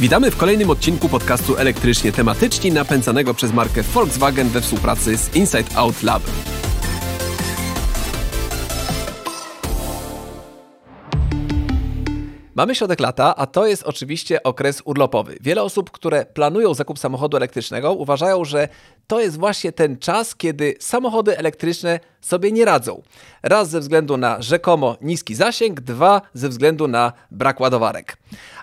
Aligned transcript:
Witamy 0.00 0.30
w 0.30 0.36
kolejnym 0.36 0.70
odcinku 0.70 1.08
podcastu 1.08 1.56
Elektrycznie 1.56 2.12
Tematyczni 2.12 2.72
napędzanego 2.72 3.34
przez 3.34 3.52
markę 3.52 3.82
Volkswagen 3.82 4.48
we 4.48 4.60
współpracy 4.60 5.16
z 5.16 5.36
Inside 5.36 5.76
Out 5.76 6.02
Lab. 6.02 6.22
Mamy 12.54 12.74
środek 12.74 13.00
lata, 13.00 13.36
a 13.36 13.46
to 13.46 13.66
jest 13.66 13.82
oczywiście 13.82 14.42
okres 14.42 14.82
urlopowy. 14.84 15.38
Wiele 15.40 15.62
osób, 15.62 15.90
które 15.90 16.26
planują 16.26 16.74
zakup 16.74 16.98
samochodu 16.98 17.36
elektrycznego, 17.36 17.92
uważają, 17.92 18.44
że 18.44 18.68
to 19.06 19.20
jest 19.20 19.38
właśnie 19.38 19.72
ten 19.72 19.98
czas, 19.98 20.34
kiedy 20.34 20.74
samochody 20.80 21.38
elektryczne 21.38 22.00
sobie 22.20 22.52
nie 22.52 22.64
radzą. 22.64 23.02
Raz 23.42 23.70
ze 23.70 23.80
względu 23.80 24.16
na 24.16 24.42
rzekomo 24.42 24.96
niski 25.00 25.34
zasięg, 25.34 25.80
dwa 25.80 26.20
ze 26.34 26.48
względu 26.48 26.88
na 26.88 27.12
brak 27.30 27.60
ładowarek. 27.60 28.16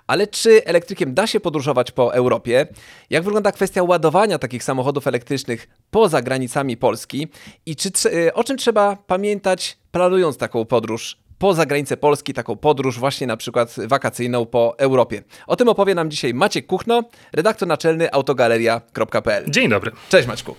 Ale 0.07 0.27
czy 0.27 0.65
elektrykiem 0.65 1.13
da 1.13 1.27
się 1.27 1.39
podróżować 1.39 1.91
po 1.91 2.13
Europie? 2.13 2.67
Jak 3.09 3.23
wygląda 3.23 3.51
kwestia 3.51 3.83
ładowania 3.83 4.39
takich 4.39 4.63
samochodów 4.63 5.07
elektrycznych 5.07 5.67
poza 5.91 6.21
granicami 6.21 6.77
Polski? 6.77 7.27
I 7.65 7.75
czy, 7.75 7.91
o 8.33 8.43
czym 8.43 8.57
trzeba 8.57 8.95
pamiętać, 9.07 9.77
planując 9.91 10.37
taką 10.37 10.65
podróż 10.65 11.17
poza 11.37 11.65
granicę 11.65 11.97
Polski, 11.97 12.33
taką 12.33 12.55
podróż 12.55 12.99
właśnie 12.99 13.27
na 13.27 13.37
przykład 13.37 13.75
wakacyjną 13.87 14.45
po 14.45 14.75
Europie. 14.77 15.23
O 15.47 15.55
tym 15.55 15.69
opowie 15.69 15.95
nam 15.95 16.11
dzisiaj 16.11 16.33
Maciek 16.33 16.65
Kuchno, 16.65 17.03
redaktor 17.33 17.67
naczelny 17.67 18.13
autogaleria.pl. 18.13 19.45
Dzień 19.49 19.69
dobry. 19.69 19.91
Cześć 20.09 20.27
Maćku. 20.27 20.55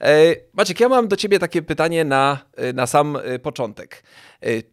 E, 0.00 0.36
Maciek, 0.52 0.80
ja 0.80 0.88
mam 0.88 1.08
do 1.08 1.16
Ciebie 1.16 1.38
takie 1.38 1.62
pytanie 1.62 2.04
na, 2.04 2.38
e, 2.56 2.72
na 2.72 2.86
sam 2.86 3.16
e, 3.16 3.38
początek. 3.38 4.02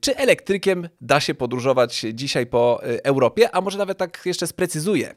Czy 0.02 0.18
elektrykiem 0.18 0.90
da 1.02 1.20
się 1.20 1.34
podróżować 1.34 2.06
dzisiaj 2.14 2.46
po 2.46 2.82
Europie? 2.84 3.56
A 3.56 3.62
może 3.62 3.78
nawet 3.78 3.98
tak 3.98 4.22
jeszcze 4.26 4.48
sprecyzuję. 4.48 5.16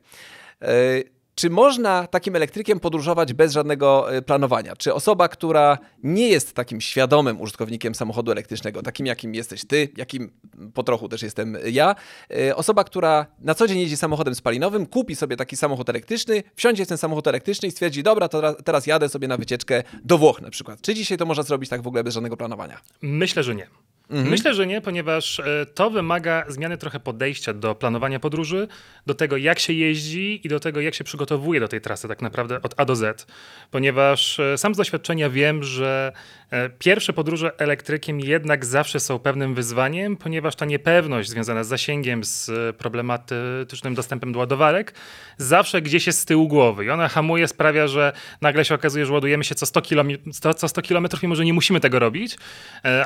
Czy 1.39 1.51
można 1.51 2.07
takim 2.07 2.37
elektrykiem 2.37 2.81
podróżować 2.81 3.33
bez 3.33 3.53
żadnego 3.53 4.15
e, 4.15 4.23
planowania? 4.23 4.77
Czy 4.77 4.95
osoba, 4.95 5.29
która 5.29 5.79
nie 6.03 6.29
jest 6.29 6.53
takim 6.55 6.81
świadomym 6.81 7.41
użytkownikiem 7.41 7.95
samochodu 7.95 8.33
elektrycznego, 8.33 8.83
takim 8.83 9.07
jakim 9.07 9.35
jesteś 9.35 9.65
ty, 9.67 9.89
jakim 9.97 10.31
po 10.75 10.83
trochu 10.83 11.09
też 11.09 11.23
jestem 11.23 11.57
ja, 11.71 11.95
e, 12.31 12.57
osoba, 12.57 12.85
która 12.85 13.27
na 13.41 13.55
co 13.55 13.67
dzień 13.67 13.79
jeździ 13.79 13.97
samochodem 13.97 14.35
spalinowym, 14.35 14.87
kupi 14.87 15.17
sobie 15.17 15.37
taki 15.37 15.57
samochód 15.57 15.89
elektryczny, 15.89 16.43
wsiądzie 16.57 16.85
w 16.85 16.89
ten 16.89 16.99
samochód 16.99 17.27
elektryczny 17.27 17.69
i 17.69 17.71
stwierdzi, 17.71 18.03
dobra, 18.03 18.29
to 18.29 18.55
teraz 18.55 18.87
jadę 18.87 19.09
sobie 19.09 19.29
na 19.29 19.37
wycieczkę 19.37 19.83
do 20.05 20.19
Włoch 20.19 20.41
na 20.41 20.51
przykład. 20.51 20.81
Czy 20.81 20.95
dzisiaj 20.95 21.19
to 21.19 21.27
można 21.27 21.43
zrobić 21.43 21.71
tak 21.71 21.83
w 21.83 21.87
ogóle 21.87 22.05
bez 22.05 22.15
żadnego 22.15 22.37
planowania? 22.37 22.81
Myślę, 23.03 23.43
że 23.43 23.55
nie. 23.55 23.67
Mhm. 24.11 24.31
Myślę, 24.31 24.55
że 24.55 24.67
nie, 24.67 24.81
ponieważ 24.81 25.41
e, 25.41 25.67
to 25.75 25.91
wymaga 25.91 26.45
zmiany 26.49 26.79
trochę 26.79 27.01
podejścia 27.01 27.53
do 27.53 27.75
planowania 27.75 28.21
podróży, 28.21 28.69
do 29.07 29.15
tego, 29.15 29.37
jak 29.37 29.59
się 29.59 29.73
jeździ 29.73 30.41
i 30.47 30.49
do 30.49 30.61
tego, 30.61 30.81
jak 30.81 30.95
się 30.95 31.05
przygotowuje 31.05 31.61
do 31.61 31.69
tej 31.69 31.81
trasy, 31.81 32.09
tak 32.09 32.23
naprawdę 32.23 32.63
od 32.63 32.75
A 32.77 32.85
do 32.85 32.97
Z. 32.97 33.27
Ponieważ 33.71 34.41
e, 34.41 34.59
sam 34.59 34.75
z 34.75 34.77
doświadczenia 34.77 35.31
wiem, 35.31 35.63
że 35.63 36.13
e, 36.51 36.69
pierwsze 36.69 37.13
podróże 37.13 37.59
elektrykiem 37.59 38.21
jednak 38.21 38.65
zawsze 38.65 39.01
są 39.01 39.19
pewnym 39.19 39.55
wyzwaniem, 39.55 40.17
ponieważ 40.17 40.57
ta 40.57 40.65
niepewność 40.65 41.29
związana 41.29 41.65
z 41.65 41.69
zasięgiem, 41.69 42.25
z 42.25 42.51
problematycznym 42.77 43.95
dostępem 43.95 44.33
do 44.33 44.39
ładowarek, 44.39 44.95
zawsze 45.37 45.83
gdzieś 45.83 46.07
jest 46.07 46.21
z 46.21 46.25
tyłu 46.25 46.49
głowy. 46.49 46.85
I 46.85 46.91
ona 46.91 47.09
hamuje, 47.09 47.49
sprawia, 47.49 47.87
że 47.87 48.13
nagle 48.41 48.65
się 48.65 48.75
okazuje, 48.75 49.07
że 49.07 49.13
ładujemy 49.13 49.45
się 49.45 49.55
co 49.55 49.67
100 49.67 49.83
km, 49.83 50.11
co 50.57 50.69
100 50.69 50.83
kilometrów, 50.83 51.23
mimo 51.23 51.35
że 51.35 51.45
nie 51.45 51.53
musimy 51.53 51.81
tego 51.81 51.99
robić. 51.99 52.37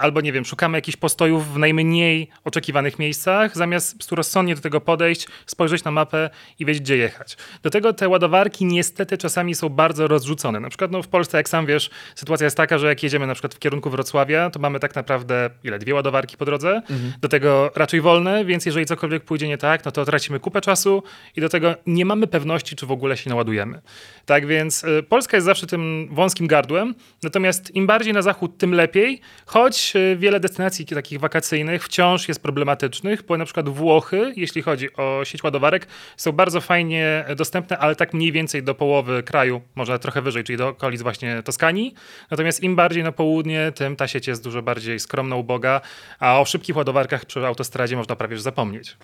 Albo, 0.01 0.21
nie 0.21 0.33
wiem, 0.33 0.45
szukamy 0.45 0.79
jakichś 0.79 0.92
jakichś 0.93 1.01
postojów 1.01 1.55
w 1.55 1.59
najmniej 1.59 2.29
oczekiwanych 2.45 2.99
miejscach, 2.99 3.57
zamiast 3.57 4.13
rozsądnie 4.13 4.55
do 4.55 4.61
tego 4.61 4.81
podejść, 4.81 5.27
spojrzeć 5.47 5.85
na 5.85 5.91
mapę 5.91 6.31
i 6.59 6.65
wiedzieć, 6.65 6.83
gdzie 6.83 6.97
jechać. 6.97 7.37
Do 7.63 7.71
tego 7.71 7.93
te 7.93 8.09
ładowarki 8.09 8.65
niestety 8.65 9.19
czasami 9.19 9.55
są 9.55 9.69
bardzo 9.69 10.09
rozrzucone. 10.09 10.61
Na 10.61 10.69
przykład 10.69 10.91
no, 10.91 11.03
w 11.03 11.09
Polsce, 11.09 11.37
jak 11.37 11.49
sam 11.49 11.67
wiesz, 11.67 11.91
sytuacja 12.15 12.45
jest 12.45 12.57
taka, 12.57 12.79
że 12.79 12.87
jak 12.87 13.03
jedziemy 13.03 13.27
na 13.27 13.35
przykład 13.35 13.55
w 13.55 13.59
kierunku 13.59 13.91
Wrocławia, 13.91 14.51
to 14.51 14.59
mamy 14.59 14.81
tak 14.81 14.95
naprawdę 14.95 15.51
ile? 15.65 15.79
Dwie 15.79 15.95
ładowarki 15.95 16.37
po 16.37 16.45
drodze, 16.45 16.71
mhm. 16.71 17.13
do 17.21 17.29
tego 17.29 17.71
raczej 17.77 18.01
wolne, 18.01 18.45
więc 18.45 18.67
jeżeli 18.67 18.87
cokolwiek 18.87 19.25
pójdzie 19.25 19.49
nie 19.49 19.59
tak, 19.59 19.85
no 19.85 19.93
to 19.93 20.05
tracimy 20.05 20.41
kupę 20.41 20.61
czasu 20.61 21.03
i 21.37 21.41
do 21.41 21.49
tego 21.49 21.75
nie 21.87 22.05
mamy 22.05 22.27
pewności, 22.27 22.77
czy 22.77 22.87
w 22.87 22.93
ogóle 22.93 23.17
się 23.17 23.31
naładujemy. 23.31 23.81
Tak 24.27 24.47
więc 24.47 24.85
y, 24.85 25.03
Polska 25.03 25.37
jest 25.37 25.45
zawsze 25.45 25.67
tym 25.67 26.09
wąskim 26.11 26.47
gardłem, 26.47 26.95
natomiast 27.23 27.75
im 27.77 27.87
bardziej 27.87 28.13
na 28.13 28.23
zachód, 28.23 28.59
tym 28.59 28.75
lepiej, 28.75 29.21
choć 29.47 29.93
y, 29.97 30.17
wiele 30.17 30.41
destynacji 30.41 30.82
takich 30.91 31.21
wakacyjnych 31.21 31.85
wciąż 31.85 32.29
jest 32.29 32.43
problematycznych, 32.43 33.23
bo 33.23 33.37
na 33.37 33.45
przykład 33.45 33.69
Włochy, 33.69 34.33
jeśli 34.37 34.63
chodzi 34.63 34.97
o 34.97 35.25
sieć 35.25 35.43
ładowarek, 35.43 35.87
są 36.17 36.33
bardzo 36.33 36.61
fajnie 36.61 37.25
dostępne, 37.37 37.79
ale 37.79 37.97
tak 37.97 38.15
mniej 38.15 38.33
więcej 38.33 38.63
do 38.63 38.75
połowy 38.75 39.23
kraju, 39.23 39.61
może 39.75 39.99
trochę 39.99 40.23
wyżej, 40.23 40.45
czyli 40.45 40.59
do 40.59 40.69
okolic 40.69 41.03
właśnie 41.03 41.43
Toskanii. 41.43 41.95
Natomiast 42.31 42.63
im 42.63 42.77
bardziej 42.77 43.03
na 43.03 43.13
południe, 43.13 43.73
tym 43.75 43.97
ta 43.97 44.09
sieć 44.09 44.27
jest 44.27 44.45
dużo 44.45 44.63
bardziej 44.63 45.01
skromna, 45.01 45.37
uboga, 45.37 45.81
a 46.19 46.41
o 46.41 46.45
szybkich 46.45 46.77
ładowarkach 46.77 47.25
przy 47.25 47.47
autostradzie 47.47 47.97
można 47.97 48.17
prawie 48.17 48.33
już 48.33 48.43
zapomnieć. 48.43 48.97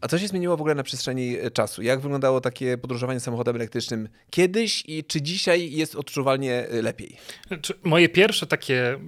A 0.00 0.08
co 0.08 0.18
się 0.18 0.28
zmieniło 0.28 0.56
w 0.56 0.60
ogóle 0.60 0.74
na 0.74 0.82
przestrzeni 0.82 1.38
e, 1.38 1.50
czasu? 1.50 1.82
Jak 1.82 2.00
wyglądało 2.00 2.40
takie 2.40 2.78
podróżowanie 2.78 3.20
samochodem 3.20 3.56
elektrycznym 3.56 4.08
kiedyś 4.30 4.84
i 4.86 5.04
czy 5.04 5.22
dzisiaj 5.22 5.72
jest 5.72 5.96
odczuwalnie 5.96 6.68
e, 6.68 6.82
lepiej? 6.82 7.16
Moje 7.84 8.08
pierwsze 8.08 8.46
takie 8.46 8.98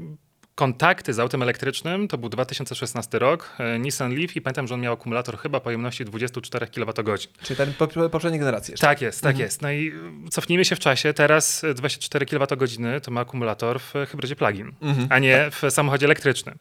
kontakty 0.61 1.15
z 1.15 1.19
autem 1.19 1.43
elektrycznym 1.43 2.09
to 2.09 2.19
był 2.19 2.29
2016 2.29 3.19
rok, 3.19 3.57
e, 3.59 3.79
Nissan 3.79 4.15
Leaf 4.15 4.37
i 4.37 4.41
pamiętam, 4.41 4.67
że 4.67 4.75
on 4.75 4.81
miał 4.81 4.95
akumulator 4.95 5.39
chyba 5.39 5.61
pojemności 5.61 6.05
24 6.05 6.67
kWh. 6.67 7.19
Czyli 7.43 7.57
ten 7.57 7.73
poprzedniej 8.11 8.41
generacji 8.41 8.73
jeszcze. 8.73 8.87
Tak 8.87 9.03
jest, 9.03 9.21
tak 9.21 9.31
mhm. 9.31 9.45
jest. 9.45 9.63
No 9.63 9.73
i 9.73 9.93
cofnijmy 10.31 10.65
się 10.65 10.77
w 10.77 10.79
czasie, 10.79 11.13
teraz 11.13 11.65
24 11.75 12.27
kWh 12.27 13.01
to 13.03 13.11
ma 13.11 13.21
akumulator 13.21 13.81
w 13.81 13.93
hybrydzie 14.11 14.37
plug-in, 14.37 14.73
mhm. 14.83 15.07
a 15.11 15.19
nie 15.19 15.51
tak. 15.51 15.55
w 15.55 15.75
samochodzie 15.75 16.07
elektrycznym. 16.07 16.59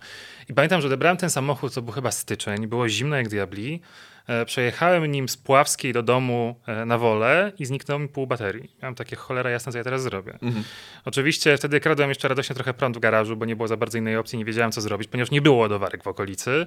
I 0.49 0.53
pamiętam, 0.53 0.81
że 0.81 0.87
odebrałem 0.87 1.17
ten 1.17 1.29
samochód, 1.29 1.73
to 1.73 1.81
był 1.81 1.93
chyba 1.93 2.11
styczeń, 2.11 2.67
było 2.67 2.89
zimno 2.89 3.15
jak 3.15 3.29
diabli, 3.29 3.81
E, 4.18 4.18
przejechałem 4.45 5.05
nim 5.05 5.29
z 5.29 5.37
Pławskiej 5.37 5.93
do 5.93 6.03
domu 6.03 6.55
e, 6.67 6.85
na 6.85 6.97
wolę 6.97 7.51
i 7.59 7.65
zniknęło 7.65 7.99
mi 7.99 8.07
pół 8.07 8.27
baterii. 8.27 8.75
Miałem 8.81 8.95
takie 8.95 9.15
cholera 9.15 9.49
jasne, 9.49 9.71
co 9.71 9.77
ja 9.77 9.83
teraz 9.83 10.01
zrobię. 10.01 10.33
Mhm. 10.41 10.63
Oczywiście 11.05 11.57
wtedy 11.57 11.79
kradłem 11.79 12.09
jeszcze 12.09 12.27
radośnie 12.27 12.55
trochę 12.55 12.73
prąd 12.73 12.97
w 12.97 12.99
garażu, 12.99 13.35
bo 13.35 13.45
nie 13.45 13.55
było 13.55 13.67
za 13.67 13.77
bardzo 13.77 13.97
innej 13.97 14.17
opcji, 14.17 14.37
nie 14.37 14.45
wiedziałem 14.45 14.71
co 14.71 14.81
zrobić, 14.81 15.07
ponieważ 15.07 15.31
nie 15.31 15.41
było 15.41 15.55
ładowarek 15.55 16.03
w 16.03 16.07
okolicy. 16.07 16.65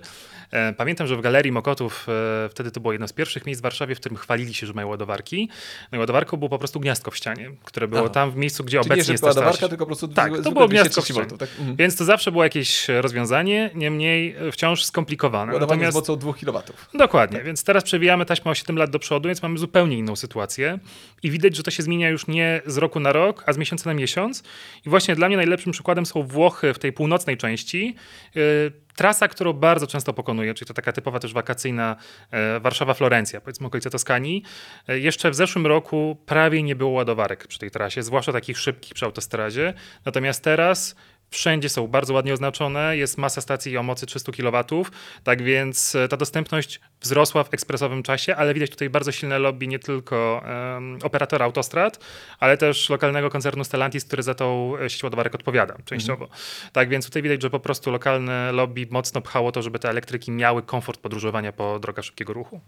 E, 0.50 0.72
pamiętam, 0.72 1.06
że 1.06 1.16
w 1.16 1.20
Galerii 1.20 1.52
Mokotów 1.52 2.06
wtedy 2.50 2.70
to 2.70 2.80
było 2.80 2.92
jedno 2.92 3.08
z 3.08 3.12
pierwszych 3.12 3.46
miejsc 3.46 3.60
w 3.60 3.62
Warszawie, 3.62 3.94
w 3.94 4.00
którym 4.00 4.16
chwalili 4.16 4.54
się, 4.54 4.66
że 4.66 4.72
mają 4.72 4.88
ładowarki. 4.88 5.48
No 5.92 5.96
i 5.96 6.00
ładowarką 6.00 6.36
było 6.36 6.48
po 6.48 6.58
prostu 6.58 6.80
gniazdko 6.80 7.10
w 7.10 7.16
ścianie, 7.16 7.50
które 7.64 7.88
było 7.88 8.00
Aha. 8.00 8.10
tam 8.10 8.30
w 8.30 8.36
miejscu, 8.36 8.64
gdzie 8.64 8.78
Czyli 8.78 8.92
obecnie 8.92 9.08
nie, 9.08 9.12
jest 9.12 9.24
ładowarka, 9.24 9.68
tylko 9.68 9.84
po 9.84 9.86
prostu 9.86 10.08
Tak, 10.08 10.32
to 10.44 10.52
było 10.52 10.68
gniazdko 10.68 11.02
w 11.02 11.04
ścianie. 11.04 11.26
Tak? 11.38 11.48
Mhm. 11.58 11.76
Więc 11.76 11.96
to 11.96 12.04
zawsze 12.04 12.32
było 12.32 12.44
jakieś 12.44 12.88
rozwiązanie, 12.88 13.70
niemniej 13.74 14.36
wciąż 14.52 14.84
skomplikowane. 14.84 15.52
Ładowanie 15.52 15.82
Natomiast... 15.82 16.06
z 16.06 16.08
mocą 16.08 16.16
2 16.16 16.32
kW. 16.34 16.62
Dokładnie, 16.94 17.38
tak. 17.38 17.51
Więc 17.52 17.64
teraz 17.64 17.84
przewijamy 17.84 18.26
taśmę 18.26 18.50
o 18.50 18.54
7 18.54 18.76
lat 18.76 18.90
do 18.90 18.98
przodu, 18.98 19.28
więc 19.28 19.42
mamy 19.42 19.58
zupełnie 19.58 19.98
inną 19.98 20.16
sytuację. 20.16 20.78
I 21.22 21.30
widać, 21.30 21.56
że 21.56 21.62
to 21.62 21.70
się 21.70 21.82
zmienia 21.82 22.08
już 22.08 22.26
nie 22.26 22.62
z 22.66 22.76
roku 22.76 23.00
na 23.00 23.12
rok, 23.12 23.42
a 23.46 23.52
z 23.52 23.58
miesiąca 23.58 23.90
na 23.90 23.94
miesiąc. 23.94 24.42
I 24.86 24.90
właśnie 24.90 25.16
dla 25.16 25.28
mnie 25.28 25.36
najlepszym 25.36 25.72
przykładem 25.72 26.06
są 26.06 26.22
Włochy 26.22 26.74
w 26.74 26.78
tej 26.78 26.92
północnej 26.92 27.36
części. 27.36 27.96
Yy, 28.34 28.72
trasa, 28.96 29.28
którą 29.28 29.52
bardzo 29.52 29.86
często 29.86 30.12
pokonuję, 30.12 30.54
czyli 30.54 30.68
to 30.68 30.74
taka 30.74 30.92
typowa 30.92 31.18
też 31.18 31.32
wakacyjna 31.32 31.96
e, 32.30 32.60
Warszawa-Florencja, 32.60 33.40
powiedzmy 33.40 33.66
okolice 33.66 33.90
Toskanii. 33.90 34.42
E, 34.88 34.98
jeszcze 34.98 35.30
w 35.30 35.34
zeszłym 35.34 35.66
roku 35.66 36.16
prawie 36.26 36.62
nie 36.62 36.76
było 36.76 36.90
ładowarek 36.90 37.46
przy 37.46 37.58
tej 37.58 37.70
trasie, 37.70 38.02
zwłaszcza 38.02 38.32
takich 38.32 38.58
szybkich 38.58 38.94
przy 38.94 39.04
autostradzie. 39.04 39.74
Natomiast 40.04 40.44
teraz 40.44 40.96
Wszędzie 41.32 41.68
są 41.68 41.88
bardzo 41.88 42.14
ładnie 42.14 42.32
oznaczone, 42.32 42.96
jest 42.96 43.18
masa 43.18 43.40
stacji 43.40 43.76
o 43.76 43.82
mocy 43.82 44.06
300 44.06 44.32
kW, 44.32 44.84
tak 45.24 45.42
więc 45.42 45.94
e, 45.94 46.08
ta 46.08 46.16
dostępność 46.16 46.80
wzrosła 47.00 47.44
w 47.44 47.54
ekspresowym 47.54 48.02
czasie, 48.02 48.36
ale 48.36 48.54
widać 48.54 48.70
tutaj 48.70 48.90
bardzo 48.90 49.12
silne 49.12 49.38
lobby 49.38 49.68
nie 49.68 49.78
tylko 49.78 50.42
um, 50.74 50.98
operatora 51.02 51.44
autostrad, 51.44 51.98
ale 52.38 52.56
też 52.56 52.90
lokalnego 52.90 53.30
koncernu 53.30 53.64
Stellantis, 53.64 54.04
który 54.04 54.22
za 54.22 54.34
tą 54.34 54.76
e, 54.78 54.90
sieć 54.90 55.02
ładowarek 55.02 55.34
odpowiada 55.34 55.76
częściowo. 55.84 56.24
Mhm. 56.24 56.40
Tak 56.72 56.88
więc 56.88 57.04
tutaj 57.06 57.22
widać, 57.22 57.42
że 57.42 57.50
po 57.50 57.60
prostu 57.60 57.90
lokalne 57.90 58.52
lobby 58.52 58.86
mocno 58.90 59.20
pchało 59.20 59.52
to, 59.52 59.62
żeby 59.62 59.78
te 59.78 59.88
elektryki 59.90 60.30
miały 60.30 60.62
komfort 60.62 61.00
podróżowania 61.00 61.52
po 61.52 61.78
drogach 61.78 62.04
szybkiego 62.04 62.32
ruchu. 62.32 62.60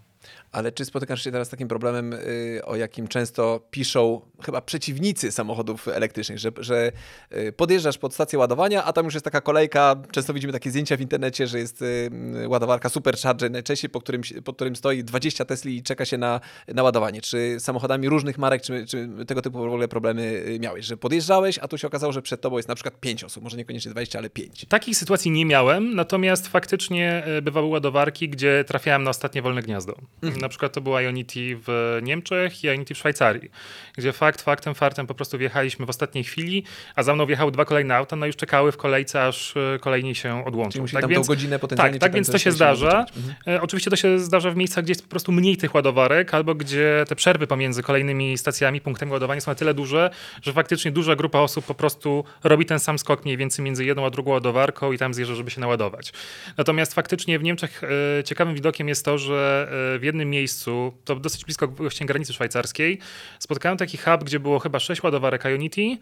Ale 0.51 0.71
czy 0.71 0.85
spotykasz 0.85 1.23
się 1.23 1.31
teraz 1.31 1.47
z 1.47 1.51
takim 1.51 1.67
problemem, 1.67 2.13
y, 2.13 2.61
o 2.65 2.75
jakim 2.75 3.07
często 3.07 3.67
piszą 3.71 4.21
chyba 4.45 4.61
przeciwnicy 4.61 5.31
samochodów 5.31 5.87
elektrycznych, 5.87 6.39
że, 6.39 6.51
że 6.57 6.91
y, 7.37 7.53
podjeżdżasz 7.53 7.97
pod 7.97 8.13
stację 8.13 8.39
ładowania, 8.39 8.54
a 8.83 8.93
tam 8.93 9.05
już 9.05 9.13
jest 9.13 9.23
taka 9.23 9.41
kolejka, 9.41 9.95
często 10.11 10.33
widzimy 10.33 10.53
takie 10.53 10.69
zdjęcia 10.69 10.97
w 10.97 11.01
internecie, 11.01 11.47
że 11.47 11.59
jest 11.59 11.81
y, 11.81 12.09
ładowarka 12.47 12.89
Supercharger 12.89 13.51
najczęściej, 13.51 13.89
po 13.89 14.01
którym, 14.01 14.21
po 14.43 14.53
którym 14.53 14.75
stoi 14.75 15.03
20 15.03 15.45
Tesli 15.45 15.77
i 15.77 15.83
czeka 15.83 16.05
się 16.05 16.17
na, 16.17 16.39
na 16.67 16.83
ładowanie. 16.83 17.21
Czy 17.21 17.55
samochodami 17.59 18.09
różnych 18.09 18.37
marek, 18.37 18.61
czy, 18.61 18.85
czy 18.85 19.09
tego 19.27 19.41
typu 19.41 19.57
w 19.57 19.61
ogóle 19.61 19.87
problemy 19.87 20.43
miałeś, 20.59 20.85
że 20.85 20.97
podjeżdżałeś, 20.97 21.59
a 21.59 21.67
tu 21.67 21.77
się 21.77 21.87
okazało, 21.87 22.13
że 22.13 22.21
przed 22.21 22.41
tobą 22.41 22.57
jest 22.57 22.69
na 22.69 22.75
przykład 22.75 22.99
5 22.99 23.23
osób, 23.23 23.43
może 23.43 23.57
niekoniecznie 23.57 23.91
20, 23.91 24.19
ale 24.19 24.29
5. 24.29 24.65
Takich 24.69 24.97
sytuacji 24.97 25.31
nie 25.31 25.45
miałem, 25.45 25.95
natomiast 25.95 26.47
faktycznie 26.47 27.23
bywały 27.41 27.67
ładowarki, 27.67 28.29
gdzie 28.29 28.63
trafiałem 28.67 29.03
na 29.03 29.09
ostatnie 29.09 29.41
wolne 29.41 29.61
gniazdo. 29.61 29.95
Mhm. 30.23 30.41
Na 30.41 30.49
przykład 30.49 30.73
to 30.73 30.81
była 30.81 31.01
Ionity 31.01 31.57
w 31.67 31.99
Niemczech 32.03 32.63
i 32.63 32.67
Ionity 32.67 32.93
w 32.93 32.97
Szwajcarii, 32.97 33.51
gdzie 33.97 34.13
fakt 34.13 34.41
faktem, 34.41 34.75
fartem 34.75 35.07
po 35.07 35.15
prostu 35.15 35.37
wjechaliśmy 35.37 35.85
w 35.85 35.89
ostatniej 35.89 36.23
chwili, 36.23 36.63
a 36.95 37.03
za 37.03 37.15
mną 37.15 37.25
wjechały 37.25 37.51
dwa 37.51 37.65
kolejne 37.65 37.95
auta, 37.95 38.15
no 38.15 38.25
już 38.25 38.35
czekały 38.45 38.71
w 38.71 38.77
kolejce, 38.77 39.23
aż 39.23 39.57
e, 39.57 39.79
kolejni 39.79 40.15
się 40.15 40.45
odłączą. 40.45 40.85
tak 40.87 41.07
więc, 41.07 41.27
godzinę 41.27 41.59
potencjalnie 41.59 41.99
Tak, 41.99 42.01
tak 42.01 42.13
więc 42.13 42.31
to 42.31 42.37
się 42.37 42.51
zdarza. 42.51 43.05
Mhm. 43.17 43.57
E, 43.57 43.61
oczywiście 43.61 43.89
to 43.89 43.95
się 43.95 44.19
zdarza 44.19 44.51
w 44.51 44.55
miejscach, 44.55 44.83
gdzie 44.83 44.91
jest 44.91 45.03
po 45.03 45.09
prostu 45.09 45.31
mniej 45.31 45.57
tych 45.57 45.75
ładowarek, 45.75 46.33
albo 46.33 46.55
gdzie 46.55 47.05
te 47.07 47.15
przerwy 47.15 47.47
pomiędzy 47.47 47.83
kolejnymi 47.83 48.37
stacjami, 48.37 48.81
punktami 48.81 49.11
ładowania 49.11 49.41
są 49.41 49.51
na 49.51 49.55
tyle 49.55 49.73
duże, 49.73 50.09
że 50.41 50.53
faktycznie 50.53 50.91
duża 50.91 51.15
grupa 51.15 51.39
osób 51.39 51.65
po 51.65 51.73
prostu 51.75 52.23
robi 52.43 52.65
ten 52.65 52.79
sam 52.79 52.99
skok 52.99 53.25
mniej 53.25 53.37
więcej 53.37 53.65
między 53.65 53.85
jedną 53.85 54.05
a 54.05 54.09
drugą 54.09 54.31
ładowarką 54.31 54.91
i 54.91 54.97
tam 54.97 55.13
zjeżdża, 55.13 55.35
żeby 55.35 55.51
się 55.51 55.61
naładować. 55.61 56.13
Natomiast 56.57 56.93
faktycznie 56.93 57.39
w 57.39 57.43
Niemczech 57.43 57.81
e, 58.19 58.23
ciekawym 58.23 58.55
widokiem 58.55 58.87
jest 58.87 59.05
to, 59.05 59.17
że 59.17 59.67
w 59.99 60.03
jednym 60.03 60.29
miejscu, 60.29 60.93
to 61.05 61.15
dosyć 61.15 61.45
blisko 61.45 61.67
właśnie 61.67 62.05
granicy 62.05 62.33
szwajcarskiej, 62.33 62.99
spotkałem 63.39 63.77
taki 63.77 63.97
hub, 63.97 64.23
gdzie 64.23 64.39
było 64.39 64.59
chyba 64.59 64.79
6 64.79 65.03
ładowarek 65.03 65.45
Ionity 65.45 65.97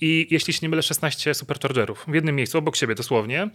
i 0.00 0.26
jeśli 0.30 0.52
się 0.52 0.58
nie 0.62 0.68
mylę 0.68 0.82
16 0.82 1.34
superchargerów 1.34 1.85
w 1.94 2.14
jednym 2.14 2.36
miejscu, 2.36 2.58
obok 2.58 2.76
siebie 2.76 2.94
dosłownie. 2.94 3.48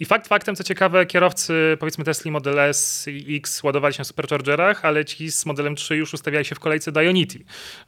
I 0.00 0.04
fakt 0.04 0.28
faktem, 0.28 0.56
co 0.56 0.64
ciekawe, 0.64 1.06
kierowcy 1.06 1.76
powiedzmy 1.80 2.04
Tesla 2.04 2.30
Model 2.30 2.58
S 2.58 3.08
i 3.08 3.36
X 3.36 3.62
ładowali 3.62 3.94
się 3.94 4.00
na 4.00 4.04
superchargerach, 4.04 4.84
ale 4.84 5.04
ci 5.04 5.32
z 5.32 5.46
modelem 5.46 5.76
3 5.76 5.96
już 5.96 6.14
ustawiali 6.14 6.44
się 6.44 6.54
w 6.54 6.60
kolejce 6.60 6.92
do 6.92 7.02
Ionity, 7.02 7.38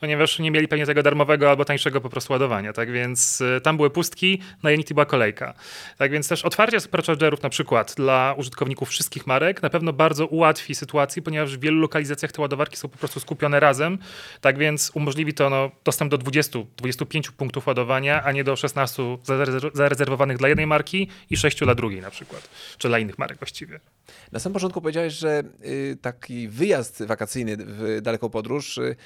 ponieważ 0.00 0.38
nie 0.38 0.50
mieli 0.50 0.68
pewnie 0.68 0.86
tego 0.86 1.02
darmowego 1.02 1.50
albo 1.50 1.64
tańszego 1.64 2.00
po 2.00 2.08
prostu 2.08 2.32
ładowania, 2.32 2.72
tak 2.72 2.92
więc 2.92 3.40
y, 3.40 3.60
tam 3.62 3.76
były 3.76 3.90
pustki, 3.90 4.38
na 4.62 4.70
Ionity 4.70 4.94
była 4.94 5.06
kolejka. 5.06 5.54
Tak 5.98 6.10
więc 6.10 6.28
też 6.28 6.44
otwarcie 6.44 6.80
superchargerów 6.80 7.42
na 7.42 7.48
przykład 7.48 7.94
dla 7.96 8.34
użytkowników 8.36 8.88
wszystkich 8.88 9.26
marek 9.26 9.62
na 9.62 9.70
pewno 9.70 9.92
bardzo 9.92 10.26
ułatwi 10.26 10.74
sytuację, 10.74 11.22
ponieważ 11.22 11.56
w 11.56 11.60
wielu 11.60 11.80
lokalizacjach 11.80 12.32
te 12.32 12.42
ładowarki 12.42 12.76
są 12.76 12.88
po 12.88 12.98
prostu 12.98 13.20
skupione 13.20 13.60
razem, 13.60 13.98
tak 14.40 14.58
więc 14.58 14.90
umożliwi 14.94 15.34
to 15.34 15.50
no, 15.50 15.70
dostęp 15.84 16.10
do 16.10 16.18
20-25 16.18 17.30
punktów 17.30 17.66
ładowania, 17.66 18.22
a 18.22 18.32
nie 18.32 18.44
do 18.44 18.56
16 18.56 19.02
zarezerwowanych 19.78 20.38
dla 20.38 20.48
jednej 20.48 20.66
marki 20.66 21.08
i 21.30 21.36
6 21.36 21.58
dla 21.58 21.74
drugiej 21.74 22.00
na 22.00 22.10
przykład, 22.10 22.48
czy 22.78 22.88
dla 22.88 22.98
innych 22.98 23.18
marek 23.18 23.38
właściwie. 23.38 23.80
Na 24.32 24.38
samym 24.38 24.54
początku 24.54 24.80
powiedziałeś, 24.80 25.12
że 25.12 25.42
y, 25.64 25.96
taki 26.02 26.48
wyjazd 26.48 27.04
wakacyjny 27.04 27.56
w 27.58 28.00
daleką 28.02 28.30
podróż 28.30 28.78
y, 28.78 28.96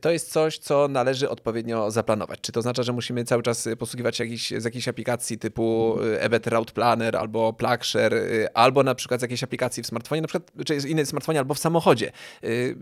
to 0.00 0.10
jest 0.10 0.32
coś, 0.32 0.58
co 0.58 0.88
należy 0.88 1.30
odpowiednio 1.30 1.90
zaplanować. 1.90 2.40
Czy 2.40 2.52
to 2.52 2.60
oznacza, 2.60 2.82
że 2.82 2.92
musimy 2.92 3.24
cały 3.24 3.42
czas 3.42 3.68
posługiwać 3.78 4.16
się 4.16 4.24
z 4.60 4.64
jakiejś 4.64 4.88
aplikacji 4.88 5.38
typu 5.38 5.98
y, 6.02 6.20
EBET 6.20 6.46
Route 6.46 6.72
Planner 6.72 7.16
albo 7.16 7.52
Plugshare, 7.52 8.14
albo 8.54 8.82
na 8.82 8.94
przykład 8.94 9.20
z 9.20 9.22
jakiejś 9.22 9.42
aplikacji 9.42 9.82
w 9.82 9.86
smartfonie, 9.86 10.20
na 10.20 10.28
przykład, 10.28 10.52
czy 10.66 10.74
jest 10.74 10.86
inny 10.86 11.06
smartfonie 11.06 11.38
albo 11.38 11.54
w 11.54 11.58
samochodzie. 11.58 12.12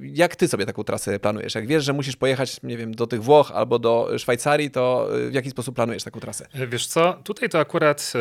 Jak 0.00 0.36
ty 0.36 0.48
sobie 0.48 0.66
taką 0.66 0.84
trasę 0.84 1.18
planujesz? 1.18 1.54
Jak 1.54 1.66
wiesz, 1.66 1.84
że 1.84 1.92
musisz 1.92 2.16
pojechać, 2.16 2.62
nie 2.62 2.76
wiem, 2.76 2.94
do 2.94 3.06
tych 3.06 3.22
Włoch 3.22 3.52
albo 3.54 3.78
do 3.78 4.18
Szwajcarii, 4.18 4.70
to 4.70 5.08
w 5.30 5.34
jaki 5.34 5.50
sposób 5.50 5.74
planujesz 5.74 6.04
taką 6.04 6.20
trasę? 6.20 6.46
Wiesz 6.68 6.86
co, 6.86 7.18
tutaj 7.24 7.39
to 7.48 7.58
akurat 7.58 8.12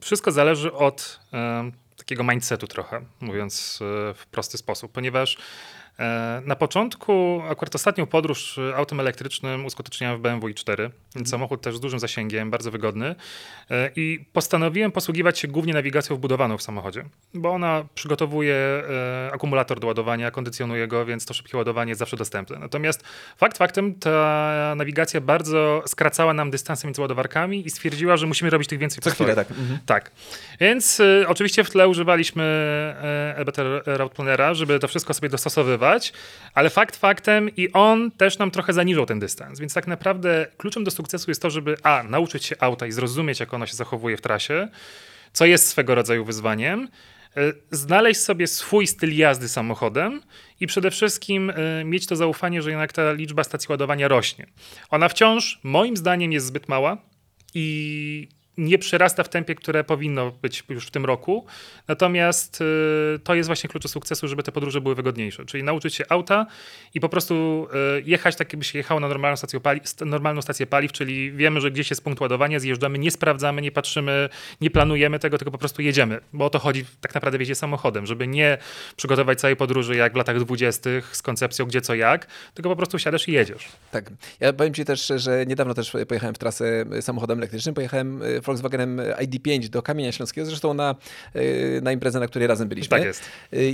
wszystko 0.00 0.32
zależy 0.32 0.72
od 0.72 1.20
takiego 1.96 2.24
mindsetu 2.24 2.66
trochę, 2.66 3.00
mówiąc 3.20 3.78
e, 3.82 4.14
w 4.14 4.26
prosty 4.26 4.58
sposób, 4.58 4.92
ponieważ 4.92 5.36
E, 5.36 5.87
na 6.44 6.56
początku, 6.56 7.42
akurat 7.50 7.74
ostatnią 7.74 8.06
podróż 8.06 8.60
autem 8.76 9.00
elektrycznym 9.00 9.66
uskuteczniałem 9.66 10.18
w 10.18 10.20
BMW 10.20 10.48
i4, 10.48 10.76
więc 10.76 10.90
mhm. 11.16 11.26
samochód 11.26 11.60
też 11.60 11.76
z 11.76 11.80
dużym 11.80 11.98
zasięgiem, 11.98 12.50
bardzo 12.50 12.70
wygodny. 12.70 13.14
E, 13.70 13.90
I 13.96 14.24
postanowiłem 14.32 14.92
posługiwać 14.92 15.38
się 15.38 15.48
głównie 15.48 15.72
nawigacją 15.72 16.16
wbudowaną 16.16 16.58
w 16.58 16.62
samochodzie, 16.62 17.04
bo 17.34 17.50
ona 17.50 17.84
przygotowuje 17.94 18.54
e, 18.54 19.30
akumulator 19.32 19.80
do 19.80 19.86
ładowania, 19.86 20.30
kondycjonuje 20.30 20.88
go, 20.88 21.06
więc 21.06 21.26
to 21.26 21.34
szybkie 21.34 21.56
ładowanie 21.56 21.90
jest 21.90 21.98
zawsze 21.98 22.16
dostępne. 22.16 22.58
Natomiast 22.58 23.04
fakt 23.36 23.58
faktem, 23.58 23.94
ta 23.94 24.74
nawigacja 24.76 25.20
bardzo 25.20 25.82
skracała 25.86 26.34
nam 26.34 26.50
dystanse 26.50 26.86
między 26.86 27.00
ładowarkami 27.00 27.66
i 27.66 27.70
stwierdziła, 27.70 28.16
że 28.16 28.26
musimy 28.26 28.50
robić 28.50 28.68
tych 28.68 28.78
więcej 28.78 29.02
Co 29.02 29.10
chwilę, 29.10 29.34
tak. 29.34 29.50
Mhm. 29.50 29.78
Tak. 29.86 30.10
Więc 30.60 31.02
oczywiście 31.26 31.64
w 31.64 31.70
tle 31.70 31.88
używaliśmy 31.88 32.44
EBT 33.36 33.58
Route 33.86 34.14
Plannera, 34.14 34.54
żeby 34.54 34.78
to 34.78 34.88
wszystko 34.88 35.14
sobie 35.14 35.28
dostosowywać 35.28 35.87
ale 36.54 36.70
fakt 36.70 36.96
faktem 36.96 37.50
i 37.56 37.72
on 37.72 38.10
też 38.10 38.38
nam 38.38 38.50
trochę 38.50 38.72
zaniżał 38.72 39.06
ten 39.06 39.20
dystans. 39.20 39.60
Więc 39.60 39.74
tak 39.74 39.86
naprawdę 39.86 40.46
kluczem 40.56 40.84
do 40.84 40.90
sukcesu 40.90 41.30
jest 41.30 41.42
to, 41.42 41.50
żeby 41.50 41.76
a, 41.82 42.02
nauczyć 42.02 42.44
się 42.44 42.56
auta 42.60 42.86
i 42.86 42.92
zrozumieć, 42.92 43.40
jak 43.40 43.54
ono 43.54 43.66
się 43.66 43.74
zachowuje 43.74 44.16
w 44.16 44.20
trasie, 44.20 44.68
co 45.32 45.46
jest 45.46 45.68
swego 45.68 45.94
rodzaju 45.94 46.24
wyzwaniem, 46.24 46.88
e, 47.36 47.52
znaleźć 47.70 48.20
sobie 48.20 48.46
swój 48.46 48.86
styl 48.86 49.16
jazdy 49.16 49.48
samochodem 49.48 50.22
i 50.60 50.66
przede 50.66 50.90
wszystkim 50.90 51.50
e, 51.50 51.84
mieć 51.84 52.06
to 52.06 52.16
zaufanie, 52.16 52.62
że 52.62 52.70
jednak 52.70 52.92
ta 52.92 53.12
liczba 53.12 53.44
stacji 53.44 53.66
ładowania 53.70 54.08
rośnie. 54.08 54.46
Ona 54.90 55.08
wciąż, 55.08 55.60
moim 55.62 55.96
zdaniem, 55.96 56.32
jest 56.32 56.46
zbyt 56.46 56.68
mała 56.68 56.96
i 57.54 58.28
nie 58.58 58.78
przyrasta 58.78 59.24
w 59.24 59.28
tempie, 59.28 59.54
które 59.54 59.84
powinno 59.84 60.30
być 60.30 60.64
już 60.68 60.86
w 60.86 60.90
tym 60.90 61.04
roku. 61.04 61.46
Natomiast 61.88 62.60
y, 62.60 63.18
to 63.24 63.34
jest 63.34 63.46
właśnie 63.46 63.70
klucz 63.70 63.82
do 63.82 63.88
sukcesu, 63.88 64.28
żeby 64.28 64.42
te 64.42 64.52
podróże 64.52 64.80
były 64.80 64.94
wygodniejsze. 64.94 65.44
Czyli 65.44 65.62
nauczyć 65.62 65.94
się 65.94 66.04
auta 66.08 66.46
i 66.94 67.00
po 67.00 67.08
prostu 67.08 67.68
y, 67.98 68.02
jechać 68.06 68.36
tak, 68.36 68.52
jakby 68.52 68.64
się 68.64 68.78
jechało 68.78 69.00
na 69.00 69.08
normalną 69.08 69.36
stację, 69.36 69.60
paliw, 69.60 69.82
normalną 70.00 70.42
stację 70.42 70.66
paliw, 70.66 70.92
czyli 70.92 71.32
wiemy, 71.32 71.60
że 71.60 71.70
gdzieś 71.70 71.90
jest 71.90 72.04
punkt 72.04 72.20
ładowania, 72.20 72.60
zjeżdżamy, 72.60 72.98
nie 72.98 73.10
sprawdzamy, 73.10 73.62
nie 73.62 73.70
patrzymy, 73.70 74.28
nie 74.60 74.70
planujemy 74.70 75.18
tego, 75.18 75.38
tylko 75.38 75.50
po 75.50 75.58
prostu 75.58 75.82
jedziemy. 75.82 76.20
Bo 76.32 76.44
o 76.44 76.50
to 76.50 76.58
chodzi 76.58 76.84
tak 77.00 77.14
naprawdę 77.14 77.38
w 77.38 77.54
samochodem, 77.54 78.06
żeby 78.06 78.26
nie 78.26 78.58
przygotować 78.96 79.40
całej 79.40 79.56
podróży 79.56 79.96
jak 79.96 80.12
w 80.12 80.16
latach 80.16 80.38
dwudziestych 80.38 81.16
z 81.16 81.22
koncepcją 81.22 81.66
gdzie 81.66 81.80
co 81.80 81.94
jak, 81.94 82.26
tylko 82.54 82.70
po 82.70 82.76
prostu 82.76 82.98
siadasz 82.98 83.28
i 83.28 83.32
jedziesz. 83.32 83.68
Tak. 83.90 84.10
Ja 84.40 84.52
powiem 84.52 84.74
ci 84.74 84.84
też, 84.84 85.12
że 85.16 85.46
niedawno 85.46 85.74
też 85.74 85.96
pojechałem 86.08 86.34
w 86.34 86.38
trasę 86.38 86.84
samochodem 87.00 87.38
elektrycznym, 87.38 87.74
pojechałem 87.74 88.20
w 88.42 88.47
Volkswagenem 88.48 88.96
ID5 88.96 89.68
do 89.68 89.82
Kamienia 89.82 90.12
Śląskiego, 90.12 90.46
zresztą 90.46 90.74
na, 90.74 90.94
y, 91.36 91.80
na 91.82 91.92
imprezę, 91.92 92.20
na 92.20 92.26
której 92.26 92.48
razem 92.48 92.68
byliśmy. 92.68 92.96
Tak 92.96 93.04
jest. 93.04 93.20
Y, 93.22 93.26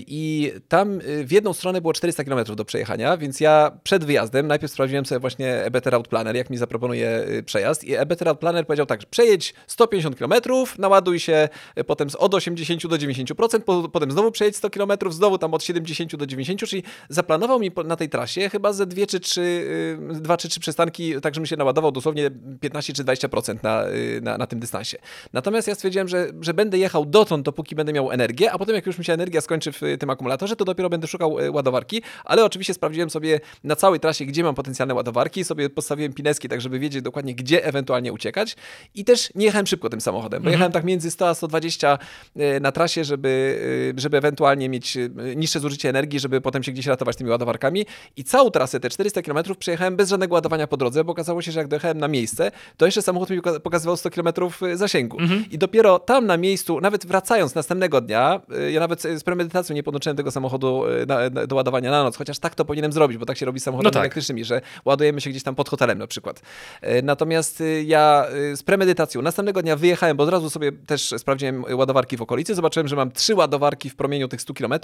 I 0.06 0.52
tam 0.68 1.00
w 1.24 1.32
jedną 1.32 1.52
stronę 1.52 1.80
było 1.80 1.92
400 1.92 2.24
km 2.24 2.44
do 2.56 2.64
przejechania, 2.64 3.16
więc 3.16 3.40
ja 3.40 3.78
przed 3.82 4.04
wyjazdem 4.04 4.46
najpierw 4.46 4.72
sprawdziłem 4.72 5.06
sobie 5.06 5.18
właśnie 5.18 5.64
EBT 5.64 5.86
Route 5.86 6.08
Planner, 6.10 6.36
jak 6.36 6.50
mi 6.50 6.56
zaproponuje 6.56 7.26
przejazd 7.46 7.84
i 7.84 7.94
EBT 7.94 8.22
Route 8.22 8.40
Planner 8.40 8.66
powiedział 8.66 8.86
tak, 8.86 9.06
przejedź 9.06 9.54
150 9.66 10.18
km, 10.18 10.32
naładuj 10.78 11.20
się 11.20 11.48
potem 11.86 12.08
od 12.18 12.34
80 12.34 12.86
do 12.86 12.96
90%, 12.96 13.88
potem 13.88 14.10
znowu 14.10 14.30
przejedź 14.30 14.56
100 14.56 14.70
km, 14.70 14.92
znowu 15.10 15.38
tam 15.38 15.54
od 15.54 15.64
70 15.64 16.16
do 16.16 16.26
90, 16.26 16.60
czyli 16.60 16.82
zaplanował 17.08 17.60
mi 17.60 17.70
na 17.84 17.96
tej 17.96 18.08
trasie 18.08 18.48
chyba 18.48 18.72
ze 18.72 18.86
dwie 18.86 19.06
czy 19.06 19.20
trzy, 19.20 19.66
dwa 20.12 20.36
czy 20.36 20.48
trzy 20.48 20.60
przystanki, 20.60 21.20
tak 21.20 21.34
żebym 21.34 21.46
się 21.46 21.56
naładował 21.56 21.92
dosłownie 21.92 22.30
15 22.60 22.92
czy 22.92 23.04
20% 23.04 23.56
na, 23.62 23.84
na, 24.22 24.38
na 24.38 24.46
tym 24.46 24.60
dystansie. 24.64 24.98
Natomiast 25.32 25.68
ja 25.68 25.74
stwierdziłem, 25.74 26.08
że, 26.08 26.26
że 26.40 26.54
będę 26.54 26.78
jechał 26.78 27.06
dotąd, 27.06 27.44
dopóki 27.44 27.74
będę 27.74 27.92
miał 27.92 28.10
energię, 28.10 28.52
a 28.52 28.58
potem 28.58 28.74
jak 28.74 28.86
już 28.86 28.98
mi 28.98 29.04
się 29.04 29.12
energia 29.12 29.40
skończy 29.40 29.72
w 29.72 29.80
tym 30.00 30.10
akumulatorze, 30.10 30.56
to 30.56 30.64
dopiero 30.64 30.90
będę 30.90 31.06
szukał 31.06 31.40
e, 31.40 31.50
ładowarki, 31.50 32.02
ale 32.24 32.44
oczywiście 32.44 32.74
sprawdziłem 32.74 33.10
sobie 33.10 33.40
na 33.64 33.76
całej 33.76 34.00
trasie, 34.00 34.24
gdzie 34.24 34.44
mam 34.44 34.54
potencjalne 34.54 34.94
ładowarki, 34.94 35.44
sobie 35.44 35.70
postawiłem 35.70 36.12
pineski, 36.12 36.48
tak 36.48 36.60
żeby 36.60 36.78
wiedzieć 36.78 37.02
dokładnie, 37.02 37.34
gdzie 37.34 37.64
ewentualnie 37.64 38.12
uciekać 38.12 38.56
i 38.94 39.04
też 39.04 39.30
nie 39.34 39.46
jechałem 39.46 39.66
szybko 39.66 39.90
tym 39.90 40.00
samochodem, 40.00 40.42
bo 40.42 40.48
mhm. 40.48 40.52
jechałem 40.52 40.72
tak 40.72 40.84
między 40.84 41.10
100 41.10 41.28
a 41.28 41.34
120 41.34 41.98
e, 42.36 42.60
na 42.60 42.72
trasie, 42.72 43.04
żeby, 43.04 43.58
e, 43.96 44.00
żeby 44.00 44.16
ewentualnie 44.16 44.68
mieć 44.68 44.98
niższe 45.36 45.60
zużycie 45.60 45.88
energii, 45.88 46.20
żeby 46.20 46.40
potem 46.40 46.62
się 46.62 46.72
gdzieś 46.72 46.86
ratować 46.86 47.16
tymi 47.16 47.30
ładowarkami 47.30 47.86
i 48.16 48.24
całą 48.24 48.50
trasę, 48.50 48.80
te 48.80 48.90
400 48.90 49.22
km 49.22 49.38
przejechałem 49.58 49.96
bez 49.96 50.08
żadnego 50.08 50.34
ładowania 50.34 50.66
po 50.66 50.76
drodze, 50.76 51.04
bo 51.04 51.12
okazało 51.12 51.42
się, 51.42 51.52
że 51.52 51.60
jak 51.60 51.68
dojechałem 51.68 51.98
na 51.98 52.08
miejsce, 52.08 52.50
to 52.76 52.86
jeszcze 52.86 53.02
samochód 53.02 53.30
mi 53.30 53.40
pokazywał 53.62 53.96
100 53.96 54.10
km 54.10 54.43
zasięgu. 54.74 55.20
Mhm. 55.20 55.44
I 55.50 55.58
dopiero 55.58 55.98
tam 55.98 56.26
na 56.26 56.36
miejscu, 56.36 56.80
nawet 56.80 57.06
wracając 57.06 57.54
następnego 57.54 58.00
dnia, 58.00 58.40
y, 58.68 58.72
ja 58.72 58.80
nawet 58.80 59.02
z 59.02 59.24
premedytacją 59.24 59.74
nie 59.74 59.82
podłączyłem 59.82 60.16
tego 60.16 60.30
samochodu 60.30 60.84
y, 60.88 61.06
na, 61.06 61.30
na, 61.30 61.46
do 61.46 61.56
ładowania 61.56 61.90
na 61.90 62.02
noc, 62.02 62.16
chociaż 62.16 62.38
tak 62.38 62.54
to 62.54 62.64
powinienem 62.64 62.92
zrobić, 62.92 63.18
bo 63.18 63.26
tak 63.26 63.38
się 63.38 63.46
robi 63.46 63.60
z 63.60 63.62
samochodami 63.62 63.84
no 63.84 63.90
tak. 63.90 64.02
elektrycznymi, 64.02 64.44
że 64.44 64.60
ładujemy 64.84 65.20
się 65.20 65.30
gdzieś 65.30 65.42
tam 65.42 65.54
pod 65.54 65.68
hotelem 65.68 65.98
na 65.98 66.06
przykład. 66.06 66.42
Y, 66.82 67.02
natomiast 67.02 67.62
ja 67.84 68.26
z 68.54 68.62
premedytacją 68.62 69.22
następnego 69.22 69.62
dnia 69.62 69.76
wyjechałem, 69.76 70.16
bo 70.16 70.24
od 70.24 70.30
razu 70.30 70.50
sobie 70.50 70.72
też 70.72 71.14
sprawdziłem 71.18 71.64
ładowarki 71.70 72.16
w 72.16 72.22
okolicy, 72.22 72.54
zobaczyłem, 72.54 72.88
że 72.88 72.96
mam 72.96 73.12
trzy 73.12 73.34
ładowarki 73.34 73.90
w 73.90 73.96
promieniu 73.96 74.28
tych 74.28 74.40
100 74.42 74.54
km. 74.54 74.74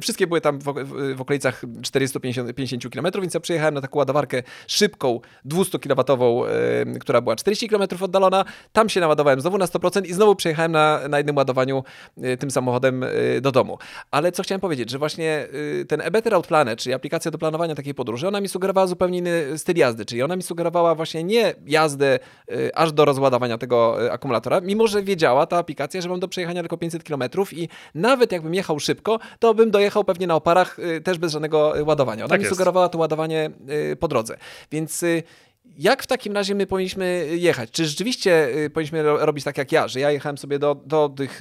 Wszystkie 0.00 0.26
były 0.26 0.40
tam 0.40 0.58
w, 0.58 0.64
w, 0.64 1.16
w 1.16 1.20
okolicach 1.20 1.62
450 1.82 2.82
km, 2.92 3.06
więc 3.20 3.34
ja 3.34 3.40
przyjechałem 3.40 3.74
na 3.74 3.80
taką 3.80 3.98
ładowarkę 3.98 4.42
szybką, 4.66 5.20
200 5.44 5.78
kW, 5.78 6.44
która 7.00 7.20
była 7.20 7.36
40 7.36 7.68
km 7.68 7.82
oddalona. 8.00 8.44
Tam 8.72 8.88
się 8.88 8.97
się 8.98 9.00
naładowałem 9.00 9.40
znowu 9.40 9.58
na 9.58 9.66
100% 9.66 10.06
i 10.06 10.12
znowu 10.12 10.34
przejechałem 10.34 10.72
na, 10.72 11.00
na 11.08 11.16
jednym 11.16 11.36
ładowaniu 11.36 11.84
y, 12.24 12.36
tym 12.36 12.50
samochodem 12.50 13.02
y, 13.02 13.40
do 13.40 13.52
domu. 13.52 13.78
Ale 14.10 14.32
co 14.32 14.42
chciałem 14.42 14.60
powiedzieć, 14.60 14.90
że 14.90 14.98
właśnie 14.98 15.46
y, 15.54 15.84
ten 15.88 16.00
eBetter 16.00 16.34
Outplanet, 16.34 16.78
czyli 16.78 16.94
aplikacja 16.94 17.30
do 17.30 17.38
planowania 17.38 17.74
takiej 17.74 17.94
podróży, 17.94 18.28
ona 18.28 18.40
mi 18.40 18.48
sugerowała 18.48 18.86
zupełnie 18.86 19.18
inny 19.18 19.58
styl 19.58 19.76
jazdy, 19.76 20.04
czyli 20.04 20.22
ona 20.22 20.36
mi 20.36 20.42
sugerowała 20.42 20.94
właśnie 20.94 21.24
nie 21.24 21.54
jazdę 21.66 22.18
aż 22.74 22.92
do 22.92 23.04
rozładowania 23.04 23.58
tego 23.58 23.98
akumulatora, 24.12 24.60
mimo 24.60 24.86
że 24.86 25.02
wiedziała 25.02 25.46
ta 25.46 25.58
aplikacja, 25.58 26.00
że 26.00 26.08
mam 26.08 26.20
do 26.20 26.28
przejechania 26.28 26.60
tylko 26.62 26.76
500 26.76 27.04
km 27.04 27.22
i 27.52 27.68
nawet 27.94 28.32
jakbym 28.32 28.54
jechał 28.54 28.80
szybko, 28.80 29.18
to 29.38 29.54
bym 29.54 29.70
dojechał 29.70 30.04
pewnie 30.04 30.26
na 30.26 30.34
oparach 30.34 30.76
też 31.04 31.18
bez 31.18 31.32
żadnego 31.32 31.74
ładowania. 31.86 32.24
Ona 32.24 32.30
tak 32.30 32.40
mi 32.40 32.44
jest. 32.44 32.54
sugerowała 32.54 32.88
to 32.88 32.98
ładowanie 32.98 33.50
po 34.00 34.08
drodze. 34.08 34.36
Więc 34.70 35.04
jak 35.78 36.02
w 36.02 36.06
takim 36.06 36.32
razie 36.32 36.54
my 36.54 36.66
powinniśmy 36.66 37.26
jechać? 37.36 37.70
Czy 37.70 37.86
rzeczywiście 37.86 38.48
y, 38.56 38.70
powinniśmy 38.70 39.02
robić 39.02 39.44
tak 39.44 39.58
jak 39.58 39.72
ja, 39.72 39.88
że 39.88 40.00
ja 40.00 40.10
jechałem 40.10 40.38
sobie 40.38 40.58
do, 40.58 40.74
do 40.86 41.08
tych 41.08 41.40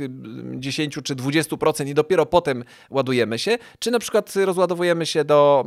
10 0.56 0.98
y, 0.98 1.02
czy 1.02 1.16
20% 1.16 1.88
i 1.88 1.94
dopiero 1.94 2.26
potem 2.26 2.64
ładujemy 2.90 3.40
się? 3.40 3.58
Czy 3.80 3.92
na 3.92 4.00
przykład 4.00 4.36
rozładowujemy 4.36 5.06
się 5.06 5.24
do 5.24 5.66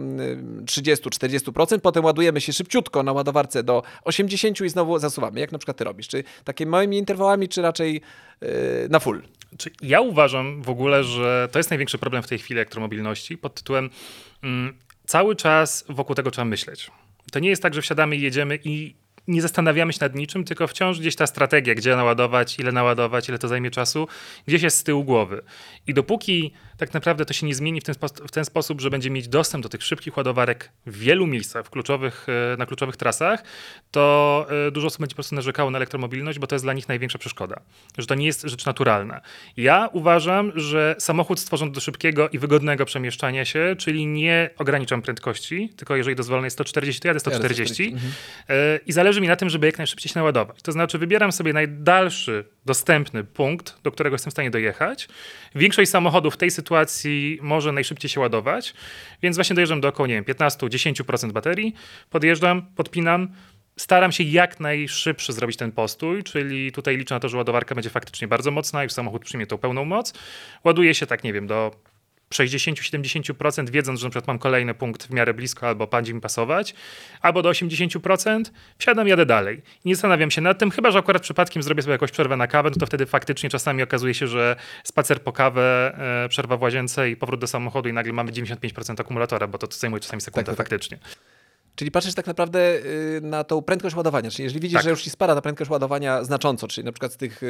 30-40%, 0.64 1.74
y, 1.74 1.78
potem 1.78 2.04
ładujemy 2.04 2.40
się 2.40 2.52
szybciutko 2.52 3.02
na 3.02 3.12
ładowarce 3.12 3.62
do 3.62 3.82
80% 4.04 4.64
i 4.64 4.68
znowu 4.68 4.98
zasuwamy? 4.98 5.40
Jak 5.40 5.52
na 5.52 5.58
przykład 5.58 5.76
ty 5.76 5.84
robisz? 5.84 6.08
Czy 6.08 6.24
takimi 6.44 6.70
małymi 6.70 6.98
interwałami, 6.98 7.48
czy 7.48 7.62
raczej 7.62 8.00
na 8.90 9.00
full? 9.00 9.22
Ja 9.82 10.00
uważam 10.00 10.62
w 10.62 10.70
ogóle, 10.70 11.04
że 11.04 11.48
to 11.52 11.58
jest 11.58 11.70
największy 11.70 11.98
problem 11.98 12.22
w 12.22 12.26
tej 12.26 12.38
chwili 12.38 12.60
elektromobilności 12.60 13.38
pod 13.38 13.54
tytułem 13.54 13.90
mm, 14.42 14.78
cały 15.06 15.36
czas 15.36 15.84
wokół 15.88 16.16
tego 16.16 16.30
trzeba 16.30 16.44
myśleć. 16.44 16.90
To 17.32 17.38
nie 17.38 17.48
jest 17.48 17.62
tak, 17.62 17.74
że 17.74 17.82
wsiadamy 17.82 18.16
i 18.16 18.20
jedziemy 18.20 18.58
i 18.64 18.94
nie 19.28 19.42
zastanawiamy 19.42 19.92
się 19.92 19.98
nad 20.00 20.14
niczym, 20.14 20.44
tylko 20.44 20.66
wciąż 20.66 21.00
gdzieś 21.00 21.16
ta 21.16 21.26
strategia, 21.26 21.74
gdzie 21.74 21.96
naładować, 21.96 22.58
ile 22.58 22.72
naładować, 22.72 23.28
ile 23.28 23.38
to 23.38 23.48
zajmie 23.48 23.70
czasu, 23.70 24.08
gdzieś 24.46 24.62
jest 24.62 24.78
z 24.78 24.84
tyłu 24.84 25.04
głowy. 25.04 25.42
I 25.86 25.94
dopóki 25.94 26.52
tak 26.80 26.94
naprawdę 26.94 27.24
to 27.24 27.32
się 27.32 27.46
nie 27.46 27.54
zmieni 27.54 27.80
w 27.80 27.84
ten, 27.84 27.94
w 28.26 28.30
ten 28.30 28.44
sposób, 28.44 28.80
że 28.80 28.90
będzie 28.90 29.10
mieć 29.10 29.28
dostęp 29.28 29.62
do 29.62 29.68
tych 29.68 29.82
szybkich 29.82 30.16
ładowarek 30.16 30.72
w 30.86 30.98
wielu 30.98 31.26
miejscach, 31.26 31.66
w 31.66 31.70
kluczowych, 31.70 32.26
e, 32.52 32.56
na 32.56 32.66
kluczowych 32.66 32.96
trasach, 32.96 33.42
to 33.90 34.46
e, 34.66 34.70
dużo 34.70 34.86
osób 34.86 35.00
będzie 35.00 35.14
po 35.14 35.16
prostu 35.16 35.34
narzekało 35.34 35.70
na 35.70 35.78
elektromobilność, 35.78 36.38
bo 36.38 36.46
to 36.46 36.54
jest 36.54 36.64
dla 36.64 36.72
nich 36.72 36.88
największa 36.88 37.18
przeszkoda. 37.18 37.60
Że 37.98 38.06
to 38.06 38.14
nie 38.14 38.26
jest 38.26 38.42
rzecz 38.42 38.66
naturalna. 38.66 39.20
Ja 39.56 39.88
uważam, 39.92 40.52
że 40.54 40.96
samochód 40.98 41.40
stworzony 41.40 41.72
do 41.72 41.80
szybkiego 41.80 42.28
i 42.28 42.38
wygodnego 42.38 42.84
przemieszczania 42.84 43.44
się, 43.44 43.76
czyli 43.78 44.06
nie 44.06 44.50
ograniczam 44.58 45.02
prędkości, 45.02 45.72
tylko 45.76 45.96
jeżeli 45.96 46.16
dozwolone 46.16 46.46
jest 46.46 46.56
140, 46.56 47.02
to 47.02 47.08
jadę 47.08 47.20
140 47.20 47.84
mhm. 47.84 48.12
E, 48.48 48.80
i 48.86 48.92
zależy 48.92 49.20
mi 49.20 49.28
na 49.28 49.36
tym, 49.36 49.50
żeby 49.50 49.66
jak 49.66 49.78
najszybciej 49.78 50.12
się 50.12 50.18
naładować. 50.18 50.62
To 50.62 50.72
znaczy 50.72 50.98
wybieram 50.98 51.32
sobie 51.32 51.52
najdalszy 51.52 52.44
dostępny 52.66 53.24
punkt, 53.24 53.82
do 53.82 53.92
którego 53.92 54.14
jestem 54.14 54.30
w 54.30 54.34
stanie 54.34 54.50
dojechać. 54.50 55.08
Większość 55.54 55.90
samochodów 55.90 56.34
w 56.34 56.36
tej 56.36 56.50
sytuacji 56.50 56.69
może 57.42 57.72
najszybciej 57.72 58.10
się 58.10 58.20
ładować, 58.20 58.74
więc 59.22 59.36
właśnie 59.36 59.54
dojeżdżam 59.54 59.80
do 59.80 59.88
około, 59.88 60.06
nie 60.06 60.14
wiem, 60.14 60.24
15-10% 60.24 61.32
baterii, 61.32 61.74
podjeżdżam, 62.10 62.62
podpinam, 62.76 63.28
staram 63.76 64.12
się 64.12 64.24
jak 64.24 64.60
najszybszy 64.60 65.32
zrobić 65.32 65.56
ten 65.56 65.72
postój, 65.72 66.24
czyli 66.24 66.72
tutaj 66.72 66.96
liczę 66.96 67.14
na 67.14 67.20
to, 67.20 67.28
że 67.28 67.36
ładowarka 67.36 67.74
będzie 67.74 67.90
faktycznie 67.90 68.28
bardzo 68.28 68.50
mocna 68.50 68.84
i 68.84 68.90
samochód 68.90 69.24
przyjmie 69.24 69.46
tą 69.46 69.58
pełną 69.58 69.84
moc. 69.84 70.14
Ładuje 70.64 70.94
się 70.94 71.06
tak, 71.06 71.24
nie 71.24 71.32
wiem, 71.32 71.46
do 71.46 71.70
60-70%, 72.34 73.70
wiedząc, 73.70 74.00
że 74.00 74.06
na 74.06 74.10
przykład 74.10 74.26
mam 74.26 74.38
kolejny 74.38 74.74
punkt 74.74 75.06
w 75.06 75.10
miarę 75.10 75.34
blisko 75.34 75.68
albo 75.68 75.86
będzie 75.86 76.14
mi 76.14 76.20
pasować, 76.20 76.74
albo 77.20 77.42
do 77.42 77.50
80%, 77.50 78.42
wsiadam, 78.78 79.08
jadę 79.08 79.26
dalej. 79.26 79.62
Nie 79.84 79.94
zastanawiam 79.94 80.30
się 80.30 80.40
nad 80.40 80.58
tym, 80.58 80.70
chyba 80.70 80.90
że 80.90 80.98
akurat 80.98 81.22
przypadkiem 81.22 81.62
zrobię 81.62 81.82
sobie 81.82 81.92
jakąś 81.92 82.10
przerwę 82.10 82.36
na 82.36 82.46
kawę, 82.46 82.70
no 82.70 82.76
to 82.80 82.86
wtedy 82.86 83.06
faktycznie 83.06 83.50
czasami 83.50 83.82
okazuje 83.82 84.14
się, 84.14 84.26
że 84.26 84.56
spacer 84.84 85.22
po 85.22 85.32
kawę, 85.32 85.94
e, 86.24 86.28
przerwa 86.28 86.56
w 86.56 86.62
łazience 86.62 87.10
i 87.10 87.16
powrót 87.16 87.40
do 87.40 87.46
samochodu 87.46 87.88
i 87.88 87.92
nagle 87.92 88.12
mamy 88.12 88.32
95% 88.32 89.00
akumulatora, 89.00 89.46
bo 89.46 89.58
to, 89.58 89.66
to 89.66 89.76
zajmuje 89.76 90.00
czasami 90.00 90.20
sekundę 90.20 90.44
tak, 90.44 90.56
tak, 90.56 90.68
faktycznie. 90.68 90.98
Czyli 91.74 91.90
patrzysz 91.90 92.14
tak 92.14 92.26
naprawdę 92.26 92.60
y, 92.60 93.20
na 93.22 93.44
tą 93.44 93.62
prędkość 93.62 93.96
ładowania. 93.96 94.30
Czyli 94.30 94.44
jeżeli 94.44 94.60
widzisz, 94.60 94.76
tak. 94.76 94.84
że 94.84 94.90
już 94.90 95.02
ci 95.02 95.10
spada 95.10 95.34
ta 95.34 95.40
prędkość 95.40 95.70
ładowania 95.70 96.24
znacząco, 96.24 96.68
czyli 96.68 96.84
na 96.84 96.92
przykład 96.92 97.12
z 97.12 97.16
tych 97.16 97.42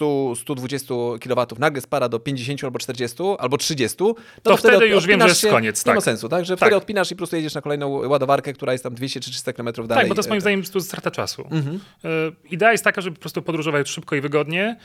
100-120 0.00 1.18
kW 1.18 1.46
nagle 1.58 1.80
spada 1.80 2.08
do 2.08 2.18
50 2.20 2.64
albo 2.64 2.78
40 2.78 3.16
albo 3.38 3.56
30, 3.56 3.96
no 4.00 4.14
to, 4.14 4.50
to 4.50 4.56
wtedy, 4.56 4.76
wtedy 4.76 4.90
już 4.90 5.06
wiem, 5.06 5.20
że 5.20 5.28
jest 5.28 5.46
koniec. 5.46 5.84
Tak. 5.84 5.86
Nie 5.86 5.94
ma 5.94 6.00
sensu, 6.00 6.28
tak? 6.28 6.44
Że 6.44 6.56
wtedy 6.56 6.70
tak. 6.70 6.78
odpinasz 6.78 7.10
i 7.10 7.14
po 7.14 7.18
prostu 7.18 7.36
jedziesz 7.36 7.54
na 7.54 7.60
kolejną 7.60 8.08
ładowarkę, 8.08 8.52
która 8.52 8.72
jest 8.72 8.84
tam 8.84 8.94
200 8.94 9.20
czy 9.20 9.30
300 9.30 9.52
km 9.52 9.66
dalej. 9.66 9.88
Tak, 9.88 10.08
bo 10.08 10.14
to 10.14 10.18
jest 10.18 10.28
moim 10.28 10.40
zdaniem 10.40 10.62
to 10.62 10.80
strata 10.80 11.10
czasu. 11.10 11.48
Mhm. 11.50 11.80
Y, 12.04 12.32
idea 12.50 12.72
jest 12.72 12.84
taka, 12.84 13.00
żeby 13.00 13.16
po 13.16 13.20
prostu 13.20 13.42
podróżować 13.42 13.88
szybko 13.88 14.16
i 14.16 14.20
wygodnie. 14.20 14.76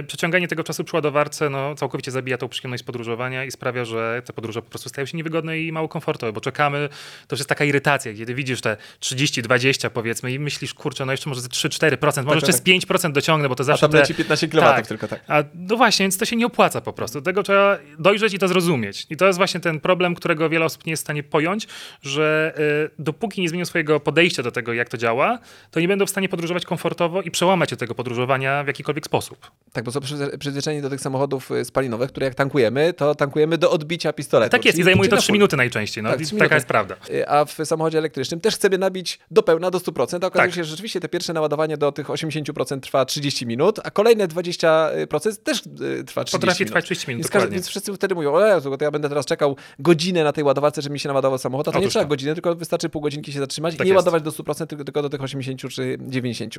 Y, 0.00 0.02
przeciąganie 0.02 0.48
tego 0.48 0.64
czasu 0.64 0.84
przy 0.84 0.96
ładowarce 0.96 1.50
no, 1.50 1.74
całkowicie 1.74 2.10
zabija 2.10 2.38
tą 2.38 2.48
przyjemność 2.48 2.82
podróżowania 2.82 3.44
i 3.44 3.50
sprawia, 3.50 3.84
że 3.84 4.22
te 4.24 4.32
podróże 4.32 4.62
po 4.62 4.68
prostu 4.68 4.88
stają 4.88 5.06
się 5.06 5.16
niewygodne 5.16 5.58
i 5.58 5.72
mało 5.72 5.88
komfortowe, 5.88 6.32
bo 6.32 6.40
czekamy, 6.40 6.88
to 7.28 7.34
już 7.34 7.40
jest 7.40 7.48
taka 7.48 7.64
irytacja, 7.64 8.12
kiedy 8.30 8.34
widzisz 8.34 8.60
te 8.60 8.76
30, 9.00 9.42
20 9.42 9.90
powiedzmy 9.90 10.32
i 10.32 10.38
myślisz, 10.38 10.74
kurczę, 10.74 11.06
no 11.06 11.12
jeszcze 11.12 11.28
może 11.28 11.40
3-4%, 11.40 12.24
może 12.24 12.40
tak, 12.40 12.48
jeszcze 12.48 12.52
z 12.52 12.62
5% 12.62 13.12
dociągnę, 13.12 13.48
bo 13.48 13.54
to 13.54 13.64
zawsze... 13.64 13.86
A 13.86 13.88
tam 13.88 14.00
leci 14.00 14.14
15 14.14 14.48
km 14.48 14.64
tak, 14.64 14.86
tylko, 14.86 15.08
tak. 15.08 15.20
A, 15.28 15.44
no 15.54 15.76
właśnie, 15.76 16.04
więc 16.04 16.18
to 16.18 16.24
się 16.24 16.36
nie 16.36 16.46
opłaca 16.46 16.80
po 16.80 16.92
prostu. 16.92 17.20
Do 17.20 17.24
tego 17.24 17.42
trzeba 17.42 17.78
dojrzeć 17.98 18.34
i 18.34 18.38
to 18.38 18.48
zrozumieć. 18.48 19.06
I 19.10 19.16
to 19.16 19.26
jest 19.26 19.36
właśnie 19.36 19.60
ten 19.60 19.80
problem, 19.80 20.14
którego 20.14 20.48
wiele 20.48 20.64
osób 20.64 20.86
nie 20.86 20.92
jest 20.92 21.02
w 21.02 21.06
stanie 21.06 21.22
pojąć, 21.22 21.68
że 22.02 22.54
y, 22.58 23.02
dopóki 23.02 23.40
nie 23.40 23.48
zmienią 23.48 23.64
swojego 23.64 24.00
podejścia 24.00 24.42
do 24.42 24.50
tego, 24.50 24.72
jak 24.72 24.88
to 24.88 24.96
działa, 24.96 25.38
to 25.70 25.80
nie 25.80 25.88
będą 25.88 26.06
w 26.06 26.10
stanie 26.10 26.28
podróżować 26.28 26.64
komfortowo 26.64 27.22
i 27.22 27.30
przełamać 27.30 27.70
się 27.70 27.76
tego 27.76 27.94
podróżowania 27.94 28.64
w 28.64 28.66
jakikolwiek 28.66 29.04
sposób. 29.04 29.50
Tak, 29.72 29.84
bo 29.84 29.92
są 29.92 30.00
przyzwyczajeni 30.38 30.82
do 30.82 30.90
tych 30.90 31.00
samochodów 31.00 31.50
y, 31.50 31.64
spalinowych, 31.64 32.10
które 32.10 32.26
jak 32.26 32.34
tankujemy, 32.34 32.92
to 32.92 33.14
tankujemy 33.14 33.58
do 33.58 33.70
odbicia 33.70 34.12
pistoletu. 34.12 34.50
Tak 34.50 34.64
jest 34.64 34.78
i 34.78 34.82
zajmuje 34.82 35.08
to 35.08 35.16
3 35.16 35.32
minuty 35.32 35.56
najczęściej. 35.56 36.04
No, 36.04 36.10
tak, 36.10 36.20
taka 36.38 36.54
jest 36.54 36.66
prawda. 36.66 36.96
Y, 37.10 37.28
a 37.28 37.44
w 37.44 37.52
samochodzie 37.64 37.98
elektrycznym 37.98 38.19
też 38.40 38.54
chcemy 38.54 38.78
nabić 38.78 39.18
do 39.30 39.42
pełna, 39.42 39.70
do 39.70 39.78
100%. 39.78 40.24
A 40.24 40.26
okazuje 40.26 40.30
tak. 40.32 40.54
się, 40.54 40.64
że 40.64 40.70
rzeczywiście 40.70 41.00
te 41.00 41.08
pierwsze 41.08 41.32
naładowanie 41.32 41.76
do 41.76 41.92
tych 41.92 42.06
80% 42.06 42.80
trwa 42.80 43.04
30 43.04 43.46
minut, 43.46 43.80
a 43.84 43.90
kolejne 43.90 44.28
20% 44.28 45.36
też 45.42 45.62
y, 46.00 46.04
trwa 46.04 46.24
30 46.24 46.30
Potrafi 46.32 46.62
minut. 46.62 46.68
trwać 46.70 46.84
30 46.84 47.08
minut, 47.10 47.30
więc, 47.32 47.50
więc 47.50 47.68
wszyscy 47.68 47.94
wtedy 47.94 48.14
mówią, 48.14 48.32
o 48.32 48.46
Jezu, 48.46 48.76
to 48.76 48.84
ja 48.84 48.90
będę 48.90 49.08
teraz 49.08 49.26
czekał 49.26 49.56
godzinę 49.78 50.24
na 50.24 50.32
tej 50.32 50.44
ładowarce, 50.44 50.82
żeby 50.82 50.92
mi 50.92 51.00
się 51.00 51.08
naładował 51.08 51.38
samochód, 51.38 51.68
a 51.68 51.72
to 51.72 51.78
Otóż 51.78 51.84
nie 51.84 51.90
trzeba 51.90 52.04
to. 52.04 52.08
godziny, 52.08 52.34
tylko 52.34 52.54
wystarczy 52.54 52.88
pół 52.88 53.02
godzinki 53.02 53.32
się 53.32 53.38
zatrzymać 53.38 53.76
tak 53.76 53.86
i 53.86 53.90
nie 53.90 53.94
jest. 53.94 54.06
ładować 54.06 54.22
do 54.22 54.30
100%, 54.30 54.66
tylko, 54.66 54.84
tylko 54.84 55.02
do 55.02 55.08
tych 55.08 55.22
80 55.22 55.72
czy 55.72 55.98
90. 56.00 56.54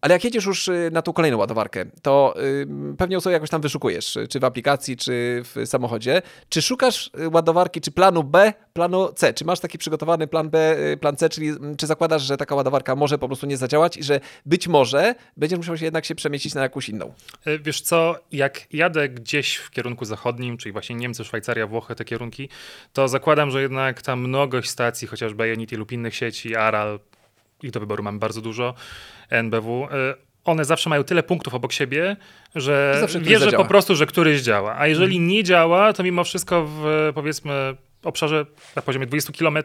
Ale 0.00 0.14
jak 0.14 0.24
jedziesz 0.24 0.44
już 0.44 0.68
y, 0.68 0.90
na 0.92 1.02
tą 1.02 1.12
kolejną 1.12 1.38
ładowarkę, 1.38 1.84
to 2.02 2.34
yy, 2.36 2.96
pewnie 2.96 3.14
ją 3.14 3.20
sobie 3.20 3.32
jakoś 3.32 3.50
tam 3.50 3.60
wyszukujesz, 3.60 4.16
y, 4.16 4.28
czy 4.28 4.40
w 4.40 4.44
aplikacji, 4.44 4.96
czy 4.96 5.42
w 5.44 5.66
samochodzie. 5.66 6.22
Czy 6.48 6.62
szukasz 6.62 7.10
y, 7.20 7.28
ładowarki, 7.28 7.80
czy 7.80 7.90
planu 7.90 8.24
B, 8.24 8.52
planu 8.72 9.12
C? 9.12 9.34
Czy 9.34 9.44
masz 9.44 9.60
taki 9.60 9.78
przygotowany 9.78 10.26
plan 10.26 10.50
B, 10.50 10.76
plan 11.00 11.16
C, 11.16 11.28
czyli 11.28 11.48
mm, 11.48 11.76
czy 11.76 11.86
zakładasz, 11.86 12.22
że 12.22 12.36
taka 12.36 12.54
ładowarka 12.54 12.96
może 12.96 13.18
po 13.18 13.26
prostu 13.26 13.46
nie 13.46 13.56
zadziałać 13.56 13.96
i 13.96 14.02
że 14.02 14.20
być 14.46 14.68
może 14.68 15.14
będziesz 15.36 15.58
musiał 15.58 15.76
się 15.76 15.84
jednak 15.84 16.04
się 16.04 16.14
przemieścić 16.14 16.54
na 16.54 16.62
jakąś 16.62 16.88
inną? 16.88 17.12
Wiesz 17.60 17.80
co, 17.80 18.16
jak 18.32 18.74
jadę 18.74 19.08
gdzieś 19.08 19.56
w 19.56 19.70
kierunku 19.70 20.04
zachodnim, 20.04 20.56
czyli 20.56 20.72
właśnie 20.72 20.96
Niemcy, 20.96 21.24
Szwajcaria, 21.24 21.66
Włochy, 21.66 21.94
te 21.94 22.04
kierunki, 22.04 22.48
to 22.92 23.08
zakładam, 23.08 23.50
że 23.50 23.62
jednak 23.62 24.02
ta 24.02 24.16
mnogość 24.16 24.70
stacji, 24.70 25.08
chociażby 25.08 25.48
Ionity 25.48 25.76
lub 25.76 25.92
innych 25.92 26.14
sieci, 26.14 26.56
Aral, 26.56 26.98
i 27.62 27.70
do 27.70 27.80
wyboru 27.80 28.02
mamy 28.02 28.18
bardzo 28.18 28.40
dużo, 28.40 28.74
NBW, 29.30 29.84
y, 29.84 29.88
one 30.44 30.64
zawsze 30.64 30.90
mają 30.90 31.04
tyle 31.04 31.22
punktów 31.22 31.54
obok 31.54 31.72
siebie, 31.72 32.16
że 32.54 33.06
wierzę 33.20 33.52
po 33.52 33.64
prostu, 33.64 33.96
że 33.96 34.06
któryś 34.06 34.40
działa. 34.40 34.76
A 34.78 34.86
jeżeli 34.86 35.12
hmm. 35.12 35.28
nie 35.28 35.44
działa, 35.44 35.92
to 35.92 36.02
mimo 36.02 36.24
wszystko 36.24 36.66
w 36.68 37.10
powiedzmy 37.14 37.76
obszarze 38.02 38.46
na 38.76 38.82
poziomie 38.82 39.06
20 39.06 39.32
km 39.32 39.58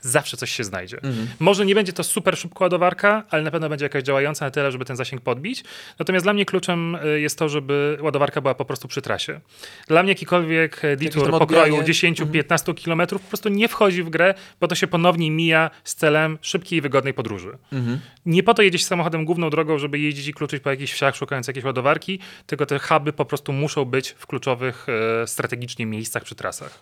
zawsze 0.00 0.36
coś 0.36 0.50
się 0.50 0.64
znajdzie. 0.64 0.96
Mhm. 0.96 1.28
Może 1.40 1.66
nie 1.66 1.74
będzie 1.74 1.92
to 1.92 2.04
super 2.04 2.38
szybko 2.38 2.64
ładowarka, 2.64 3.24
ale 3.30 3.42
na 3.42 3.50
pewno 3.50 3.68
będzie 3.68 3.84
jakaś 3.84 4.02
działająca 4.02 4.44
na 4.44 4.50
tyle, 4.50 4.72
żeby 4.72 4.84
ten 4.84 4.96
zasięg 4.96 5.22
podbić. 5.22 5.64
Natomiast 5.98 6.26
dla 6.26 6.32
mnie 6.32 6.44
kluczem 6.44 6.94
y, 6.94 7.20
jest 7.20 7.38
to, 7.38 7.48
żeby 7.48 7.98
ładowarka 8.00 8.40
była 8.40 8.54
po 8.54 8.64
prostu 8.64 8.88
przy 8.88 9.02
trasie. 9.02 9.40
Dla 9.88 10.02
mnie 10.02 10.12
jakikolwiek 10.12 10.84
e, 10.84 10.96
detour 10.96 11.30
pokroju 11.30 11.76
10-15 11.76 12.22
mhm. 12.22 12.76
km 12.84 13.08
po 13.08 13.28
prostu 13.28 13.48
nie 13.48 13.68
wchodzi 13.68 14.02
w 14.02 14.10
grę, 14.10 14.34
bo 14.60 14.68
to 14.68 14.74
się 14.74 14.86
ponownie 14.86 15.30
mija 15.30 15.70
z 15.84 15.94
celem 15.94 16.38
szybkiej 16.42 16.78
i 16.78 16.82
wygodnej 16.82 17.14
podróży. 17.14 17.58
Mhm. 17.72 18.00
Nie 18.26 18.42
po 18.42 18.54
to 18.54 18.62
jedziesz 18.62 18.84
samochodem 18.84 19.24
główną 19.24 19.50
drogą, 19.50 19.78
żeby 19.78 19.98
jeździć 19.98 20.28
i 20.28 20.34
kluczyć 20.34 20.62
po 20.62 20.70
jakichś 20.70 20.92
wsiach, 20.92 21.16
szukając 21.16 21.46
jakiejś 21.46 21.64
ładowarki, 21.64 22.18
tylko 22.46 22.66
te 22.66 22.78
huby 22.78 23.12
po 23.12 23.24
prostu 23.24 23.52
muszą 23.52 23.84
być 23.84 24.10
w 24.18 24.26
kluczowych 24.26 24.86
e, 25.22 25.26
strategicznie 25.26 25.86
miejscach 25.86 26.24
przy 26.24 26.34
trasach. 26.34 26.80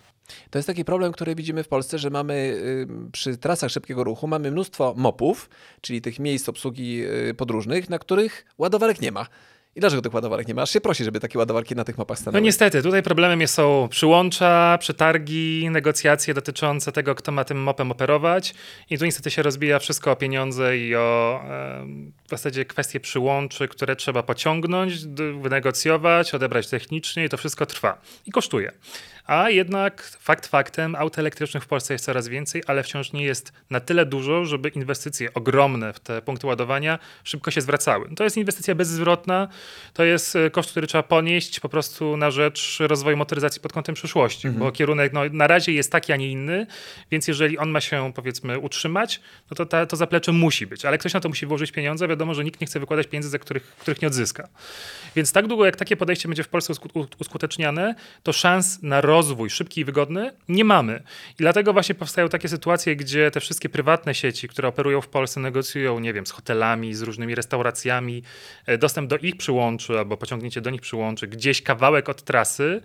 To 0.49 0.57
jest 0.57 0.67
taki 0.67 0.85
problem, 0.85 0.94
który 1.13 1.35
widzimy 1.35 1.63
w 1.63 1.67
Polsce, 1.67 1.99
że 1.99 2.09
mamy 2.09 2.33
y, 2.33 2.87
przy 3.11 3.37
trasach 3.37 3.71
szybkiego 3.71 4.03
ruchu 4.03 4.27
mamy 4.27 4.51
mnóstwo 4.51 4.93
mopów, 4.97 5.49
czyli 5.81 6.01
tych 6.01 6.19
miejsc 6.19 6.49
obsługi 6.49 7.03
y, 7.29 7.33
podróżnych, 7.33 7.89
na 7.89 7.99
których 7.99 8.45
ładowarek 8.57 9.01
nie 9.01 9.11
ma. 9.11 9.27
I 9.75 9.79
dlaczego 9.79 10.01
tych 10.01 10.13
ładowarek 10.13 10.47
nie 10.47 10.53
ma? 10.53 10.61
Aż 10.61 10.69
się 10.69 10.81
prosi, 10.81 11.03
żeby 11.03 11.19
takie 11.19 11.39
ładowarki 11.39 11.75
na 11.75 11.83
tych 11.83 11.97
mapach 11.97 12.19
stanęły. 12.19 12.41
No 12.41 12.45
niestety, 12.45 12.81
tutaj 12.81 13.03
problemem 13.03 13.47
są 13.47 13.87
przyłącza, 13.91 14.77
przetargi, 14.79 15.69
negocjacje 15.71 16.33
dotyczące 16.33 16.91
tego, 16.91 17.15
kto 17.15 17.31
ma 17.31 17.43
tym 17.43 17.57
mopem 17.57 17.91
operować. 17.91 18.53
I 18.89 18.97
tu 18.97 19.05
niestety 19.05 19.31
się 19.31 19.41
rozbija 19.41 19.79
wszystko 19.79 20.11
o 20.11 20.15
pieniądze 20.15 20.77
i 20.77 20.95
o 20.95 21.41
w 22.25 22.29
zasadzie 22.29 22.65
kwestie 22.65 22.99
przyłączy, 22.99 23.67
które 23.67 23.95
trzeba 23.95 24.23
pociągnąć, 24.23 25.05
wynegocjować, 25.41 26.33
odebrać 26.33 26.67
technicznie 26.67 27.25
i 27.25 27.29
to 27.29 27.37
wszystko 27.37 27.65
trwa 27.65 28.01
i 28.25 28.31
kosztuje. 28.31 28.71
A 29.27 29.49
jednak 29.49 30.03
fakt 30.03 30.47
faktem, 30.47 30.95
aut 30.95 31.19
elektrycznych 31.19 31.63
w 31.63 31.67
Polsce 31.67 31.93
jest 31.93 32.05
coraz 32.05 32.27
więcej, 32.27 32.63
ale 32.67 32.83
wciąż 32.83 33.13
nie 33.13 33.23
jest 33.23 33.53
na 33.69 33.79
tyle 33.79 34.05
dużo, 34.05 34.45
żeby 34.45 34.69
inwestycje 34.69 35.33
ogromne 35.33 35.93
w 35.93 35.99
te 35.99 36.21
punkty 36.21 36.47
ładowania 36.47 36.99
szybko 37.23 37.51
się 37.51 37.61
zwracały. 37.61 38.09
To 38.15 38.23
jest 38.23 38.37
inwestycja 38.37 38.75
bezzwrotna, 38.75 39.47
to 39.93 40.03
jest 40.03 40.35
e, 40.35 40.49
koszt, 40.49 40.71
który 40.71 40.87
trzeba 40.87 41.03
ponieść 41.03 41.59
po 41.59 41.69
prostu 41.69 42.17
na 42.17 42.31
rzecz 42.31 42.77
rozwoju 42.79 43.17
motoryzacji 43.17 43.61
pod 43.61 43.73
kątem 43.73 43.95
przyszłości, 43.95 44.47
mhm. 44.47 44.65
bo 44.65 44.71
kierunek 44.71 45.13
no, 45.13 45.21
na 45.31 45.47
razie 45.47 45.71
jest 45.71 45.91
taki, 45.91 46.13
a 46.13 46.15
nie 46.15 46.31
inny, 46.31 46.67
więc 47.11 47.27
jeżeli 47.27 47.57
on 47.57 47.69
ma 47.69 47.81
się 47.81 48.11
powiedzmy 48.15 48.59
utrzymać, 48.59 49.21
no 49.51 49.55
to 49.55 49.65
ta, 49.65 49.85
to 49.85 49.95
zaplecze 49.95 50.31
musi 50.31 50.67
być, 50.67 50.85
ale 50.85 50.97
ktoś 50.97 51.13
na 51.13 51.19
to 51.19 51.29
musi 51.29 51.45
włożyć 51.45 51.71
pieniądze, 51.71 52.07
wiadomo, 52.07 52.33
że 52.33 52.43
nikt 52.43 52.61
nie 52.61 52.67
chce 52.67 52.79
wykładać 52.79 53.07
pieniędzy, 53.07 53.29
za 53.29 53.39
których, 53.39 53.63
których 53.63 54.01
nie 54.01 54.07
odzyska. 54.07 54.47
Więc 55.15 55.31
tak 55.31 55.47
długo 55.47 55.65
jak 55.65 55.75
takie 55.75 55.97
podejście 55.97 56.27
będzie 56.27 56.43
w 56.43 56.47
Polsce 56.47 56.73
uskuteczniane, 57.19 57.95
to 58.23 58.33
szans 58.33 58.79
na 58.83 59.01
rozwój 59.01 59.14
szybki 59.49 59.81
i 59.81 59.85
wygodny 59.85 60.31
nie 60.49 60.65
mamy. 60.65 61.03
I 61.31 61.37
dlatego 61.37 61.73
właśnie 61.73 61.95
powstają 61.95 62.29
takie 62.29 62.49
sytuacje, 62.49 62.95
gdzie 62.95 63.31
te 63.31 63.39
wszystkie 63.39 63.69
prywatne 63.69 64.15
sieci, 64.15 64.47
które 64.47 64.67
operują 64.67 65.01
w 65.01 65.07
Polsce, 65.07 65.39
negocjują, 65.39 65.99
nie 65.99 66.13
wiem, 66.13 66.25
z 66.25 66.31
hotelami, 66.31 66.93
z 66.93 67.01
różnymi 67.01 67.35
restauracjami, 67.35 68.23
e, 68.65 68.77
dostęp 68.77 69.09
do 69.09 69.17
ich 69.17 69.37
przyłączy 69.37 69.99
albo 69.99 70.17
pociągnięcie 70.17 70.61
do 70.61 70.69
nich 70.69 70.81
przyłączy, 70.81 71.27
gdzieś 71.27 71.61
kawałek 71.61 72.09
od 72.09 72.23
trasy, 72.23 72.81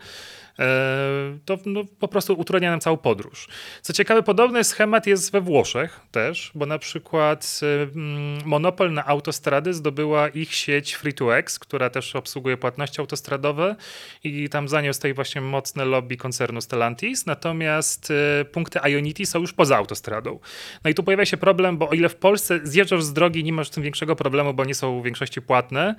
to 1.44 1.58
no, 1.66 1.84
po 1.98 2.08
prostu 2.08 2.34
utrudnia 2.34 2.70
nam 2.70 2.80
całą 2.80 2.96
podróż. 2.96 3.48
Co 3.82 3.92
ciekawe, 3.92 4.22
podobny 4.22 4.64
schemat 4.64 5.06
jest 5.06 5.32
we 5.32 5.40
Włoszech 5.40 6.00
też, 6.10 6.52
bo 6.54 6.66
na 6.66 6.78
przykład 6.78 7.60
mm, 7.94 8.38
monopol 8.44 8.92
na 8.92 9.06
autostrady 9.06 9.74
zdobyła 9.74 10.28
ich 10.28 10.54
sieć 10.54 10.96
Free2X, 10.96 11.58
która 11.58 11.90
też 11.90 12.16
obsługuje 12.16 12.56
płatności 12.56 13.00
autostradowe 13.00 13.76
i 14.24 14.48
tam 14.48 14.68
za 14.68 14.80
nią 14.80 14.92
stoi 14.92 15.12
właśnie 15.12 15.40
mocne 15.40 15.84
lobby 15.84 16.16
koncernu 16.16 16.60
Stellantis, 16.60 17.26
natomiast 17.26 18.12
e, 18.40 18.44
punkty 18.44 18.78
Ionity 18.90 19.26
są 19.26 19.40
już 19.40 19.52
poza 19.52 19.76
autostradą. 19.76 20.38
No 20.84 20.90
i 20.90 20.94
tu 20.94 21.02
pojawia 21.02 21.26
się 21.26 21.36
problem, 21.36 21.78
bo 21.78 21.88
o 21.88 21.92
ile 21.92 22.08
w 22.08 22.16
Polsce 22.16 22.60
zjeżdżasz 22.62 23.02
z 23.02 23.12
drogi, 23.12 23.44
nie 23.44 23.52
masz 23.52 23.68
z 23.68 23.70
tym 23.70 23.82
większego 23.82 24.16
problemu, 24.16 24.54
bo 24.54 24.64
nie 24.64 24.74
są 24.74 25.00
w 25.00 25.04
większości 25.04 25.42
płatne, 25.42 25.94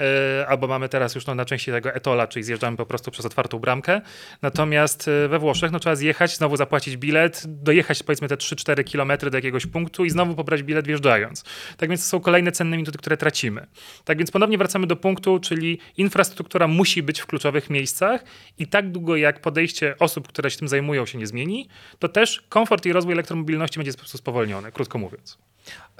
e, 0.00 0.46
albo 0.48 0.66
mamy 0.66 0.88
teraz 0.88 1.14
już 1.14 1.26
no, 1.26 1.34
na 1.34 1.44
części 1.44 1.70
tego 1.70 1.94
etola, 1.94 2.26
czyli 2.26 2.42
zjeżdżamy 2.42 2.76
po 2.76 2.86
prostu 2.86 3.10
przez 3.10 3.26
otwartą 3.26 3.58
bramkę, 3.58 3.99
Natomiast 4.42 5.08
e, 5.08 5.28
we 5.28 5.38
Włoszech 5.38 5.72
no, 5.72 5.78
trzeba 5.78 5.96
zjechać, 5.96 6.36
znowu 6.36 6.56
zapłacić 6.56 6.96
bilet, 6.96 7.42
dojechać 7.46 8.02
powiedzmy 8.02 8.28
te 8.28 8.36
3-4 8.36 8.84
kilometry 8.84 9.30
do 9.30 9.38
jakiegoś 9.38 9.66
punktu 9.66 10.04
i 10.04 10.10
znowu 10.10 10.34
pobrać 10.34 10.62
bilet 10.62 10.86
wjeżdżając. 10.86 11.44
Tak 11.76 11.88
więc 11.88 12.04
to 12.04 12.08
są 12.08 12.20
kolejne 12.20 12.52
cenne 12.52 12.76
minuty, 12.76 12.98
które 12.98 13.16
tracimy. 13.16 13.66
Tak 14.04 14.18
więc 14.18 14.30
ponownie 14.30 14.58
wracamy 14.58 14.86
do 14.86 14.96
punktu, 14.96 15.38
czyli 15.38 15.78
infrastruktura 15.96 16.68
musi 16.68 17.02
być 17.02 17.20
w 17.20 17.26
kluczowych 17.26 17.70
miejscach 17.70 18.24
i 18.58 18.66
tak 18.66 18.90
długo 18.90 19.16
jak 19.16 19.40
podejście 19.40 19.94
osób, 19.98 20.28
które 20.28 20.50
się 20.50 20.58
tym 20.58 20.68
zajmują 20.68 21.06
się 21.06 21.18
nie 21.18 21.26
zmieni, 21.26 21.68
to 21.98 22.08
też 22.08 22.42
komfort 22.48 22.86
i 22.86 22.92
rozwój 22.92 23.12
elektromobilności 23.12 23.78
będzie 23.78 23.92
po 23.92 23.98
prostu 23.98 24.18
spowolniony, 24.18 24.72
krótko 24.72 24.98
mówiąc. 24.98 25.38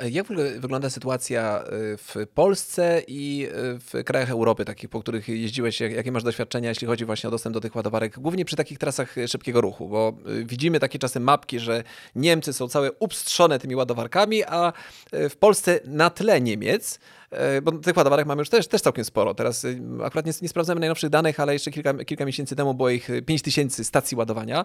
Jak 0.08 0.26
wygląda 0.58 0.90
sytuacja 0.90 1.64
y, 1.64 1.96
w 1.96 2.14
Polsce 2.34 3.02
i 3.06 3.48
y, 3.48 3.78
w 3.78 4.04
krajach 4.04 4.30
Europy, 4.30 4.64
takich, 4.64 4.90
po 4.90 5.00
których 5.00 5.28
jeździłeś? 5.28 5.80
Jakie 5.80 6.12
masz 6.12 6.22
doświadczenia, 6.22 6.68
jeśli 6.68 6.86
chodzi 6.86 7.04
właśnie 7.04 7.28
o 7.28 7.30
dostęp 7.30 7.54
do 7.54 7.60
tych 7.60 7.76
ładowarek, 7.76 8.18
głównie 8.18 8.44
przy 8.44 8.56
takich 8.56 8.78
trasach 8.78 9.14
szybkiego 9.26 9.60
ruchu? 9.60 9.88
Bo 9.88 10.12
widzimy 10.44 10.80
takie 10.80 10.98
czasem 10.98 11.22
mapki, 11.22 11.60
że 11.60 11.84
Niemcy 12.14 12.52
są 12.52 12.68
całe 12.68 12.92
upstrzone 12.92 13.58
tymi 13.58 13.76
ładowarkami, 13.76 14.44
a 14.44 14.72
w 15.12 15.36
Polsce 15.36 15.80
na 15.84 16.10
tle 16.10 16.40
Niemiec 16.40 16.98
E, 17.30 17.62
bo 17.62 17.72
tych 17.72 17.96
ładowarek 17.96 18.26
mamy 18.26 18.40
już 18.40 18.48
też, 18.48 18.66
też 18.66 18.80
całkiem 18.80 19.04
sporo. 19.04 19.34
Teraz 19.34 19.66
akurat 20.04 20.26
nie, 20.26 20.32
nie 20.42 20.48
sprawdzamy 20.48 20.80
najnowszych 20.80 21.10
danych, 21.10 21.40
ale 21.40 21.52
jeszcze 21.52 21.70
kilka, 21.70 22.04
kilka 22.04 22.24
miesięcy 22.24 22.56
temu 22.56 22.74
było 22.74 22.90
ich 22.90 23.08
5 23.26 23.42
tysięcy 23.42 23.84
stacji 23.84 24.16
ładowania, 24.16 24.64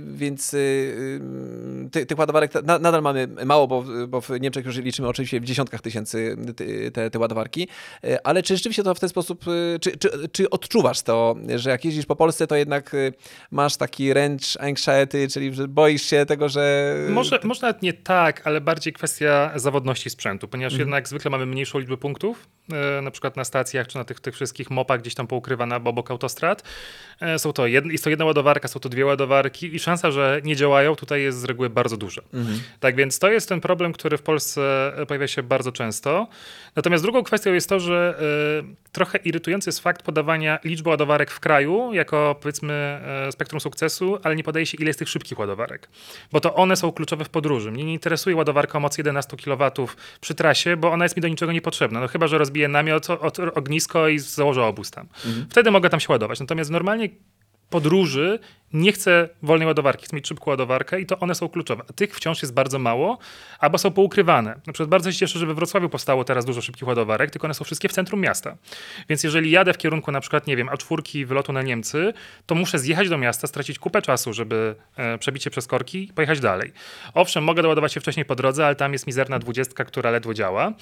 więc 0.00 0.50
ty, 1.92 2.06
tych 2.06 2.18
ładowarek 2.18 2.52
nadal 2.64 3.02
mamy 3.02 3.28
mało, 3.44 3.66
bo, 3.68 3.84
bo 4.08 4.20
w 4.20 4.30
Niemczech 4.42 4.66
już 4.66 4.76
liczymy 4.76 5.08
oczywiście 5.08 5.40
w 5.40 5.44
dziesiątkach 5.44 5.80
tysięcy 5.80 6.36
te, 6.92 7.10
te 7.10 7.18
ładowarki, 7.18 7.68
ale 8.24 8.42
czy 8.42 8.56
rzeczywiście 8.56 8.82
to 8.82 8.94
w 8.94 9.00
ten 9.00 9.08
sposób, 9.08 9.44
czy, 9.80 9.96
czy, 9.98 10.28
czy 10.32 10.50
odczuwasz 10.50 11.02
to, 11.02 11.36
że 11.56 11.70
jak 11.70 11.84
jeździsz 11.84 12.06
po 12.06 12.16
Polsce, 12.16 12.46
to 12.46 12.56
jednak 12.56 12.96
masz 13.50 13.76
taki 13.76 14.08
wręcz 14.08 14.56
anxiety, 14.60 15.28
czyli 15.28 15.54
że 15.54 15.68
boisz 15.68 16.02
się 16.02 16.26
tego, 16.26 16.48
że... 16.48 16.94
Może, 17.10 17.40
może 17.44 17.60
nawet 17.62 17.82
nie 17.82 17.92
tak, 17.92 18.46
ale 18.46 18.60
bardziej 18.60 18.92
kwestia 18.92 19.52
zawodności 19.56 20.10
sprzętu, 20.10 20.48
ponieważ 20.48 20.72
mhm. 20.72 20.88
jednak 20.88 21.08
zwykle 21.08 21.30
mamy 21.30 21.46
mniejszą 21.46 21.78
liczbę 21.78 21.96
punktów, 21.96 22.48
e, 22.61 22.61
na 23.02 23.10
przykład 23.10 23.36
na 23.36 23.44
stacjach 23.44 23.88
czy 23.88 23.98
na 23.98 24.04
tych, 24.04 24.20
tych 24.20 24.34
wszystkich 24.34 24.70
mopach 24.70 25.00
gdzieś 25.00 25.14
tam 25.14 25.26
poukrywane 25.26 25.76
obok 25.76 26.10
autostrad. 26.10 26.62
E, 27.20 27.38
są 27.38 27.52
to 27.52 27.66
jed, 27.66 27.86
jest 27.86 28.04
to 28.04 28.10
jedna 28.10 28.24
ładowarka, 28.24 28.68
są 28.68 28.80
to 28.80 28.88
dwie 28.88 29.06
ładowarki 29.06 29.74
i 29.74 29.78
szansa, 29.78 30.10
że 30.10 30.40
nie 30.44 30.56
działają 30.56 30.96
tutaj 30.96 31.22
jest 31.22 31.38
z 31.38 31.44
reguły 31.44 31.70
bardzo 31.70 31.96
duża. 31.96 32.22
Mhm. 32.34 32.60
Tak 32.80 32.96
więc 32.96 33.18
to 33.18 33.30
jest 33.30 33.48
ten 33.48 33.60
problem, 33.60 33.92
który 33.92 34.18
w 34.18 34.22
Polsce 34.22 34.92
pojawia 35.08 35.28
się 35.28 35.42
bardzo 35.42 35.72
często. 35.72 36.28
Natomiast 36.76 37.04
drugą 37.04 37.22
kwestią 37.22 37.52
jest 37.52 37.68
to, 37.68 37.80
że 37.80 38.22
trochę 38.92 39.18
irytujący 39.18 39.68
jest 39.68 39.80
fakt 39.80 40.02
podawania 40.02 40.58
liczby 40.64 40.88
ładowarek 40.88 41.30
w 41.30 41.40
kraju 41.40 41.90
jako 41.92 42.36
powiedzmy 42.40 43.00
spektrum 43.30 43.60
sukcesu, 43.60 44.18
ale 44.22 44.36
nie 44.36 44.44
podaje 44.44 44.66
się 44.66 44.76
ile 44.76 44.86
jest 44.86 44.98
tych 44.98 45.08
szybkich 45.08 45.38
ładowarek. 45.38 45.88
Bo 46.32 46.40
to 46.40 46.54
one 46.54 46.76
są 46.76 46.92
kluczowe 46.92 47.24
w 47.24 47.28
podróży. 47.28 47.70
Mnie 47.70 47.84
nie 47.84 47.92
interesuje 47.92 48.36
ładowarka 48.36 48.78
o 48.78 48.80
mocy 48.80 49.00
11 49.00 49.36
kW 49.36 49.70
przy 50.20 50.34
trasie, 50.34 50.76
bo 50.76 50.90
ona 50.92 51.04
jest 51.04 51.16
mi 51.16 51.22
do 51.22 51.28
niczego 51.28 51.52
niepotrzebna. 51.52 52.00
No 52.00 52.08
chyba, 52.08 52.26
że 52.26 52.38
rozbiję 52.52 52.68
namiot, 52.68 53.10
od, 53.10 53.38
ognisko 53.38 54.08
i 54.08 54.18
założę 54.18 54.64
obóz 54.64 54.90
tam. 54.90 55.06
Mhm. 55.26 55.46
Wtedy 55.50 55.70
mogę 55.70 55.90
tam 55.90 56.00
się 56.00 56.12
ładować. 56.12 56.40
Natomiast 56.40 56.70
normalnie 56.70 57.08
podróży 57.72 58.38
nie 58.72 58.92
chce 58.92 59.28
wolnej 59.42 59.66
ładowarki, 59.68 60.04
chce 60.06 60.16
mieć 60.16 60.28
szybką 60.28 60.50
ładowarkę 60.50 61.00
i 61.00 61.06
to 61.06 61.18
one 61.18 61.34
są 61.34 61.48
kluczowe. 61.48 61.82
A 61.88 61.92
tych 61.92 62.16
wciąż 62.16 62.42
jest 62.42 62.54
bardzo 62.54 62.78
mało, 62.78 63.18
albo 63.58 63.78
są 63.78 63.90
poukrywane. 63.90 64.50
Na 64.66 64.72
przykład 64.72 64.88
bardzo 64.88 65.12
się 65.12 65.18
cieszę, 65.18 65.38
że 65.38 65.46
we 65.46 65.54
Wrocławiu 65.54 65.88
powstało 65.88 66.24
teraz 66.24 66.44
dużo 66.44 66.60
szybkich 66.60 66.88
ładowarek, 66.88 67.30
tylko 67.30 67.46
one 67.46 67.54
są 67.54 67.64
wszystkie 67.64 67.88
w 67.88 67.92
centrum 67.92 68.20
miasta. 68.20 68.56
Więc 69.08 69.24
jeżeli 69.24 69.50
jadę 69.50 69.72
w 69.72 69.78
kierunku 69.78 70.12
na 70.12 70.20
przykład, 70.20 70.46
nie 70.46 70.56
wiem, 70.56 70.68
A4 70.68 71.26
wylotu 71.26 71.52
na 71.52 71.62
Niemcy, 71.62 72.12
to 72.46 72.54
muszę 72.54 72.78
zjechać 72.78 73.08
do 73.08 73.18
miasta, 73.18 73.46
stracić 73.46 73.78
kupę 73.78 74.02
czasu, 74.02 74.32
żeby 74.32 74.74
e, 74.96 75.18
przebić 75.18 75.44
się 75.44 75.50
przez 75.50 75.66
korki 75.66 76.08
i 76.08 76.12
pojechać 76.12 76.40
dalej. 76.40 76.72
Owszem, 77.14 77.44
mogę 77.44 77.62
doładować 77.62 77.92
się 77.92 78.00
wcześniej 78.00 78.26
po 78.26 78.34
drodze, 78.34 78.66
ale 78.66 78.76
tam 78.76 78.92
jest 78.92 79.06
mizerna 79.06 79.38
dwudziestka, 79.38 79.84
która 79.84 80.10
ledwo 80.10 80.34
działa. 80.34 80.72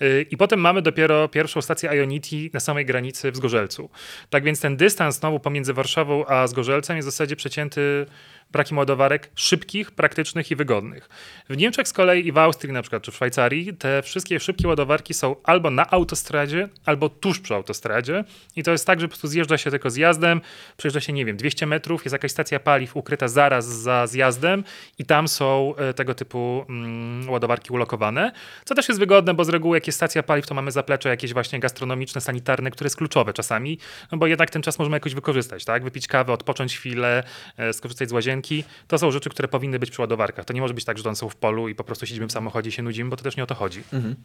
E, 0.00 0.22
I 0.22 0.36
potem 0.36 0.60
mamy 0.60 0.82
dopiero 0.82 1.28
pierwszą 1.28 1.62
stację 1.62 1.90
Ionity 1.94 2.50
na 2.52 2.60
samej 2.60 2.86
granicy 2.86 3.32
w 3.32 3.36
Zgorzelcu. 3.36 3.90
Tak 4.30 4.44
więc 4.44 4.60
ten 4.60 4.76
dystans 4.76 5.18
znowu 5.18 5.40
pomiędzy 5.40 5.72
Warszawą 5.72 6.26
a 6.26 6.39
Zgorzelcem 6.46 6.96
jest 6.96 7.08
w 7.08 7.10
zasadzie 7.10 7.36
przecięty 7.36 8.06
brakiem 8.52 8.78
ładowarek 8.78 9.30
szybkich, 9.34 9.90
praktycznych 9.90 10.50
i 10.50 10.56
wygodnych. 10.56 11.08
W 11.48 11.56
Niemczech 11.56 11.88
z 11.88 11.92
kolei 11.92 12.26
i 12.26 12.32
w 12.32 12.38
Austrii 12.38 12.72
na 12.72 12.82
przykład, 12.82 13.02
czy 13.02 13.10
w 13.12 13.14
Szwajcarii, 13.14 13.76
te 13.76 14.02
wszystkie 14.02 14.40
szybkie 14.40 14.68
ładowarki 14.68 15.14
są 15.14 15.36
albo 15.44 15.70
na 15.70 15.90
autostradzie, 15.90 16.68
albo 16.86 17.08
tuż 17.08 17.40
przy 17.40 17.54
autostradzie 17.54 18.24
i 18.56 18.62
to 18.62 18.70
jest 18.70 18.86
tak, 18.86 19.00
że 19.00 19.06
po 19.06 19.10
prostu 19.10 19.28
zjeżdża 19.28 19.58
się 19.58 19.70
tylko 19.70 19.90
zjazdem, 19.90 20.40
przejeżdża 20.76 21.00
się, 21.00 21.12
nie 21.12 21.24
wiem, 21.24 21.36
200 21.36 21.66
metrów, 21.66 22.04
jest 22.04 22.12
jakaś 22.12 22.30
stacja 22.30 22.60
paliw 22.60 22.96
ukryta 22.96 23.28
zaraz 23.28 23.66
za 23.66 24.06
zjazdem 24.06 24.64
i 24.98 25.04
tam 25.04 25.28
są 25.28 25.74
e, 25.76 25.94
tego 25.94 26.14
typu 26.14 26.64
mm, 26.68 27.30
ładowarki 27.30 27.72
ulokowane, 27.72 28.32
co 28.64 28.74
też 28.74 28.88
jest 28.88 29.00
wygodne, 29.00 29.34
bo 29.34 29.44
z 29.44 29.48
reguły 29.48 29.76
jak 29.76 29.86
jest 29.86 29.96
stacja 29.96 30.22
paliw, 30.22 30.46
to 30.46 30.54
mamy 30.54 30.70
zaplecze 30.70 31.08
jakieś 31.08 31.32
właśnie 31.32 31.60
gastronomiczne, 31.60 32.20
sanitarne, 32.20 32.70
które 32.70 32.86
jest 32.86 32.96
kluczowe 32.96 33.32
czasami, 33.32 33.78
no 34.12 34.18
bo 34.18 34.26
jednak 34.26 34.50
ten 34.50 34.62
czas 34.62 34.78
możemy 34.78 34.96
jakoś 34.96 35.14
wykorzystać, 35.14 35.64
tak? 35.64 35.84
Wypić 35.84 36.06
kawę, 36.06 36.32
odpocząć 36.32 36.76
chwilę, 36.76 37.22
e, 37.56 37.72
skorzystać 37.72 38.08
z 38.08 38.12
łazienki, 38.12 38.39
to 38.86 38.98
są 38.98 39.10
rzeczy, 39.10 39.30
które 39.30 39.48
powinny 39.48 39.78
być 39.78 39.90
przy 39.90 40.00
ładowarkach. 40.00 40.44
To 40.44 40.52
nie 40.52 40.60
może 40.60 40.74
być 40.74 40.84
tak, 40.84 40.98
że 40.98 41.08
one 41.08 41.16
są 41.16 41.28
w 41.28 41.36
polu 41.36 41.68
i 41.68 41.74
po 41.74 41.84
prostu 41.84 42.06
siedzimy 42.06 42.26
w 42.26 42.32
samochodzie 42.32 42.68
i 42.68 42.72
się 42.72 42.82
nudzimy, 42.82 43.10
bo 43.10 43.16
to 43.16 43.22
też 43.22 43.36
nie 43.36 43.42
o 43.42 43.46
to 43.46 43.54
chodzi. 43.54 43.82
Mhm. 43.92 44.16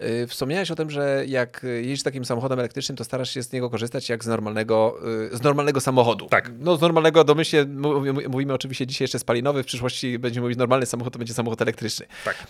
Y, 0.00 0.26
wspomniałeś 0.26 0.70
o 0.70 0.74
tym, 0.74 0.90
że 0.90 1.24
jak 1.26 1.66
jeździsz 1.74 2.02
takim 2.02 2.24
samochodem 2.24 2.58
elektrycznym, 2.58 2.96
to 2.96 3.04
starasz 3.04 3.30
się 3.30 3.42
z 3.42 3.52
niego 3.52 3.70
korzystać 3.70 4.08
jak 4.08 4.24
z 4.24 4.26
normalnego, 4.26 4.98
y, 5.32 5.36
z 5.36 5.42
normalnego 5.42 5.80
samochodu. 5.80 6.26
Tak. 6.26 6.50
No 6.58 6.76
z 6.76 6.80
normalnego 6.80 7.24
domyślnie, 7.24 7.64
mówimy 8.28 8.54
oczywiście 8.54 8.86
dzisiaj 8.86 9.04
jeszcze 9.04 9.18
spalinowy, 9.18 9.62
w 9.62 9.66
przyszłości 9.66 10.18
będziemy 10.18 10.44
mówić 10.44 10.58
normalny 10.58 10.86
samochód, 10.86 11.12
to 11.12 11.18
będzie 11.18 11.34
samochód 11.34 11.62
elektryczny. 11.62 12.06
Tak. 12.24 12.46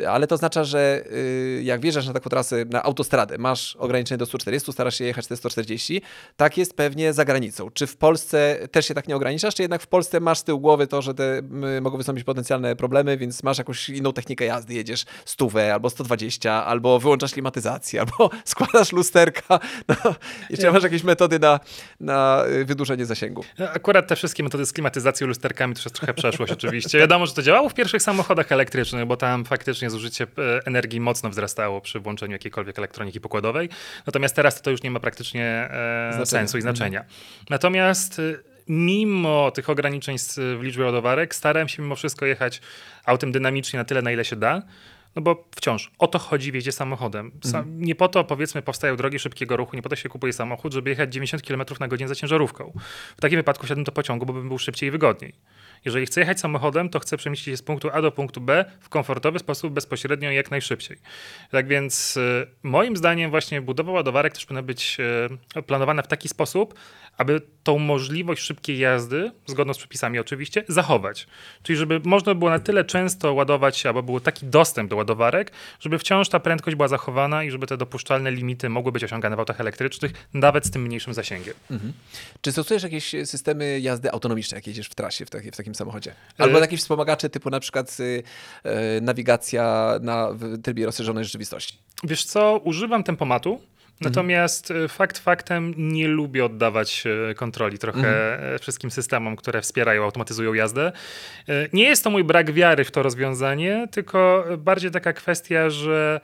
E, 0.00 0.10
ale 0.10 0.26
to 0.26 0.34
oznacza, 0.34 0.64
że 0.64 1.04
y, 1.12 1.60
jak 1.64 1.80
wjeżdżasz 1.80 2.06
na 2.06 2.12
taką 2.12 2.30
trasę, 2.30 2.64
na 2.64 2.82
autostradę, 2.82 3.38
masz 3.38 3.76
ograniczenie 3.76 4.18
do 4.18 4.26
140, 4.26 4.72
starasz 4.72 4.98
się 4.98 5.04
jechać 5.04 5.26
te 5.26 5.36
140, 5.36 6.02
tak 6.36 6.58
jest 6.58 6.76
pewnie 6.76 7.12
za 7.12 7.24
granicą. 7.24 7.70
Czy 7.70 7.86
w 7.86 7.96
Polsce 7.96 8.68
też 8.70 8.86
się 8.86 8.94
tak 8.94 9.08
nie 9.08 9.16
ograniczasz, 9.16 9.54
czy 9.54 9.62
jednak 9.62 9.82
w 9.82 9.86
Polsce 9.86 10.13
masz 10.20 10.38
z 10.38 10.44
tyłu 10.44 10.60
głowy 10.60 10.86
to, 10.86 11.02
że 11.02 11.14
te 11.14 11.38
y, 11.78 11.80
mogą 11.80 11.96
wystąpić 11.96 12.24
potencjalne 12.24 12.76
problemy, 12.76 13.16
więc 13.16 13.42
masz 13.42 13.58
jakąś 13.58 13.88
inną 13.88 14.12
technikę 14.12 14.44
jazdy, 14.44 14.74
jedziesz 14.74 15.04
stówę 15.24 15.74
albo 15.74 15.90
120, 15.90 16.64
albo 16.64 16.98
wyłączasz 16.98 17.32
klimatyzację, 17.32 18.00
albo 18.04 18.30
składasz 18.44 18.92
lusterka. 18.92 19.60
No, 19.88 19.96
jeszcze 20.50 20.72
masz 20.72 20.82
jakieś 20.82 21.04
metody 21.04 21.38
na, 21.38 21.60
na 22.00 22.44
y, 22.48 22.64
wydłużenie 22.64 23.06
zasięgu. 23.06 23.44
Akurat 23.74 24.06
te 24.06 24.16
wszystkie 24.16 24.42
metody 24.42 24.66
z 24.66 24.72
klimatyzacją, 24.72 25.26
lusterkami 25.26 25.74
to 25.74 25.78
już 25.78 25.84
jest 25.84 25.96
trochę 25.96 26.14
przeszłość 26.14 26.52
oczywiście. 26.58 26.98
Wiadomo, 26.98 27.26
że 27.26 27.32
to 27.32 27.42
działało 27.42 27.68
w 27.68 27.74
pierwszych 27.74 28.02
samochodach 28.02 28.52
elektrycznych, 28.52 29.06
bo 29.06 29.16
tam 29.16 29.44
faktycznie 29.44 29.90
zużycie 29.90 30.26
e, 30.38 30.66
energii 30.66 31.00
mocno 31.00 31.30
wzrastało 31.30 31.80
przy 31.80 32.00
włączeniu 32.00 32.32
jakiejkolwiek 32.32 32.78
elektroniki 32.78 33.20
pokładowej. 33.20 33.68
Natomiast 34.06 34.36
teraz 34.36 34.62
to 34.62 34.70
już 34.70 34.82
nie 34.82 34.90
ma 34.90 35.00
praktycznie 35.00 35.44
e, 35.44 36.26
sensu 36.26 36.58
i 36.58 36.62
znaczenia. 36.62 37.00
Mhm. 37.00 37.16
Natomiast 37.50 38.18
e, 38.18 38.53
mimo 38.68 39.50
tych 39.50 39.70
ograniczeń 39.70 40.16
w 40.36 40.62
liczbie 40.62 40.84
ładowarek, 40.84 41.34
starałem 41.34 41.68
się 41.68 41.82
mimo 41.82 41.96
wszystko 41.96 42.26
jechać 42.26 42.60
autem 43.04 43.32
dynamicznie 43.32 43.78
na 43.78 43.84
tyle, 43.84 44.02
na 44.02 44.12
ile 44.12 44.24
się 44.24 44.36
da. 44.36 44.62
No 45.16 45.22
bo 45.22 45.44
wciąż 45.56 45.90
o 45.98 46.06
to 46.06 46.18
chodzi 46.18 46.52
w 46.52 46.54
jeździe 46.54 46.72
samochodem. 46.72 47.30
mhm. 47.58 47.84
Nie 47.84 47.94
po 47.94 48.08
to, 48.08 48.24
powiedzmy, 48.24 48.62
powstają 48.62 48.96
drogi 48.96 49.18
szybkiego 49.18 49.56
ruchu, 49.56 49.76
nie 49.76 49.82
po 49.82 49.88
to 49.88 49.96
się 49.96 50.08
kupuje 50.08 50.32
samochód, 50.32 50.72
żeby 50.72 50.90
jechać 50.90 51.12
90 51.12 51.42
km 51.42 51.62
na 51.80 51.88
godzinę 51.88 52.08
za 52.08 52.14
ciężarówką. 52.14 52.72
W 53.16 53.20
takim 53.20 53.38
wypadku 53.38 53.66
siadłem 53.66 53.84
do 53.84 53.92
pociągu, 53.92 54.26
bo 54.26 54.32
bym 54.32 54.48
był 54.48 54.58
szybciej 54.58 54.88
i 54.88 54.90
wygodniej. 54.90 55.34
Jeżeli 55.84 56.06
chcę 56.06 56.20
jechać 56.20 56.40
samochodem, 56.40 56.88
to 56.88 56.98
chcę 56.98 57.16
przemieścić 57.16 57.46
się 57.46 57.56
z 57.56 57.62
punktu 57.62 57.90
A 57.92 58.02
do 58.02 58.12
punktu 58.12 58.40
B 58.40 58.64
w 58.80 58.88
komfortowy 58.88 59.38
sposób, 59.38 59.72
bezpośrednio 59.72 60.30
jak 60.30 60.50
najszybciej. 60.50 60.98
Tak 61.50 61.68
więc 61.68 62.16
y, 62.16 62.46
moim 62.62 62.96
zdaniem 62.96 63.30
właśnie 63.30 63.60
budowa 63.62 63.92
ładowarek 63.92 64.32
też 64.32 64.46
powinna 64.46 64.62
być 64.62 64.96
y, 65.56 65.62
planowana 65.62 66.02
w 66.02 66.06
taki 66.06 66.28
sposób, 66.28 66.74
aby 67.18 67.40
tą 67.62 67.78
możliwość 67.78 68.42
szybkiej 68.42 68.78
jazdy, 68.78 69.30
zgodną 69.46 69.74
z 69.74 69.78
przepisami 69.78 70.18
oczywiście, 70.18 70.64
zachować. 70.68 71.26
Czyli 71.62 71.76
żeby 71.76 72.00
można 72.04 72.34
było 72.34 72.50
na 72.50 72.58
tyle 72.58 72.84
często 72.84 73.32
ładować 73.32 73.86
albo 73.86 74.02
był 74.02 74.20
taki 74.20 74.46
dostęp 74.46 74.90
do 74.90 74.96
ładowarek, 74.96 75.52
żeby 75.80 75.98
wciąż 75.98 76.28
ta 76.28 76.40
prędkość 76.40 76.76
była 76.76 76.88
zachowana 76.88 77.44
i 77.44 77.50
żeby 77.50 77.66
te 77.66 77.76
dopuszczalne 77.76 78.30
limity 78.30 78.68
mogły 78.68 78.92
być 78.92 79.04
osiągane 79.04 79.36
w 79.36 79.38
autach 79.38 79.60
elektrycznych, 79.60 80.12
nawet 80.34 80.66
z 80.66 80.70
tym 80.70 80.82
mniejszym 80.82 81.14
zasięgiem. 81.14 81.54
Mhm. 81.70 81.92
Czy 82.40 82.52
stosujesz 82.52 82.82
jakieś 82.82 83.14
systemy 83.24 83.80
jazdy 83.80 84.12
autonomiczne, 84.12 84.58
jak 84.58 84.66
jedziesz 84.66 84.88
w 84.88 84.94
trasie, 84.94 85.26
w, 85.26 85.30
taki, 85.30 85.50
w 85.50 85.56
takim 85.56 85.73
samochodzie? 85.74 86.14
Albo 86.38 86.58
e... 86.58 86.60
jakieś 86.60 86.80
wspomagacze 86.80 87.30
typu 87.30 87.50
na 87.50 87.60
przykład 87.60 87.96
y, 88.00 88.02
y, 88.02 89.00
nawigacja 89.00 89.94
na 90.00 90.28
w 90.32 90.62
trybie 90.62 90.86
rozszerzonej 90.86 91.24
rzeczywistości? 91.24 91.78
Wiesz 92.04 92.24
co, 92.24 92.60
używam 92.64 93.04
tempomatu, 93.04 93.60
Natomiast 94.00 94.70
mhm. 94.70 94.88
fakt 94.88 95.18
faktem 95.18 95.74
nie 95.76 96.08
lubię 96.08 96.44
oddawać 96.44 97.04
kontroli 97.36 97.78
trochę 97.78 98.34
mhm. 98.34 98.58
Wszystkim 98.58 98.90
systemom, 98.90 99.36
które 99.36 99.60
wspierają, 99.60 100.04
automatyzują 100.04 100.54
jazdę. 100.54 100.92
Nie 101.72 101.84
jest 101.84 102.04
to 102.04 102.10
mój 102.10 102.24
brak 102.24 102.52
wiary 102.52 102.84
w 102.84 102.90
to 102.90 103.02
rozwiązanie, 103.02 103.88
tylko 103.90 104.44
bardziej 104.58 104.90
taka 104.90 105.12
kwestia, 105.12 105.70
że 105.70 106.20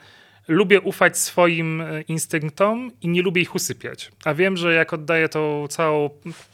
lubię 0.50 0.80
ufać 0.80 1.18
swoim 1.18 1.80
e, 1.80 2.02
instynktom 2.02 2.90
i 3.02 3.08
nie 3.08 3.22
lubię 3.22 3.42
ich 3.42 3.54
usypiać. 3.54 4.10
A 4.24 4.34
wiem, 4.34 4.56
że 4.56 4.74
jak 4.74 4.92
oddaję 4.92 5.28
tą 5.28 5.66
całą 5.68 6.10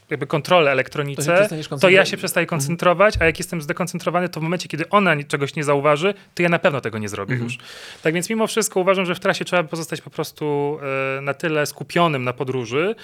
jakby 0.09 0.27
kontrolę 0.27 0.71
elektronice, 0.71 1.49
to, 1.69 1.77
to 1.77 1.89
ja 1.89 2.05
się 2.05 2.17
przestaję 2.17 2.45
mhm. 2.45 2.59
koncentrować, 2.59 3.15
a 3.19 3.25
jak 3.25 3.37
jestem 3.37 3.61
zdekoncentrowany, 3.61 4.29
to 4.29 4.39
w 4.39 4.43
momencie, 4.43 4.69
kiedy 4.69 4.89
ona 4.89 5.23
czegoś 5.27 5.55
nie 5.55 5.63
zauważy, 5.63 6.13
to 6.35 6.43
ja 6.43 6.49
na 6.49 6.59
pewno 6.59 6.81
tego 6.81 6.97
nie 6.97 7.09
zrobię 7.09 7.33
mhm. 7.33 7.49
już. 7.49 7.57
Tak 8.03 8.13
więc 8.13 8.29
mimo 8.29 8.47
wszystko 8.47 8.79
uważam, 8.79 9.05
że 9.05 9.15
w 9.15 9.19
trasie 9.19 9.45
trzeba 9.45 9.63
pozostać 9.63 10.01
po 10.01 10.09
prostu 10.09 10.77
e, 11.17 11.21
na 11.21 11.33
tyle 11.33 11.65
skupionym 11.65 12.23
na 12.23 12.33
podróży, 12.33 12.95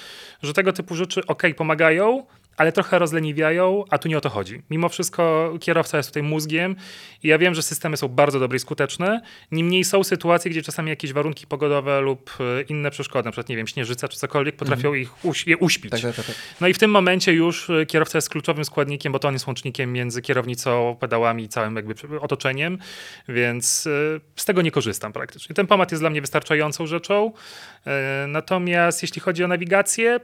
że 0.44 0.54
tego 0.54 0.74
typu 0.74 0.96
rzeczy 0.96 1.26
ok, 1.28 1.44
pomagają, 1.58 2.26
ale 2.58 2.72
trochę 2.72 3.00
rozleniwiają, 3.00 3.84
a 3.90 3.98
tu 3.98 4.08
nie 4.08 4.18
o 4.18 4.22
to 4.22 4.30
chodzi. 4.30 4.62
Mimo 4.70 4.90
wszystko 4.90 5.54
kierowca 5.62 5.98
jest 5.98 6.10
tutaj 6.10 6.24
mózgiem 6.24 6.76
i 7.24 7.28
ja 7.28 7.38
wiem, 7.38 7.56
że 7.56 7.62
systemy 7.62 7.98
są 7.98 8.08
bardzo 8.08 8.40
dobre 8.40 8.56
i 8.56 8.60
skuteczne. 8.60 9.22
Niemniej 9.52 9.84
są 9.84 10.04
sytuacje, 10.04 10.52
gdzie 10.52 10.62
czasami 10.62 10.90
jakieś 10.90 11.14
warunki 11.14 11.48
pogodowe 11.48 12.02
lub 12.02 12.38
e, 12.40 12.62
inne 12.62 12.92
przeszkody, 12.92 13.26
na 13.26 13.32
przykład, 13.32 13.50
nie 13.50 13.56
wiem, 13.56 13.68
śnieżyca 13.68 14.08
czy 14.08 14.18
cokolwiek, 14.18 14.56
potrafią 14.56 14.88
mm. 14.88 15.02
ich 15.02 15.26
uś 15.26 15.48
je 15.48 15.58
uśpić. 15.58 15.92
Tak, 15.92 16.02
tak, 16.02 16.16
tak, 16.16 16.26
tak. 16.26 16.36
No 16.62 16.68
i 16.68 16.74
w 16.74 16.80
tym 16.80 16.92
momencie 16.92 17.34
już 17.34 17.70
e, 17.70 17.86
kierowca 17.86 18.18
jest 18.18 18.30
kluczowym 18.30 18.66
składnikiem, 18.66 19.14
bo 19.14 19.20
to 19.20 19.28
on 19.28 19.34
jest 19.34 19.48
łącznikiem 19.48 19.94
między 19.94 20.22
kierownicą, 20.22 20.98
pedałami 21.00 21.44
i 21.44 21.50
całym 21.50 21.76
jakby 21.76 22.20
otoczeniem, 22.20 22.78
więc 23.28 23.88
e, 23.88 24.20
z 24.36 24.46
tego 24.46 24.62
nie 24.62 24.72
korzystam 24.72 25.14
praktycznie. 25.14 25.56
Ten 25.56 25.68
pomat 25.68 25.92
jest 25.92 26.04
dla 26.04 26.10
mnie 26.10 26.22
wystarczającą 26.22 26.88
rzeczą. 26.88 27.32
Natomiast 28.28 29.02
jeśli 29.02 29.22
chodzi 29.22 29.44
o 29.44 29.48
nawigację, 29.48 30.20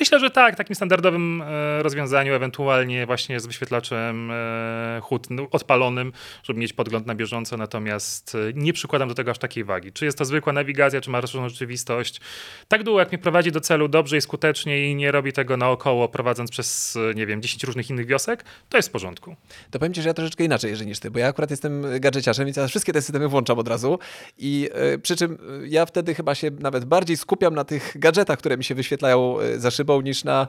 Myślę, 0.00 0.20
że 0.20 0.30
tak, 0.30 0.56
takim 0.56 0.76
standardowym 0.76 1.42
e, 1.42 1.82
rozwiązaniu, 1.82 2.34
ewentualnie 2.34 3.06
właśnie 3.06 3.40
z 3.40 3.46
wyświetlaczem 3.46 4.30
e, 4.30 5.00
HUD 5.02 5.26
odpalonym, 5.50 6.12
żeby 6.42 6.60
mieć 6.60 6.72
podgląd 6.72 7.06
na 7.06 7.14
bieżąco, 7.14 7.56
natomiast 7.56 8.34
e, 8.34 8.38
nie 8.54 8.72
przykładam 8.72 9.08
do 9.08 9.14
tego 9.14 9.30
aż 9.30 9.38
takiej 9.38 9.64
wagi. 9.64 9.92
Czy 9.92 10.04
jest 10.04 10.18
to 10.18 10.24
zwykła 10.24 10.52
nawigacja, 10.52 11.00
czy 11.00 11.10
ma 11.10 11.20
rozszerzoną 11.20 11.48
rzeczywistość. 11.48 12.20
Tak 12.68 12.82
długo, 12.82 13.00
jak 13.00 13.12
mnie 13.12 13.18
prowadzi 13.18 13.52
do 13.52 13.60
celu 13.60 13.88
dobrze 13.88 14.16
i 14.16 14.20
skutecznie 14.20 14.90
i 14.90 14.94
nie 14.94 15.12
robi 15.12 15.32
tego 15.32 15.56
naokoło, 15.56 16.08
prowadząc 16.08 16.50
przez, 16.50 16.98
nie 17.14 17.26
wiem, 17.26 17.42
10 17.42 17.64
różnych 17.64 17.90
innych 17.90 18.06
wiosek, 18.06 18.44
to 18.68 18.76
jest 18.76 18.88
w 18.88 18.92
porządku. 18.92 19.36
To 19.70 19.78
powiem 19.78 19.94
ci, 19.94 20.02
że 20.02 20.08
ja 20.08 20.14
troszeczkę 20.14 20.44
inaczej 20.44 20.70
jeżeli 20.70 20.88
niż 20.90 21.00
ty, 21.00 21.10
bo 21.10 21.18
ja 21.18 21.28
akurat 21.28 21.50
jestem 21.50 22.00
gadżeciarzem, 22.00 22.46
więc 22.46 22.56
ja 22.56 22.66
wszystkie 22.66 22.92
te 22.92 23.02
systemy 23.02 23.28
włączam 23.28 23.58
od 23.58 23.68
razu 23.68 23.98
i 24.38 24.68
przy 25.02 25.16
czym 25.16 25.38
ja 25.64 25.86
wtedy 25.86 26.14
chyba 26.14 26.34
się 26.34 26.50
nawet 26.50 26.84
bardziej 26.84 27.16
skupiam 27.16 27.54
na 27.54 27.64
tych 27.64 27.92
gadżetach, 27.98 28.38
które 28.38 28.56
mi 28.56 28.64
się 28.64 28.74
wyświetlają 28.74 29.36
za 29.56 29.69
za 29.70 29.76
szybą 29.76 30.00
niż 30.00 30.24
na, 30.24 30.46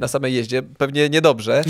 na 0.00 0.08
samej 0.08 0.34
jeździe. 0.34 0.62
Pewnie 0.62 1.08
niedobrze. 1.08 1.64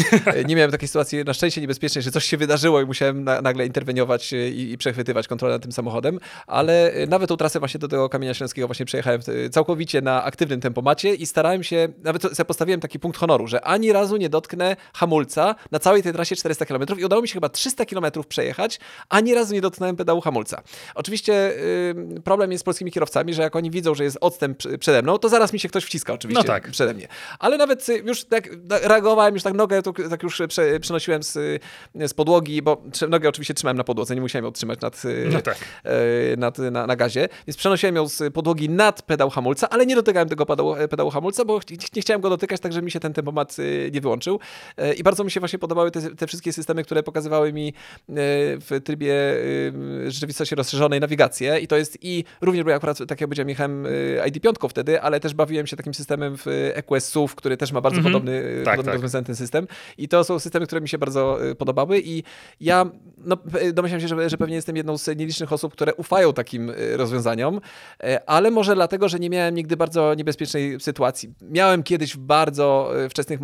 Nie 0.49 0.57
miałem 0.57 0.71
takiej 0.71 0.88
sytuacji 0.88 1.25
na 1.25 1.35
szczęście 1.35 1.61
niebezpiecznej, 1.61 2.03
że 2.03 2.11
coś 2.11 2.25
się 2.25 2.37
wydarzyło 2.37 2.81
i 2.81 2.87
musiałem 2.87 3.25
na, 3.25 3.43
nagle 3.43 3.67
interweniować 3.67 4.33
i, 4.33 4.73
i, 4.73 4.79
przechwytywać 4.79 5.29
kontrolę 5.29 5.55
nad 5.55 5.62
tym 5.62 5.73
samochodem, 5.73 6.21
ale 6.47 6.93
nawet 7.09 7.29
tą 7.29 7.37
trasę 7.37 7.59
właśnie 7.59 7.81
do 7.81 7.88
tego 7.88 8.09
Kamienia 8.09 8.35
Śląskiego 8.35 8.69
właśnie 8.69 8.87
przejechałem 8.87 9.21
całkowicie 9.51 10.01
na 10.03 10.25
aktywnym 10.25 10.61
tempomacie 10.61 11.14
i 11.14 11.27
starałem 11.27 11.64
się, 11.64 11.88
nawet 12.05 12.23
sobie 12.23 12.45
postawiłem 12.45 12.81
taki 12.81 12.99
punkt 12.99 13.19
honoru, 13.19 13.47
że 13.47 13.61
ani 13.61 13.93
razu 13.93 14.17
nie 14.17 14.29
dotknę 14.29 14.77
hamulca 14.95 15.55
na 15.71 15.79
całej 15.79 16.03
tej 16.03 16.12
trasie 16.12 16.37
400 16.37 16.67
km 16.67 16.83
i 16.99 17.05
udało 17.05 17.23
mi 17.23 17.29
się 17.29 17.35
chyba 17.35 17.49
300 17.49 17.87
km 17.87 18.05
przejechać, 18.29 18.81
ani 19.09 19.35
razu 19.35 19.55
nie 19.55 19.61
dotknąłem 19.61 19.97
pedału 19.97 20.21
hamulca. 20.21 20.62
Oczywiście 20.95 21.53
problem 22.25 22.53
jest 22.53 22.62
z 22.62 22.64
polskimi 22.64 22.93
kierowcami, 22.93 23.35
że 23.35 23.43
jak 23.43 23.57
oni 23.57 23.71
widzą, 23.71 23.95
że 23.95 24.05
jest 24.05 24.19
odstęp 24.21 24.59
przede 24.81 25.03
mną, 25.03 25.19
to 25.19 25.29
zaraz 25.29 25.53
mi 25.53 25.61
się 25.61 25.69
ktoś 25.69 25.85
wciska 25.85 26.12
oczywiście 26.12 26.43
no 26.43 26.47
tak. 26.47 26.71
przede 26.71 26.94
mnie. 26.95 27.09
Ale 27.39 27.59
nawet 27.59 27.87
już 28.05 28.25
tak 28.25 28.49
reagowałem, 28.69 29.35
już 29.35 29.43
tak 29.43 29.55
nogę 29.55 29.83
to, 29.83 29.93
tak 29.93 30.23
już 30.23 30.43
prze, 30.49 30.81
przenosiłem 30.81 31.23
z, 31.23 31.63
z 31.95 32.15
podłogi, 32.15 32.63
bo 32.63 32.83
nogę 33.09 33.29
oczywiście 33.29 33.55
trzymałem 33.55 33.77
na 33.77 33.85
podłodze, 33.85 34.15
nie 34.15 34.21
musiałem 34.21 34.45
ją 34.45 34.53
trzymać 34.53 34.81
nad, 34.81 35.03
no 35.33 35.43
tak. 35.43 35.59
E, 35.85 36.37
nad, 36.37 36.59
na, 36.59 36.87
na 36.87 36.97
gazie, 36.97 37.29
więc 37.47 37.57
przenosiłem 37.57 37.97
ją 37.97 38.09
z 38.09 38.33
podłogi 38.35 38.69
nad 38.71 39.03
pedał 39.03 39.31
hamulca, 39.31 39.69
ale 39.71 39.87
nie 39.87 39.95
dotykałem 39.95 40.29
tego 40.29 40.47
pedału, 40.47 40.75
pedału 40.91 41.11
hamulca, 41.11 41.45
bo 41.45 41.61
nie 41.97 42.03
chciałem 42.03 42.21
go 42.21 42.31
dotykać, 42.31 42.61
tak 42.61 42.73
żeby 42.73 42.85
mi 42.85 42.91
się 42.91 43.01
ten 43.01 43.13
tempomat 43.13 43.57
e, 43.59 43.91
nie 43.91 44.01
wyłączył. 44.01 44.41
E, 44.77 44.95
I 44.95 45.03
bardzo 45.03 45.25
mi 45.25 45.31
się 45.31 45.41
właśnie 45.41 45.59
podobały 45.59 45.91
te, 45.91 46.01
te 46.01 46.27
wszystkie 46.27 46.53
systemy, 46.53 46.85
które 46.85 47.03
pokazywały 47.03 47.53
mi 47.53 47.73
w 48.09 48.81
trybie 48.85 49.15
rzeczywistości 50.07 50.55
rozszerzonej 50.55 51.01
nawigację 51.01 51.59
i 51.59 51.67
to 51.67 51.77
jest 51.77 51.99
i 52.03 52.25
również, 52.41 52.65
bo 52.65 52.71
ja 52.71 52.77
akurat, 52.77 52.99
tak 52.99 53.21
jak 53.21 53.29
powiedziałem, 53.29 53.49
jechałem 53.49 53.87
ID5 54.27 54.69
wtedy, 54.69 55.01
ale 55.01 55.21
też 55.21 55.35
bawiłem 55.35 55.67
się 55.67 55.77
takim 55.77 55.95
systemem 55.95 56.37
w 56.37 56.47
EQS 56.88 57.05
SUV, 57.05 57.35
który 57.37 57.57
też 57.57 57.73
ma 57.73 57.81
bardzo 57.81 58.01
mm 58.01 58.11
-hmm. 58.11 58.14
podobny, 58.14 58.62
tak, 58.64 58.77
podobny 58.77 59.11
tak. 59.11 59.27
ten 59.27 59.37
system. 59.37 59.66
I 59.99 60.09
to 60.09 60.25
są 60.25 60.38
systemy, 60.38 60.66
które 60.66 60.81
mi 60.81 60.88
się 60.88 60.99
bardzo 60.99 61.44
y, 61.51 61.55
podobały 61.55 62.01
i 62.05 62.23
ja 62.61 62.87
no, 63.18 63.37
domyślam 63.73 64.01
się, 64.01 64.09
że, 64.09 64.31
że 64.31 64.37
pewnie 64.37 64.55
jestem 64.55 64.77
jedną 64.77 64.99
z 64.99 65.07
nielicznych 65.07 65.53
osób, 65.53 65.73
które 65.73 65.94
ufają 65.94 66.33
takim 66.33 66.70
y, 66.70 66.97
rozwiązaniom, 66.97 67.57
y, 68.05 68.27
ale 68.27 68.51
może 68.51 68.75
dlatego, 68.75 69.09
że 69.09 69.18
nie 69.18 69.31
miałem 69.31 69.55
nigdy 69.55 69.77
bardzo 69.77 70.14
niebezpiecznej 70.14 70.81
sytuacji. 70.81 71.35
Miałem 71.42 71.83
kiedyś 71.83 72.16
w 72.16 72.18
bardzo 72.18 72.92
wczesnych 73.11 73.40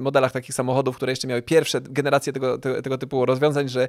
modelach 0.00 0.32
takich 0.32 0.54
samochodów, 0.54 0.96
które 0.96 1.12
jeszcze 1.12 1.28
miały 1.28 1.42
pierwsze 1.42 1.80
generacje 1.80 2.32
tego, 2.32 2.58
tego, 2.58 2.82
tego 2.82 2.98
typu 2.98 3.26
rozwiązań, 3.26 3.68
że 3.68 3.88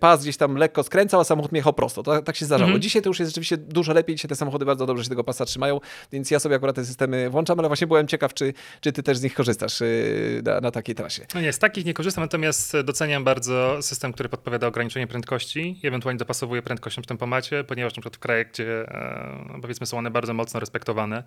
pas 0.00 0.22
gdzieś 0.22 0.36
tam 0.36 0.56
lekko 0.56 0.82
skręcał, 0.82 1.20
a 1.20 1.24
samochód 1.24 1.52
jechał 1.52 1.72
prosto. 1.72 2.02
To, 2.02 2.22
tak 2.22 2.36
się 2.36 2.46
zdarzało. 2.46 2.68
Mm 2.68 2.80
-hmm. 2.80 2.82
Dzisiaj 2.82 3.02
to 3.02 3.10
już 3.10 3.20
jest 3.20 3.30
rzeczywiście 3.30 3.56
dużo 3.56 3.92
lepiej, 3.92 4.16
dzisiaj 4.16 4.28
te 4.28 4.36
samochody 4.36 4.64
bardzo 4.64 4.86
dobrze 4.86 5.04
się 5.04 5.10
tego 5.10 5.24
pasa 5.24 5.44
trzymają, 5.44 5.80
więc 6.12 6.30
ja 6.30 6.38
sobie 6.38 6.56
akurat 6.56 6.76
te 6.76 6.84
systemy 6.84 7.30
włączam, 7.30 7.58
ale 7.58 7.68
właśnie 7.68 7.86
byłem 7.86 8.06
ciekaw, 8.06 8.17
czy, 8.34 8.54
czy 8.80 8.92
ty 8.92 9.02
też 9.02 9.18
z 9.18 9.22
nich 9.22 9.34
korzystasz 9.34 9.80
y, 9.80 10.42
na, 10.44 10.60
na 10.60 10.70
takiej 10.70 10.94
trasie? 10.94 11.26
No 11.34 11.40
nie, 11.40 11.52
z 11.52 11.58
takich 11.58 11.84
nie 11.84 11.94
korzystam, 11.94 12.24
natomiast 12.24 12.76
doceniam 12.80 13.24
bardzo 13.24 13.82
system, 13.82 14.12
który 14.12 14.28
podpowiada 14.28 14.66
ograniczenie 14.66 15.06
prędkości 15.06 15.80
i 15.82 15.86
ewentualnie 15.86 16.18
dopasowuje 16.18 16.62
prędkością 16.62 17.02
w 17.02 17.06
tempomacie, 17.06 17.64
ponieważ 17.64 17.92
na 17.92 17.94
przykład 17.94 18.16
w 18.16 18.18
krajach, 18.18 18.50
gdzie 18.52 18.88
e, 18.88 19.58
powiedzmy 19.62 19.86
są 19.86 19.98
one 19.98 20.10
bardzo 20.10 20.34
mocno 20.34 20.60
respektowane 20.60 21.22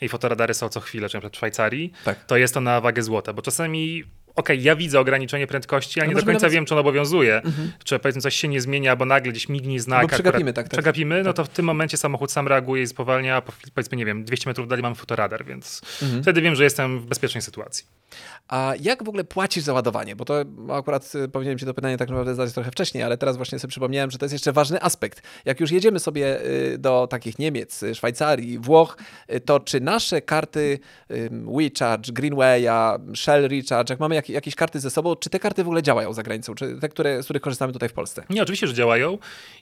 i 0.00 0.08
fotoradary 0.08 0.54
są 0.54 0.68
co 0.68 0.80
chwilę, 0.80 1.08
czy 1.08 1.16
na 1.16 1.20
przykład 1.20 1.32
w 1.32 1.36
Szwajcarii, 1.36 1.92
tak. 2.04 2.24
to 2.24 2.36
jest 2.36 2.54
to 2.54 2.60
na 2.60 2.80
wagę 2.80 3.02
złota, 3.02 3.32
bo 3.32 3.42
czasami 3.42 4.04
okay, 4.36 4.56
ja 4.56 4.76
widzę 4.76 5.00
ograniczenie 5.00 5.46
prędkości, 5.46 6.00
a 6.00 6.04
no 6.04 6.08
nie 6.08 6.14
do 6.14 6.20
końca 6.20 6.32
nawet... 6.32 6.52
wiem, 6.52 6.66
czy 6.66 6.74
ono 6.74 6.80
obowiązuje. 6.80 7.36
Mhm. 7.36 7.72
Czy 7.84 7.98
powiedzmy 7.98 8.22
coś 8.22 8.36
się 8.36 8.48
nie 8.48 8.60
zmienia, 8.60 8.96
bo 8.96 9.04
nagle 9.04 9.32
gdzieś 9.32 9.48
mignie 9.48 9.80
znak. 9.80 10.02
Bo 10.02 10.08
przegapimy, 10.08 10.52
tak, 10.52 10.64
tak. 10.64 10.72
Przegapimy, 10.72 11.22
no 11.22 11.32
to 11.32 11.44
w 11.44 11.48
tym 11.48 11.64
momencie 11.64 11.96
samochód 11.96 12.32
sam 12.32 12.48
reaguje 12.48 12.82
i 12.82 12.86
spowalnia, 12.86 13.42
powiedzmy, 13.74 13.96
nie 13.96 14.04
wiem, 14.04 14.24
200 14.24 14.50
metrów 14.50 14.68
dalej 14.68 14.82
mamy 14.82 14.94
fotoradar, 14.94 15.44
więc 15.44 15.82
mhm. 16.02 16.22
wtedy 16.22 16.42
wiem, 16.42 16.54
że 16.54 16.64
jestem 16.64 17.00
w 17.00 17.06
bezpiecznej 17.06 17.42
sytuacji. 17.42 17.84
A 18.48 18.74
jak 18.80 19.04
w 19.04 19.08
ogóle 19.08 19.24
płacisz 19.24 19.64
za 19.64 19.72
ładowanie? 19.72 20.16
Bo 20.16 20.24
to 20.24 20.44
akurat 20.72 21.14
y, 21.14 21.28
powinienem 21.28 21.58
ci 21.58 21.66
to 21.66 21.74
pytanie 21.74 21.96
tak 21.96 22.08
naprawdę 22.08 22.34
zadać 22.34 22.54
trochę 22.54 22.70
wcześniej, 22.70 23.02
ale 23.02 23.18
teraz 23.18 23.36
właśnie 23.36 23.58
sobie 23.58 23.70
przypomniałem, 23.70 24.10
że 24.10 24.18
to 24.18 24.24
jest 24.24 24.32
jeszcze 24.32 24.52
ważny 24.52 24.82
aspekt. 24.82 25.22
Jak 25.44 25.60
już 25.60 25.70
jedziemy 25.70 25.98
sobie 25.98 26.44
y, 26.46 26.78
do 26.78 27.06
takich 27.10 27.38
Niemiec, 27.38 27.84
Szwajcarii, 27.94 28.58
Włoch, 28.58 28.96
y, 29.34 29.40
to 29.40 29.60
czy 29.60 29.80
nasze 29.80 30.22
karty 30.22 30.78
WeCharge, 31.30 32.12
Greenwaya, 32.12 32.98
Shell 33.14 33.48
Recharge, 33.48 33.92
jak 33.92 34.00
mamy 34.00 34.14
jak, 34.28 34.46
jakieś 34.46 34.54
karty 34.54 34.80
ze 34.80 34.90
sobą, 34.90 35.16
czy 35.16 35.30
te 35.30 35.38
karty 35.38 35.64
w 35.64 35.66
ogóle 35.66 35.82
działają 35.82 36.12
za 36.12 36.22
granicą? 36.22 36.54
Czy 36.54 36.76
te, 36.80 36.88
które, 36.88 37.22
z 37.22 37.24
których 37.24 37.42
korzystamy 37.42 37.72
tutaj 37.72 37.88
w 37.88 37.92
Polsce? 37.92 38.24
Nie, 38.30 38.42
oczywiście, 38.42 38.66
że 38.66 38.74
działają 38.74 39.18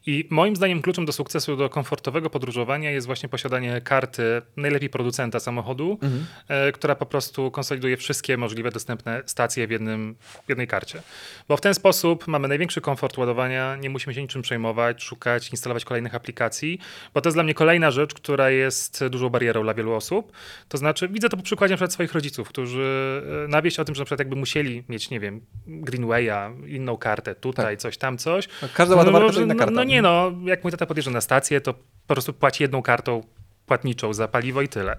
i 0.06 0.26
moim 0.30 0.56
zdaniem 0.56 0.82
kluczem 0.82 1.04
do 1.04 1.12
sukcesu, 1.12 1.56
do 1.56 1.68
komfortowego 1.68 2.30
podróżowania 2.30 2.90
jest 2.90 3.06
właśnie 3.06 3.28
posiadanie 3.28 3.80
karty 3.80 4.42
najlepiej 4.56 4.88
producenta 4.88 5.40
samochodu, 5.40 5.98
mhm. 6.02 6.26
która 6.72 6.94
po 6.94 7.06
prostu 7.06 7.50
konsoliduje 7.50 7.96
wszystkie 7.96 8.36
możliwe 8.36 8.70
dostępne 8.70 9.22
stacje 9.26 9.66
w, 9.66 9.70
jednym, 9.70 10.16
w 10.46 10.48
jednej 10.48 10.66
karcie. 10.66 11.02
Bo 11.48 11.56
w 11.56 11.60
ten 11.60 11.74
sposób 11.74 12.28
mamy 12.28 12.48
największy 12.48 12.80
komfort 12.80 13.18
ładowania, 13.18 13.76
nie 13.76 13.90
musimy 13.90 14.14
się 14.14 14.22
niczym 14.22 14.42
przejmować, 14.42 15.02
szukać, 15.02 15.50
instalować 15.50 15.84
kolejnych 15.84 16.14
aplikacji, 16.14 16.78
bo 17.14 17.20
to 17.20 17.28
jest 17.28 17.36
dla 17.36 17.42
mnie 17.42 17.54
kolejna 17.54 17.90
rzecz, 17.90 18.14
która 18.14 18.50
jest 18.50 19.06
dużą 19.06 19.28
barierą 19.28 19.62
dla 19.62 19.74
wielu 19.74 19.92
osób. 19.92 20.32
To 20.68 20.78
znaczy, 20.78 21.08
widzę 21.08 21.28
to 21.28 21.36
po 21.36 21.42
przykładzie 21.42 21.76
na 21.80 21.90
swoich 21.90 22.12
rodziców, 22.12 22.48
którzy 22.48 23.22
e, 23.44 23.48
na 23.48 23.62
wieść 23.62 23.80
o 23.80 23.84
tym, 23.84 23.94
że 23.94 24.00
na 24.00 24.04
przykład 24.04 24.18
jakby 24.18 24.36
musieli 24.36 24.53
mieć, 24.88 25.10
nie 25.10 25.20
wiem, 25.20 25.40
Greenwaya, 25.66 26.66
inną 26.66 26.96
kartę, 26.96 27.34
tutaj 27.34 27.74
tak. 27.74 27.80
coś, 27.80 27.98
tam 27.98 28.18
coś. 28.18 28.48
Każda 28.74 28.96
ładowarka 28.96 29.26
no, 29.26 29.32
to 29.32 29.42
inna 29.42 29.54
karta. 29.54 29.70
No, 29.70 29.76
no 29.76 29.84
nie 29.84 30.02
no, 30.02 30.32
jak 30.44 30.64
mój 30.64 30.70
tata 30.70 30.86
podjeżdża 30.86 31.10
na 31.10 31.20
stację, 31.20 31.60
to 31.60 31.74
po 32.06 32.14
prostu 32.14 32.32
płaci 32.32 32.62
jedną 32.62 32.82
kartą 32.82 33.22
płatniczą 33.66 34.14
za 34.14 34.28
paliwo 34.28 34.62
i 34.62 34.68
tyle. 34.68 34.96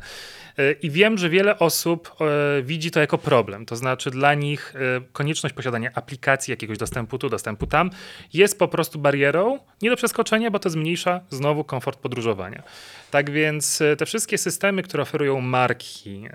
E, 0.57 0.71
I 0.71 0.89
wiem, 0.89 1.17
że 1.17 1.29
wiele 1.29 1.59
osób 1.59 2.15
e, 2.21 2.61
widzi 2.61 2.91
to 2.91 2.99
jako 2.99 3.17
problem. 3.17 3.65
To 3.65 3.75
znaczy, 3.75 4.11
dla 4.11 4.33
nich 4.33 4.73
e, 4.75 5.01
konieczność 5.11 5.55
posiadania 5.55 5.91
aplikacji, 5.93 6.51
jakiegoś 6.51 6.77
dostępu 6.77 7.17
tu, 7.17 7.29
dostępu 7.29 7.67
tam, 7.67 7.89
jest 8.33 8.59
po 8.59 8.67
prostu 8.67 8.99
barierą 8.99 9.59
nie 9.81 9.89
do 9.89 9.95
przeskoczenia, 9.95 10.51
bo 10.51 10.59
to 10.59 10.69
zmniejsza 10.69 11.21
znowu 11.29 11.63
komfort 11.63 11.99
podróżowania. 11.99 12.63
Tak 13.11 13.31
więc 13.31 13.83
te 13.97 14.05
wszystkie 14.05 14.37
systemy, 14.37 14.83
które 14.83 15.03
oferują 15.03 15.41
marki, 15.41 16.27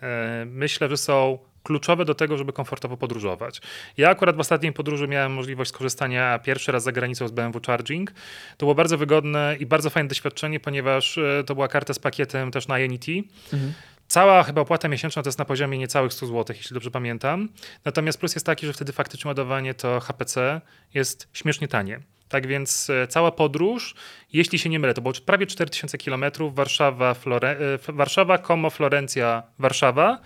myślę, 0.46 0.88
że 0.88 0.96
są 0.96 1.38
kluczowe 1.62 2.04
do 2.04 2.14
tego, 2.14 2.36
żeby 2.36 2.52
komfortowo 2.52 2.96
podróżować. 2.96 3.60
Ja 3.96 4.10
akurat 4.10 4.36
w 4.36 4.40
ostatniej 4.40 4.72
podróży 4.72 5.08
miałem 5.08 5.32
możliwość 5.32 5.70
skorzystania 5.70 6.38
pierwszy 6.38 6.72
raz 6.72 6.82
za 6.82 6.92
granicą 6.92 7.28
z 7.28 7.30
BMW 7.30 7.60
Charging. 7.66 8.10
To 8.56 8.66
było 8.66 8.74
bardzo 8.74 8.98
wygodne 8.98 9.56
i 9.60 9.66
bardzo 9.66 9.90
fajne 9.90 10.08
doświadczenie, 10.08 10.60
ponieważ 10.60 11.18
to 11.46 11.54
była 11.54 11.68
karta 11.68 11.94
z 11.94 11.98
pakietem 11.98 12.50
też 12.50 12.68
na 12.68 12.78
INET. 12.78 13.04
Mhm. 13.52 13.72
Cała 14.10 14.42
chyba 14.42 14.60
opłata 14.60 14.88
miesięczna 14.88 15.22
to 15.22 15.28
jest 15.28 15.38
na 15.38 15.44
poziomie 15.44 15.78
niecałych 15.78 16.12
100 16.12 16.26
zł, 16.26 16.56
jeśli 16.56 16.74
dobrze 16.74 16.90
pamiętam. 16.90 17.48
Natomiast 17.84 18.20
plus 18.20 18.34
jest 18.34 18.46
taki, 18.46 18.66
że 18.66 18.72
wtedy 18.72 18.92
faktycznie 18.92 19.28
ładowanie 19.28 19.74
to 19.74 20.00
HPC 20.00 20.60
jest 20.94 21.28
śmiesznie 21.32 21.68
tanie. 21.68 22.00
Tak 22.28 22.46
więc 22.46 22.90
e, 22.90 23.06
cała 23.06 23.32
podróż, 23.32 23.94
jeśli 24.32 24.58
się 24.58 24.68
nie 24.68 24.78
mylę, 24.78 24.94
to 24.94 25.02
było 25.02 25.14
prawie 25.26 25.46
4000 25.46 25.98
km, 25.98 26.24
Warszawa, 26.52 27.14
Flore 27.14 27.50
e, 27.50 27.92
Warszawa, 27.92 28.38
Como, 28.38 28.70
Florencja, 28.70 29.42
Warszawa. 29.58 30.18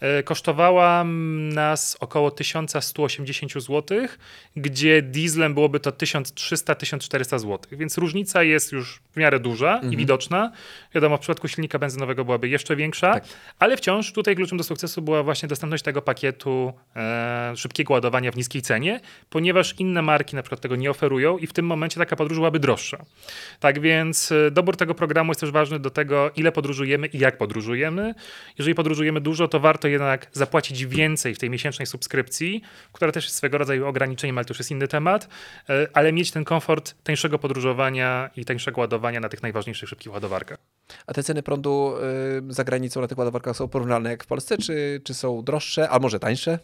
E, 0.00 0.22
kosztowała 0.22 1.04
nas 1.54 1.96
około 2.00 2.30
1180 2.30 3.52
zł, 3.52 3.98
gdzie 4.56 5.02
dieslem 5.02 5.54
byłoby 5.54 5.80
to 5.80 5.90
1300-1400 5.90 7.38
zł. 7.38 7.58
Więc 7.72 7.98
różnica 7.98 8.42
jest 8.42 8.72
już 8.72 9.00
w 9.12 9.16
miarę 9.16 9.40
duża 9.40 9.74
mhm. 9.74 9.92
i 9.92 9.96
widoczna. 9.96 10.52
Wiadomo, 10.94 11.16
w 11.16 11.20
przypadku 11.20 11.48
silnika 11.48 11.78
benzynowego 11.78 12.24
byłaby 12.24 12.48
jeszcze 12.48 12.76
większa, 12.76 13.12
tak. 13.12 13.24
ale 13.58 13.76
wciąż 13.76 14.12
tutaj 14.12 14.36
kluczem 14.36 14.58
do 14.58 14.64
sukcesu 14.64 15.02
była 15.02 15.22
właśnie 15.22 15.48
dostępność 15.48 15.84
tego 15.84 16.02
pakietu 16.02 16.72
e, 16.96 17.52
szybkiego 17.56 17.94
ładowania 17.94 18.32
w 18.32 18.36
niskiej 18.36 18.62
cenie, 18.62 19.00
ponieważ 19.30 19.74
inne 19.78 20.02
marki 20.02 20.36
na 20.36 20.42
przykład 20.42 20.60
tego 20.60 20.76
nie 20.76 20.90
oferują 20.90 21.38
i 21.38 21.46
w 21.46 21.52
tym 21.52 21.66
momencie 21.66 22.00
taka 22.00 22.16
podróż 22.16 22.38
byłaby 22.38 22.58
droższa. 22.58 23.04
Tak 23.60 23.80
więc 23.80 24.32
e, 24.32 24.50
dobór 24.50 24.76
tego 24.76 24.94
programu 24.94 25.30
jest 25.30 25.40
też 25.40 25.50
ważny 25.50 25.78
do 25.78 25.90
tego, 25.90 26.30
ile 26.36 26.52
podróżujemy 26.52 27.06
i 27.06 27.18
jak 27.18 27.38
podróżujemy. 27.38 28.14
Jeżeli 28.58 28.74
podróżujemy 28.74 29.20
dużo, 29.20 29.48
to 29.48 29.60
warto 29.60 29.89
jednak 29.90 30.26
zapłacić 30.32 30.86
więcej 30.86 31.34
w 31.34 31.38
tej 31.38 31.50
miesięcznej 31.50 31.86
subskrypcji, 31.86 32.62
która 32.92 33.12
też 33.12 33.24
jest 33.24 33.36
swego 33.36 33.58
rodzaju 33.58 33.86
ograniczeniem, 33.86 34.38
ale 34.38 34.44
to 34.44 34.50
już 34.50 34.58
jest 34.58 34.70
inny 34.70 34.88
temat, 34.88 35.28
e, 35.68 35.88
ale 35.92 36.12
mieć 36.12 36.30
ten 36.30 36.44
komfort 36.44 36.94
tańszego 37.02 37.38
podróżowania 37.38 38.30
i 38.36 38.44
tańszego 38.44 38.80
ładowania 38.80 39.20
na 39.20 39.28
tych 39.28 39.42
najważniejszych 39.42 39.88
szybkich 39.88 40.12
ładowarkach. 40.12 40.58
A 41.06 41.12
te 41.14 41.22
ceny 41.22 41.42
prądu 41.42 41.94
y, 42.50 42.52
za 42.52 42.64
granicą 42.64 43.00
na 43.00 43.08
tych 43.08 43.18
ładowarkach 43.18 43.56
są 43.56 43.68
porównalne 43.68 44.10
jak 44.10 44.24
w 44.24 44.26
Polsce, 44.26 44.58
czy, 44.58 45.00
czy 45.04 45.14
są 45.14 45.42
droższe, 45.42 45.88
a 45.88 45.98
może 45.98 46.20
tańsze? 46.20 46.58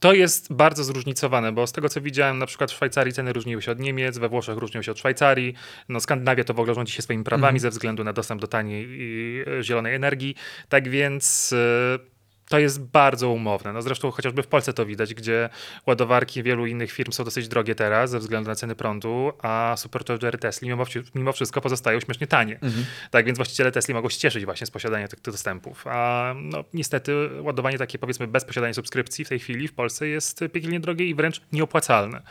To 0.00 0.12
jest 0.12 0.52
bardzo 0.52 0.84
zróżnicowane, 0.84 1.52
bo 1.52 1.66
z 1.66 1.72
tego 1.72 1.88
co 1.88 2.00
widziałem, 2.00 2.38
na 2.38 2.46
przykład 2.46 2.70
w 2.70 2.74
Szwajcarii 2.74 3.12
ceny 3.12 3.32
różniły 3.32 3.62
się 3.62 3.72
od 3.72 3.80
Niemiec, 3.80 4.18
we 4.18 4.28
Włoszech 4.28 4.58
różnią 4.58 4.82
się 4.82 4.92
od 4.92 4.98
Szwajcarii. 4.98 5.54
No, 5.88 6.00
Skandynawia 6.00 6.44
to 6.44 6.54
w 6.54 6.60
ogóle 6.60 6.74
rządzi 6.74 6.92
się 6.92 7.02
swoimi 7.02 7.24
prawami 7.24 7.50
mm. 7.50 7.60
ze 7.60 7.70
względu 7.70 8.04
na 8.04 8.12
dostęp 8.12 8.40
do 8.40 8.46
taniej 8.46 8.86
i 8.90 9.44
zielonej 9.62 9.94
energii. 9.94 10.34
Tak 10.68 10.88
więc. 10.88 11.52
Y, 11.52 12.15
to 12.48 12.58
jest 12.58 12.84
bardzo 12.84 13.30
umowne. 13.30 13.72
No 13.72 13.82
zresztą 13.82 14.10
chociażby 14.10 14.42
w 14.42 14.46
Polsce 14.46 14.72
to 14.72 14.86
widać, 14.86 15.14
gdzie 15.14 15.48
ładowarki 15.86 16.42
wielu 16.42 16.66
innych 16.66 16.92
firm 16.92 17.12
są 17.12 17.24
dosyć 17.24 17.48
drogie 17.48 17.74
teraz 17.74 18.10
ze 18.10 18.18
względu 18.18 18.50
na 18.50 18.54
ceny 18.54 18.74
prądu, 18.74 19.32
a 19.42 19.74
superchargery 19.78 20.38
Tesla 20.38 20.68
mimo, 20.68 20.84
mimo 21.14 21.32
wszystko 21.32 21.60
pozostają 21.60 22.00
śmiesznie 22.00 22.26
tanie. 22.26 22.54
Mhm. 22.54 22.84
Tak 23.10 23.26
więc 23.26 23.38
właściciele 23.38 23.72
Tesla 23.72 23.94
mogą 23.94 24.08
się 24.08 24.18
cieszyć 24.18 24.44
właśnie 24.44 24.66
z 24.66 24.70
posiadania 24.70 25.08
tych, 25.08 25.20
tych 25.20 25.34
dostępów. 25.34 25.86
A 25.86 26.34
no, 26.36 26.64
niestety 26.74 27.12
ładowanie 27.40 27.78
takie 27.78 27.98
powiedzmy 27.98 28.26
bez 28.26 28.44
posiadania 28.44 28.74
subskrypcji 28.74 29.24
w 29.24 29.28
tej 29.28 29.38
chwili 29.38 29.68
w 29.68 29.74
Polsce 29.74 30.08
jest 30.08 30.40
piekielnie 30.52 30.80
drogie 30.80 31.06
i 31.06 31.14
wręcz 31.14 31.40
nieopłacalne. 31.52 32.22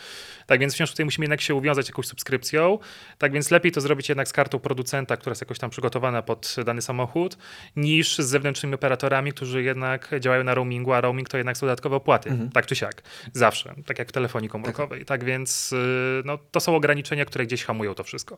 Tak 0.45 0.59
więc 0.59 0.73
wciąż 0.73 0.91
tutaj 0.91 1.05
musimy 1.05 1.23
jednak 1.23 1.41
się 1.41 1.55
uwiązać 1.55 1.87
jakąś 1.87 2.07
subskrypcją. 2.07 2.79
Tak 3.17 3.31
więc 3.31 3.51
lepiej 3.51 3.71
to 3.71 3.81
zrobić 3.81 4.09
jednak 4.09 4.27
z 4.27 4.33
kartą 4.33 4.59
producenta, 4.59 5.17
która 5.17 5.31
jest 5.31 5.41
jakoś 5.41 5.59
tam 5.59 5.69
przygotowana 5.69 6.21
pod 6.21 6.55
dany 6.65 6.81
samochód, 6.81 7.37
niż 7.75 8.17
z 8.17 8.25
zewnętrznymi 8.25 8.75
operatorami, 8.75 9.31
którzy 9.31 9.63
jednak 9.63 10.04
działają 10.19 10.43
na 10.43 10.55
roamingu, 10.55 10.93
a 10.93 11.01
roaming 11.01 11.29
to 11.29 11.37
jednak 11.37 11.57
są 11.57 11.67
dodatkowe 11.67 11.95
opłaty, 11.95 12.29
mhm. 12.29 12.49
tak 12.49 12.65
czy 12.65 12.75
siak. 12.75 13.03
Zawsze, 13.33 13.75
tak 13.85 13.99
jak 13.99 14.09
w 14.09 14.11
telefonii 14.11 14.49
komórkowej. 14.49 14.99
Tak, 14.99 15.07
tak 15.07 15.23
więc 15.23 15.73
y, 15.73 16.21
no, 16.25 16.37
to 16.51 16.59
są 16.59 16.75
ograniczenia, 16.75 17.25
które 17.25 17.45
gdzieś 17.45 17.63
hamują 17.63 17.93
to 17.93 18.03
wszystko. 18.03 18.37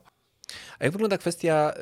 A 0.80 0.84
jak 0.84 0.92
wygląda 0.92 1.18
kwestia 1.18 1.74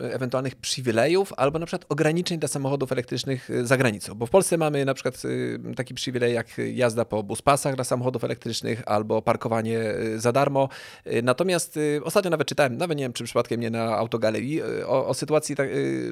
y, 0.00 0.14
ewentualnych 0.14 0.56
przywilejów 0.56 1.32
albo 1.36 1.58
na 1.58 1.66
przykład 1.66 1.86
ograniczeń 1.88 2.38
dla 2.38 2.48
samochodów 2.48 2.92
elektrycznych 2.92 3.50
y, 3.50 3.66
za 3.66 3.76
granicą? 3.76 4.14
Bo 4.14 4.26
w 4.26 4.30
Polsce 4.30 4.56
mamy 4.56 4.84
na 4.84 4.94
przykład 4.94 5.24
y, 5.24 5.60
taki 5.76 5.94
przywilej 5.94 6.34
jak 6.34 6.46
jazda 6.72 7.04
po 7.04 7.22
buspasach 7.22 7.74
dla 7.74 7.84
samochodów 7.84 8.24
elektrycznych 8.24 8.82
albo 8.86 9.22
parkowanie 9.22 9.80
za 10.16 10.32
darmo. 10.32 10.68
Natomiast 11.22 11.78
ostatnio 12.04 12.30
nawet 12.30 12.48
czytałem, 12.48 12.76
nawet 12.76 12.98
nie 12.98 13.04
wiem 13.04 13.12
czy 13.12 13.24
przypadkiem 13.24 13.60
nie 13.60 13.70
na 13.70 13.96
autogalerii, 13.96 14.62
o, 14.86 15.06
o 15.06 15.14
sytuacji 15.14 15.56
ta, 15.56 15.62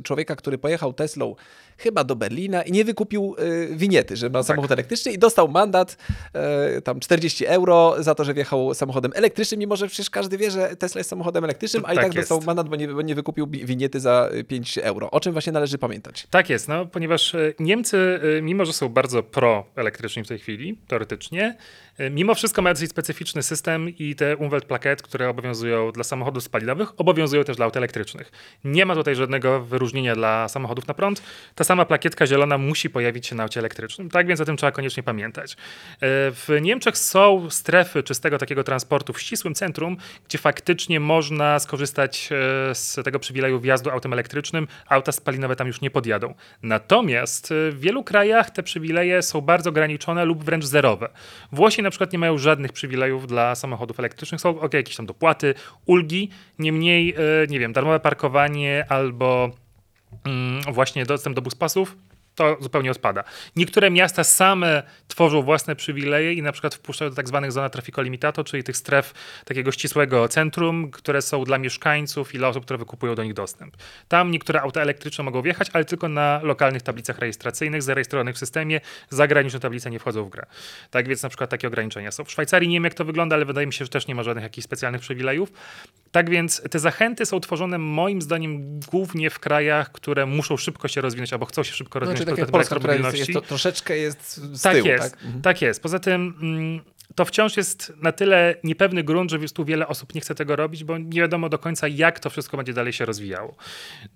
człowieka, 0.04 0.36
który 0.36 0.58
pojechał 0.58 0.92
Teslą 0.92 1.34
chyba 1.78 2.04
do 2.04 2.16
Berlina 2.16 2.62
i 2.62 2.72
nie 2.72 2.84
wykupił 2.84 3.36
winiety, 3.70 4.16
że 4.16 4.30
ma 4.30 4.38
tak. 4.38 4.46
samochód 4.46 4.70
elektryczny 4.72 5.12
i 5.12 5.18
dostał 5.18 5.48
mandat 5.48 5.96
tam 6.84 7.00
40 7.00 7.46
euro 7.46 7.94
za 7.98 8.14
to, 8.14 8.24
że 8.24 8.34
wjechał 8.34 8.74
samochodem 8.74 9.12
elektrycznym, 9.14 9.60
mimo 9.60 9.76
że 9.76 9.86
przecież 9.86 10.10
każdy 10.10 10.38
wie, 10.38 10.50
że 10.50 10.76
Tesla 10.76 10.98
jest 10.98 11.10
samochodem 11.10 11.44
elektrycznym, 11.44 11.84
a 11.86 11.95
i 12.00 12.04
tak, 12.04 12.12
tak 12.12 12.22
dostał 12.22 12.40
mandat, 12.46 12.68
bo 12.68 12.76
nie, 12.76 12.88
bo 12.88 13.02
nie 13.02 13.14
wykupił 13.14 13.46
winiety 13.46 14.00
za 14.00 14.30
5 14.48 14.78
euro. 14.78 15.10
O 15.10 15.20
czym 15.20 15.32
właśnie 15.32 15.52
należy 15.52 15.78
pamiętać? 15.78 16.26
Tak 16.30 16.50
jest, 16.50 16.68
no, 16.68 16.86
ponieważ 16.86 17.34
e, 17.34 17.52
Niemcy, 17.58 18.20
e, 18.38 18.42
mimo 18.42 18.64
że 18.64 18.72
są 18.72 18.88
bardzo 18.88 19.22
pro-elektryczni 19.22 20.24
w 20.24 20.28
tej 20.28 20.38
chwili, 20.38 20.78
teoretycznie, 20.88 21.56
mimo 22.10 22.34
wszystko 22.34 22.62
mają 22.62 22.74
dosyć 22.74 22.90
specyficzny 22.90 23.42
system 23.42 23.88
i 23.98 24.14
te 24.14 24.36
Umweltplaket, 24.36 25.02
które 25.02 25.28
obowiązują 25.28 25.92
dla 25.92 26.04
samochodów 26.04 26.42
spalinowych, 26.42 27.00
obowiązują 27.00 27.44
też 27.44 27.56
dla 27.56 27.64
aut 27.64 27.76
elektrycznych. 27.76 28.32
Nie 28.64 28.86
ma 28.86 28.94
tutaj 28.94 29.14
żadnego 29.14 29.60
wyróżnienia 29.60 30.14
dla 30.14 30.48
samochodów 30.48 30.88
na 30.88 30.94
prąd. 30.94 31.22
Ta 31.54 31.64
sama 31.64 31.84
plakietka 31.84 32.26
zielona 32.26 32.58
musi 32.58 32.90
pojawić 32.90 33.26
się 33.26 33.34
na 33.34 33.42
aucie 33.42 33.60
elektrycznym. 33.60 34.10
Tak 34.10 34.26
więc 34.26 34.40
o 34.40 34.44
tym 34.44 34.56
trzeba 34.56 34.72
koniecznie 34.72 35.02
pamiętać. 35.02 35.56
W 36.00 36.58
Niemczech 36.62 36.98
są 36.98 37.50
strefy 37.50 38.02
czystego 38.02 38.38
takiego 38.38 38.64
transportu 38.64 39.12
w 39.12 39.20
ścisłym 39.20 39.54
centrum, 39.54 39.96
gdzie 40.28 40.38
faktycznie 40.38 41.00
można 41.00 41.58
skorzystać 41.58 41.85
E, 42.30 42.74
z 42.74 43.04
tego 43.04 43.18
przywileju 43.18 43.60
wjazdu 43.60 43.90
autem 43.90 44.12
elektrycznym, 44.12 44.68
auta 44.88 45.12
spalinowe 45.12 45.56
tam 45.56 45.66
już 45.66 45.80
nie 45.80 45.90
podjadą. 45.90 46.34
Natomiast 46.62 47.52
e, 47.52 47.70
w 47.70 47.80
wielu 47.80 48.04
krajach 48.04 48.50
te 48.50 48.62
przywileje 48.62 49.22
są 49.22 49.40
bardzo 49.40 49.70
ograniczone 49.70 50.24
lub 50.24 50.44
wręcz 50.44 50.64
zerowe. 50.64 51.08
Włosi 51.52 51.82
na 51.82 51.90
przykład 51.90 52.12
nie 52.12 52.18
mają 52.18 52.38
żadnych 52.38 52.72
przywilejów 52.72 53.26
dla 53.26 53.54
samochodów 53.54 53.98
elektrycznych, 53.98 54.40
są 54.40 54.60
ok, 54.60 54.74
jakieś 54.74 54.96
tam 54.96 55.06
dopłaty, 55.06 55.54
ulgi, 55.86 56.30
niemniej, 56.58 57.14
e, 57.14 57.46
nie 57.48 57.58
wiem, 57.58 57.72
darmowe 57.72 58.00
parkowanie 58.00 58.86
albo 58.88 59.50
mm, 60.24 60.60
właśnie 60.72 61.06
dostęp 61.06 61.36
do 61.36 61.42
buspasów 61.42 61.96
to 62.36 62.56
zupełnie 62.60 62.90
odpada. 62.90 63.24
Niektóre 63.56 63.90
miasta 63.90 64.24
same 64.24 64.82
tworzą 65.08 65.42
własne 65.42 65.76
przywileje 65.76 66.32
i 66.32 66.42
na 66.42 66.52
przykład 66.52 66.74
wpuszczają 66.74 67.10
do 67.10 67.16
tak 67.16 67.28
zwanych 67.28 67.52
zona 67.52 67.70
traffico 67.70 68.02
limitato, 68.02 68.44
czyli 68.44 68.64
tych 68.64 68.76
stref 68.76 69.14
takiego 69.44 69.72
ścisłego 69.72 70.28
centrum, 70.28 70.90
które 70.90 71.22
są 71.22 71.44
dla 71.44 71.58
mieszkańców 71.58 72.34
i 72.34 72.38
dla 72.38 72.48
osób, 72.48 72.64
które 72.64 72.78
wykupują 72.78 73.14
do 73.14 73.24
nich 73.24 73.34
dostęp. 73.34 73.76
Tam 74.08 74.30
niektóre 74.30 74.60
auta 74.60 74.80
elektryczne 74.80 75.24
mogą 75.24 75.42
wjechać, 75.42 75.70
ale 75.72 75.84
tylko 75.84 76.08
na 76.08 76.40
lokalnych 76.42 76.82
tablicach 76.82 77.18
rejestracyjnych 77.18 77.82
zarejestrowanych 77.82 78.34
w 78.34 78.38
systemie. 78.38 78.80
Zagraniczne 79.10 79.60
tablice 79.60 79.90
nie 79.90 79.98
wchodzą 79.98 80.24
w 80.24 80.30
grę. 80.30 80.46
Tak 80.90 81.08
więc 81.08 81.22
na 81.22 81.28
przykład 81.28 81.50
takie 81.50 81.68
ograniczenia 81.68 82.10
są. 82.10 82.24
W 82.24 82.30
Szwajcarii 82.30 82.68
nie 82.68 82.76
wiem 82.76 82.84
jak 82.84 82.94
to 82.94 83.04
wygląda, 83.04 83.36
ale 83.36 83.44
wydaje 83.44 83.66
mi 83.66 83.72
się, 83.72 83.84
że 83.84 83.88
też 83.88 84.06
nie 84.06 84.14
ma 84.14 84.22
żadnych 84.22 84.42
jakichś 84.42 84.64
specjalnych 84.64 85.00
przywilejów. 85.00 85.52
Tak 86.12 86.30
więc 86.30 86.62
te 86.70 86.78
zachęty 86.78 87.26
są 87.26 87.40
tworzone 87.40 87.78
moim 87.78 88.22
zdaniem 88.22 88.80
głównie 88.80 89.30
w 89.30 89.38
krajach, 89.38 89.92
które 89.92 90.26
muszą 90.26 90.56
szybko 90.56 90.88
się 90.88 91.00
rozwinąć 91.00 91.32
albo 91.32 91.46
chcą 91.46 91.62
się 91.62 91.72
szybko 91.72 91.98
rozwinąć 91.98 92.25
tak 92.26 92.38
jak 92.38 92.50
Polska, 92.50 92.76
która 92.76 92.94
jest, 92.94 93.18
jest 93.18 93.32
to, 93.32 93.40
troszeczkę 93.40 93.98
jest 93.98 94.36
z 94.36 94.62
tak 94.62 94.74
tyłu. 94.74 94.86
Jest, 94.88 95.12
tak 95.12 95.22
jest, 95.22 95.42
tak 95.42 95.62
jest. 95.62 95.82
Poza 95.82 95.98
tym 95.98 96.34
mm, 96.42 96.80
to 97.14 97.24
wciąż 97.24 97.56
jest 97.56 97.92
na 98.02 98.12
tyle 98.12 98.54
niepewny 98.64 99.04
grunt, 99.04 99.30
że 99.30 99.38
tu 99.38 99.64
wiele 99.64 99.88
osób 99.88 100.14
nie 100.14 100.20
chce 100.20 100.34
tego 100.34 100.56
robić, 100.56 100.84
bo 100.84 100.98
nie 100.98 101.20
wiadomo 101.20 101.48
do 101.48 101.58
końca, 101.58 101.88
jak 101.88 102.20
to 102.20 102.30
wszystko 102.30 102.56
będzie 102.56 102.72
dalej 102.72 102.92
się 102.92 103.04
rozwijało. 103.04 103.54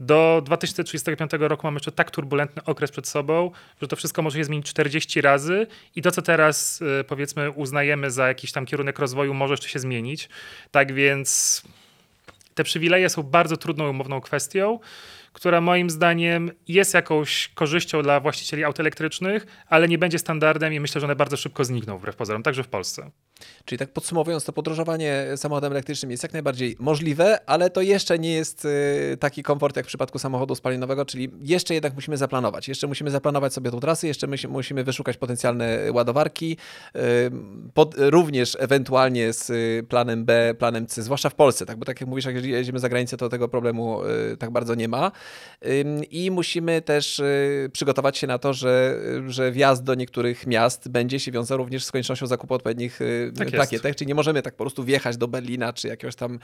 Do 0.00 0.42
2035 0.44 1.30
roku 1.38 1.66
mamy 1.66 1.76
jeszcze 1.76 1.92
tak 1.92 2.10
turbulentny 2.10 2.64
okres 2.64 2.90
przed 2.90 3.08
sobą, 3.08 3.50
że 3.82 3.88
to 3.88 3.96
wszystko 3.96 4.22
może 4.22 4.38
się 4.38 4.44
zmienić 4.44 4.66
40 4.66 5.20
razy 5.20 5.66
i 5.96 6.02
to, 6.02 6.10
co 6.10 6.22
teraz 6.22 6.82
y, 7.00 7.04
powiedzmy 7.04 7.50
uznajemy 7.50 8.10
za 8.10 8.28
jakiś 8.28 8.52
tam 8.52 8.66
kierunek 8.66 8.98
rozwoju, 8.98 9.34
może 9.34 9.52
jeszcze 9.52 9.68
się 9.68 9.78
zmienić. 9.78 10.28
Tak 10.70 10.92
więc 10.92 11.62
te 12.54 12.64
przywileje 12.64 13.08
są 13.08 13.22
bardzo 13.22 13.56
trudną 13.56 13.90
umowną 13.90 14.20
kwestią 14.20 14.78
która 15.32 15.60
moim 15.60 15.90
zdaniem 15.90 16.50
jest 16.68 16.94
jakąś 16.94 17.48
korzyścią 17.48 18.02
dla 18.02 18.20
właścicieli 18.20 18.64
aut 18.64 18.80
elektrycznych, 18.80 19.46
ale 19.66 19.88
nie 19.88 19.98
będzie 19.98 20.18
standardem 20.18 20.72
i 20.72 20.80
myślę, 20.80 21.00
że 21.00 21.06
one 21.06 21.16
bardzo 21.16 21.36
szybko 21.36 21.64
znikną 21.64 21.98
wbrew 21.98 22.16
pozorom, 22.16 22.42
także 22.42 22.62
w 22.62 22.68
Polsce. 22.68 23.10
Czyli 23.64 23.78
tak 23.78 23.92
podsumowując, 23.92 24.44
to 24.44 24.52
podróżowanie 24.52 25.26
samochodem 25.36 25.72
elektrycznym 25.72 26.10
jest 26.10 26.22
jak 26.22 26.32
najbardziej 26.32 26.76
możliwe, 26.78 27.38
ale 27.46 27.70
to 27.70 27.82
jeszcze 27.82 28.18
nie 28.18 28.32
jest 28.32 28.64
y, 28.64 29.16
taki 29.20 29.42
komfort 29.42 29.76
jak 29.76 29.86
w 29.86 29.88
przypadku 29.88 30.18
samochodu 30.18 30.54
spalinowego, 30.54 31.04
czyli 31.04 31.30
jeszcze 31.42 31.74
jednak 31.74 31.94
musimy 31.94 32.16
zaplanować. 32.16 32.68
Jeszcze 32.68 32.86
musimy 32.86 33.10
zaplanować 33.10 33.54
sobie 33.54 33.70
tą 33.70 33.80
trasę, 33.80 34.06
jeszcze 34.06 34.26
my 34.26 34.36
musimy 34.48 34.84
wyszukać 34.84 35.16
potencjalne 35.16 35.78
ładowarki, 35.92 36.56
y, 36.96 37.00
pod, 37.74 37.94
również 37.98 38.56
ewentualnie 38.60 39.32
z 39.32 39.50
planem 39.86 40.24
B, 40.24 40.54
planem 40.58 40.86
C, 40.86 41.02
zwłaszcza 41.02 41.30
w 41.30 41.34
Polsce, 41.34 41.66
tak? 41.66 41.78
bo 41.78 41.84
tak 41.84 42.00
jak 42.00 42.08
mówisz, 42.08 42.24
jak 42.24 42.44
jedziemy 42.44 42.78
za 42.78 42.88
granicę, 42.88 43.16
to 43.16 43.28
tego 43.28 43.48
problemu 43.48 44.04
y, 44.32 44.36
tak 44.36 44.50
bardzo 44.50 44.74
nie 44.74 44.88
ma. 44.88 45.12
I 46.10 46.30
musimy 46.30 46.82
też 46.82 47.18
y, 47.18 47.70
przygotować 47.72 48.18
się 48.18 48.26
na 48.26 48.38
to, 48.38 48.52
że, 48.52 49.00
że 49.26 49.52
wjazd 49.52 49.84
do 49.84 49.94
niektórych 49.94 50.46
miast 50.46 50.88
będzie 50.88 51.20
się 51.20 51.32
wiązał 51.32 51.58
również 51.58 51.84
z 51.84 51.92
koniecznością 51.92 52.26
zakupu 52.26 52.54
odpowiednich 52.54 53.00
y, 53.30 53.38
tak 53.38 53.50
plakietek, 53.50 53.96
czyli 53.96 54.08
nie 54.08 54.14
możemy 54.14 54.42
tak 54.42 54.54
po 54.54 54.64
prostu 54.64 54.84
wjechać 54.84 55.16
do 55.16 55.28
Berlina 55.28 55.72
czy 55.72 55.88
jakiegoś 55.88 56.14
tam 56.16 56.38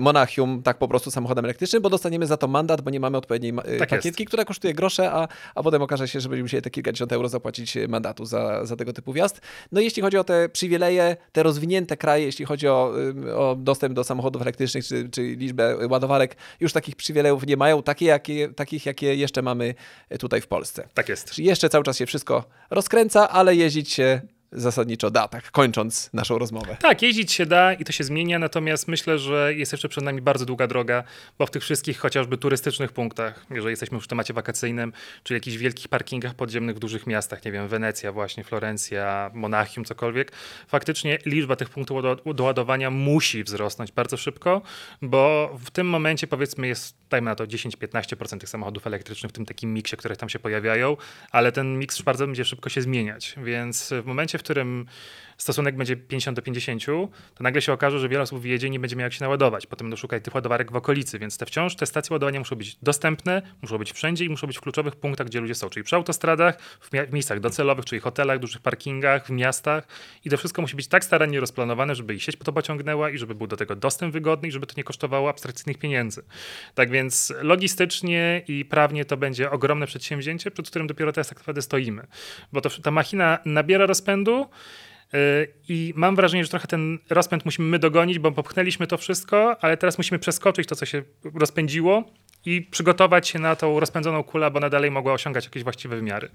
Monachium 0.00 0.62
tak 0.62 0.78
po 0.78 0.88
prostu 0.88 1.10
samochodem 1.10 1.44
elektrycznym, 1.44 1.82
bo 1.82 1.90
dostaniemy 1.90 2.26
za 2.26 2.36
to 2.36 2.48
mandat, 2.48 2.80
bo 2.80 2.90
nie 2.90 3.00
mamy 3.00 3.16
odpowiedniej 3.16 3.52
y, 3.52 3.78
tak 3.78 3.88
plakietki, 3.88 4.22
jest. 4.22 4.28
która 4.28 4.44
kosztuje 4.44 4.74
grosze, 4.74 5.12
a, 5.12 5.28
a 5.54 5.62
potem 5.62 5.82
okaże 5.82 6.08
się, 6.08 6.20
że 6.20 6.28
będziemy 6.28 6.44
musieli 6.44 6.62
te 6.62 6.70
kilkadziesiąt 6.70 7.12
euro 7.12 7.28
zapłacić 7.28 7.76
mandatu 7.88 8.24
za, 8.24 8.66
za 8.66 8.76
tego 8.76 8.92
typu 8.92 9.12
wjazd. 9.12 9.40
No 9.72 9.80
i 9.80 9.84
jeśli 9.84 10.02
chodzi 10.02 10.16
o 10.16 10.24
te 10.24 10.48
przywileje, 10.48 11.16
te 11.32 11.42
rozwinięte 11.42 11.96
kraje, 11.96 12.24
jeśli 12.24 12.44
chodzi 12.44 12.68
o, 12.68 12.94
o 13.36 13.56
dostęp 13.56 13.94
do 13.94 14.04
samochodów 14.04 14.42
elektrycznych 14.42 14.86
czy, 14.86 15.08
czy 15.08 15.22
liczbę 15.22 15.88
ładowarek, 15.88 16.36
już 16.60 16.72
takich 16.72 16.96
przywilejów 16.96 17.46
nie 17.46 17.56
mają, 17.56 17.82
takie, 17.82 18.06
jakie, 18.06 18.48
takich, 18.48 18.86
jakie 18.86 19.14
jeszcze 19.14 19.42
mamy 19.42 19.74
tutaj 20.18 20.40
w 20.40 20.46
Polsce. 20.46 20.88
Tak 20.94 21.08
jest. 21.08 21.30
Czyli 21.30 21.48
jeszcze 21.48 21.68
cały 21.68 21.84
czas 21.84 21.96
się 21.96 22.06
wszystko 22.06 22.44
rozkręca, 22.70 23.28
ale 23.28 23.56
jeździć 23.56 23.92
się 23.92 24.20
zasadniczo 24.52 25.10
da, 25.10 25.28
tak 25.28 25.50
kończąc 25.50 26.10
naszą 26.12 26.38
rozmowę. 26.38 26.76
Tak, 26.80 27.02
jeździć 27.02 27.32
się 27.32 27.46
da 27.46 27.72
i 27.72 27.84
to 27.84 27.92
się 27.92 28.04
zmienia, 28.04 28.38
natomiast 28.38 28.88
myślę, 28.88 29.18
że 29.18 29.54
jest 29.54 29.72
jeszcze 29.72 29.88
przed 29.88 30.04
nami 30.04 30.22
bardzo 30.22 30.46
długa 30.46 30.66
droga, 30.66 31.04
bo 31.38 31.46
w 31.46 31.50
tych 31.50 31.62
wszystkich 31.62 31.98
chociażby 31.98 32.38
turystycznych 32.38 32.92
punktach, 32.92 33.46
jeżeli 33.50 33.70
jesteśmy 33.70 33.94
już 33.94 34.04
w 34.04 34.08
temacie 34.08 34.34
wakacyjnym, 34.34 34.92
czy 35.22 35.34
jakichś 35.34 35.56
wielkich 35.56 35.88
parkingach 35.88 36.34
podziemnych 36.34 36.76
w 36.76 36.78
dużych 36.78 37.06
miastach, 37.06 37.44
nie 37.44 37.52
wiem, 37.52 37.68
Wenecja 37.68 38.12
właśnie, 38.12 38.44
Florencja, 38.44 39.30
Monachium, 39.34 39.84
cokolwiek, 39.84 40.32
faktycznie 40.68 41.18
liczba 41.26 41.56
tych 41.56 41.70
punktów 41.70 42.02
do 42.34 42.44
ładowania 42.44 42.90
musi 42.90 43.44
wzrosnąć 43.44 43.92
bardzo 43.92 44.16
szybko, 44.16 44.62
bo 45.02 45.50
w 45.64 45.70
tym 45.70 45.88
momencie 45.88 46.26
powiedzmy 46.26 46.66
jest, 46.66 46.96
dajmy 47.10 47.24
na 47.30 47.34
to 47.34 47.44
10-15% 47.44 48.38
tych 48.38 48.48
samochodów 48.48 48.86
elektrycznych 48.86 49.30
w 49.30 49.34
tym 49.34 49.46
takim 49.46 49.74
miksie, 49.74 49.96
które 49.96 50.16
tam 50.16 50.28
się 50.28 50.38
pojawiają, 50.38 50.96
ale 51.30 51.52
ten 51.52 51.78
miks 51.78 52.02
bardzo 52.02 52.26
będzie 52.26 52.44
szybko 52.44 52.70
się 52.70 52.82
zmieniać, 52.82 53.34
więc 53.44 53.94
w 54.02 54.06
momencie, 54.06 54.38
którym 54.42 54.86
stosunek 55.42 55.76
będzie 55.76 55.96
50 55.96 56.36
do 56.36 56.42
50, 56.42 56.86
to 57.34 57.44
nagle 57.44 57.62
się 57.62 57.72
okaże, 57.72 57.98
że 57.98 58.08
wiele 58.08 58.22
osób 58.22 58.42
wjedzie 58.42 58.66
i 58.66 58.70
nie 58.70 58.80
będzie 58.80 58.96
miał 58.96 59.04
jak 59.04 59.12
się 59.12 59.24
naładować. 59.24 59.66
Potem 59.66 59.84
będą 59.84 59.96
szukać 59.96 60.24
tych 60.24 60.34
ładowarek 60.34 60.72
w 60.72 60.76
okolicy, 60.76 61.18
więc 61.18 61.38
te 61.38 61.46
wciąż 61.46 61.76
te 61.76 61.86
stacje 61.86 62.14
ładowania 62.14 62.38
muszą 62.38 62.56
być 62.56 62.76
dostępne, 62.82 63.42
muszą 63.62 63.78
być 63.78 63.92
wszędzie 63.92 64.24
i 64.24 64.28
muszą 64.28 64.46
być 64.46 64.58
w 64.58 64.60
kluczowych 64.60 64.96
punktach, 64.96 65.26
gdzie 65.26 65.40
ludzie 65.40 65.54
są, 65.54 65.70
czyli 65.70 65.84
przy 65.84 65.96
autostradach, 65.96 66.60
w 66.60 67.12
miejscach 67.12 67.40
docelowych, 67.40 67.84
czyli 67.84 68.00
hotelach, 68.00 68.38
dużych 68.38 68.60
parkingach, 68.62 69.26
w 69.26 69.30
miastach 69.30 69.86
i 70.24 70.30
to 70.30 70.36
wszystko 70.36 70.62
musi 70.62 70.76
być 70.76 70.88
tak 70.88 71.04
starannie 71.04 71.40
rozplanowane, 71.40 71.94
żeby 71.94 72.14
i 72.14 72.20
sieć 72.20 72.36
po 72.36 72.44
to 72.44 72.52
pociągnęła 72.52 73.10
i 73.10 73.18
żeby 73.18 73.34
był 73.34 73.46
do 73.46 73.56
tego 73.56 73.76
dostęp 73.76 74.12
wygodny 74.12 74.48
i 74.48 74.50
żeby 74.50 74.66
to 74.66 74.74
nie 74.76 74.84
kosztowało 74.84 75.30
abstrakcyjnych 75.30 75.78
pieniędzy. 75.78 76.22
Tak 76.74 76.90
więc 76.90 77.32
logistycznie 77.42 78.42
i 78.48 78.64
prawnie 78.64 79.04
to 79.04 79.16
będzie 79.16 79.50
ogromne 79.50 79.86
przedsięwzięcie, 79.86 80.50
przed 80.50 80.70
którym 80.70 80.86
dopiero 80.86 81.12
teraz 81.12 81.28
tak 81.28 81.38
naprawdę 81.38 81.62
stoimy, 81.62 82.06
bo 82.52 82.60
to, 82.60 82.70
ta 82.70 82.90
machina 82.90 83.38
nabiera 83.44 83.86
rozpędu, 83.86 84.46
i 85.68 85.92
mam 85.96 86.16
wrażenie, 86.16 86.44
że 86.44 86.50
trochę 86.50 86.68
ten 86.68 86.98
rozpęd 87.10 87.44
musimy 87.44 87.68
my 87.68 87.78
dogonić, 87.78 88.18
bo 88.18 88.32
popchnęliśmy 88.32 88.86
to 88.86 88.98
wszystko, 88.98 89.56
ale 89.64 89.76
teraz 89.76 89.98
musimy 89.98 90.18
przeskoczyć 90.18 90.68
to, 90.68 90.76
co 90.76 90.86
się 90.86 91.02
rozpędziło 91.34 92.04
i 92.46 92.62
przygotować 92.62 93.28
się 93.28 93.38
na 93.38 93.56
tą 93.56 93.80
rozpędzoną 93.80 94.24
kulę, 94.24 94.50
bo 94.50 94.56
ona 94.56 94.70
dalej 94.70 94.90
mogła 94.90 95.12
osiągać 95.12 95.44
jakieś 95.44 95.62
właściwe 95.62 95.96
wymiary. 95.96 96.28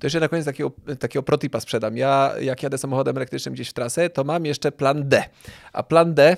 To 0.00 0.06
jeszcze 0.06 0.20
na 0.20 0.28
koniec 0.28 0.44
takiego, 0.44 0.72
takiego 0.98 1.22
protipa 1.22 1.60
sprzedam. 1.60 1.96
Ja 1.96 2.32
jak 2.40 2.62
jadę 2.62 2.78
samochodem 2.78 3.16
elektrycznym 3.16 3.54
gdzieś 3.54 3.68
w 3.68 3.72
trasę, 3.72 4.10
to 4.10 4.24
mam 4.24 4.46
jeszcze 4.46 4.72
plan 4.72 5.08
D. 5.08 5.24
A 5.72 5.82
plan 5.82 6.14
D 6.14 6.36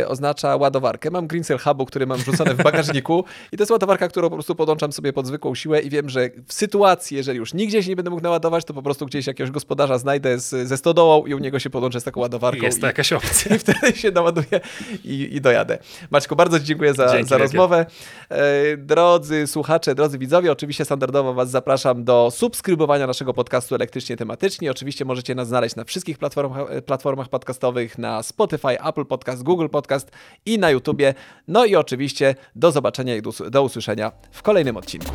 y, 0.00 0.08
oznacza 0.08 0.56
ładowarkę. 0.56 1.10
Mam 1.10 1.26
Green 1.26 1.44
Cell 1.44 1.58
Hubu, 1.58 1.86
który 1.86 2.06
mam 2.06 2.18
wrzucony 2.18 2.54
w 2.54 2.62
bagażniku 2.62 3.24
i 3.52 3.56
to 3.56 3.62
jest 3.62 3.70
ładowarka, 3.70 4.08
którą 4.08 4.30
po 4.30 4.36
prostu 4.36 4.54
podłączam 4.54 4.92
sobie 4.92 5.12
pod 5.12 5.26
zwykłą 5.26 5.54
siłę 5.54 5.80
i 5.80 5.90
wiem, 5.90 6.08
że 6.08 6.30
w 6.46 6.52
sytuacji, 6.52 7.16
jeżeli 7.16 7.38
już 7.38 7.54
nigdzie 7.54 7.82
się 7.82 7.88
nie 7.88 7.96
będę 7.96 8.10
mógł 8.10 8.22
naładować, 8.22 8.64
to 8.64 8.74
po 8.74 8.82
prostu 8.82 9.06
gdzieś 9.06 9.26
jakiegoś 9.26 9.50
gospodarza 9.50 9.98
znajdę 9.98 10.38
z, 10.38 10.68
ze 10.68 10.76
stodołą 10.76 11.26
i 11.26 11.34
u 11.34 11.38
niego 11.38 11.58
się 11.58 11.70
podłączę 11.70 12.00
z 12.00 12.04
taką 12.04 12.20
ładowarką. 12.20 12.62
Jest 12.62 12.80
to 12.80 12.86
i, 12.86 12.88
jakaś 12.88 13.12
opcja. 13.12 13.54
I 13.56 13.58
wtedy 13.58 13.96
się 13.96 14.10
naładuję 14.10 14.60
i, 15.04 15.28
i 15.36 15.40
dojadę. 15.40 15.78
Maćku, 16.10 16.36
bardzo 16.36 16.60
Ci 16.60 16.64
dziękuję 16.64 16.94
za, 16.94 17.24
za 17.24 17.38
rozmowę. 17.38 17.86
E, 18.30 18.43
drodzy 18.78 19.46
słuchacze, 19.46 19.94
drodzy 19.94 20.18
widzowie, 20.18 20.52
oczywiście 20.52 20.84
standardowo 20.84 21.34
Was 21.34 21.50
zapraszam 21.50 22.04
do 22.04 22.30
subskrybowania 22.30 23.06
naszego 23.06 23.34
podcastu 23.34 23.74
elektrycznie 23.74 24.16
tematycznie. 24.16 24.70
Oczywiście 24.70 25.04
możecie 25.04 25.34
nas 25.34 25.48
znaleźć 25.48 25.76
na 25.76 25.84
wszystkich 25.84 26.18
platformach, 26.18 26.82
platformach 26.86 27.28
podcastowych, 27.28 27.98
na 27.98 28.22
Spotify, 28.22 28.80
Apple 28.88 29.04
Podcast, 29.04 29.42
Google 29.42 29.68
Podcast 29.68 30.10
i 30.46 30.58
na 30.58 30.70
YouTubie. 30.70 31.14
No 31.48 31.64
i 31.64 31.76
oczywiście 31.76 32.34
do 32.56 32.72
zobaczenia 32.72 33.16
i 33.16 33.22
do 33.50 33.62
usłyszenia 33.62 34.12
w 34.30 34.42
kolejnym 34.42 34.76
odcinku. 34.76 35.10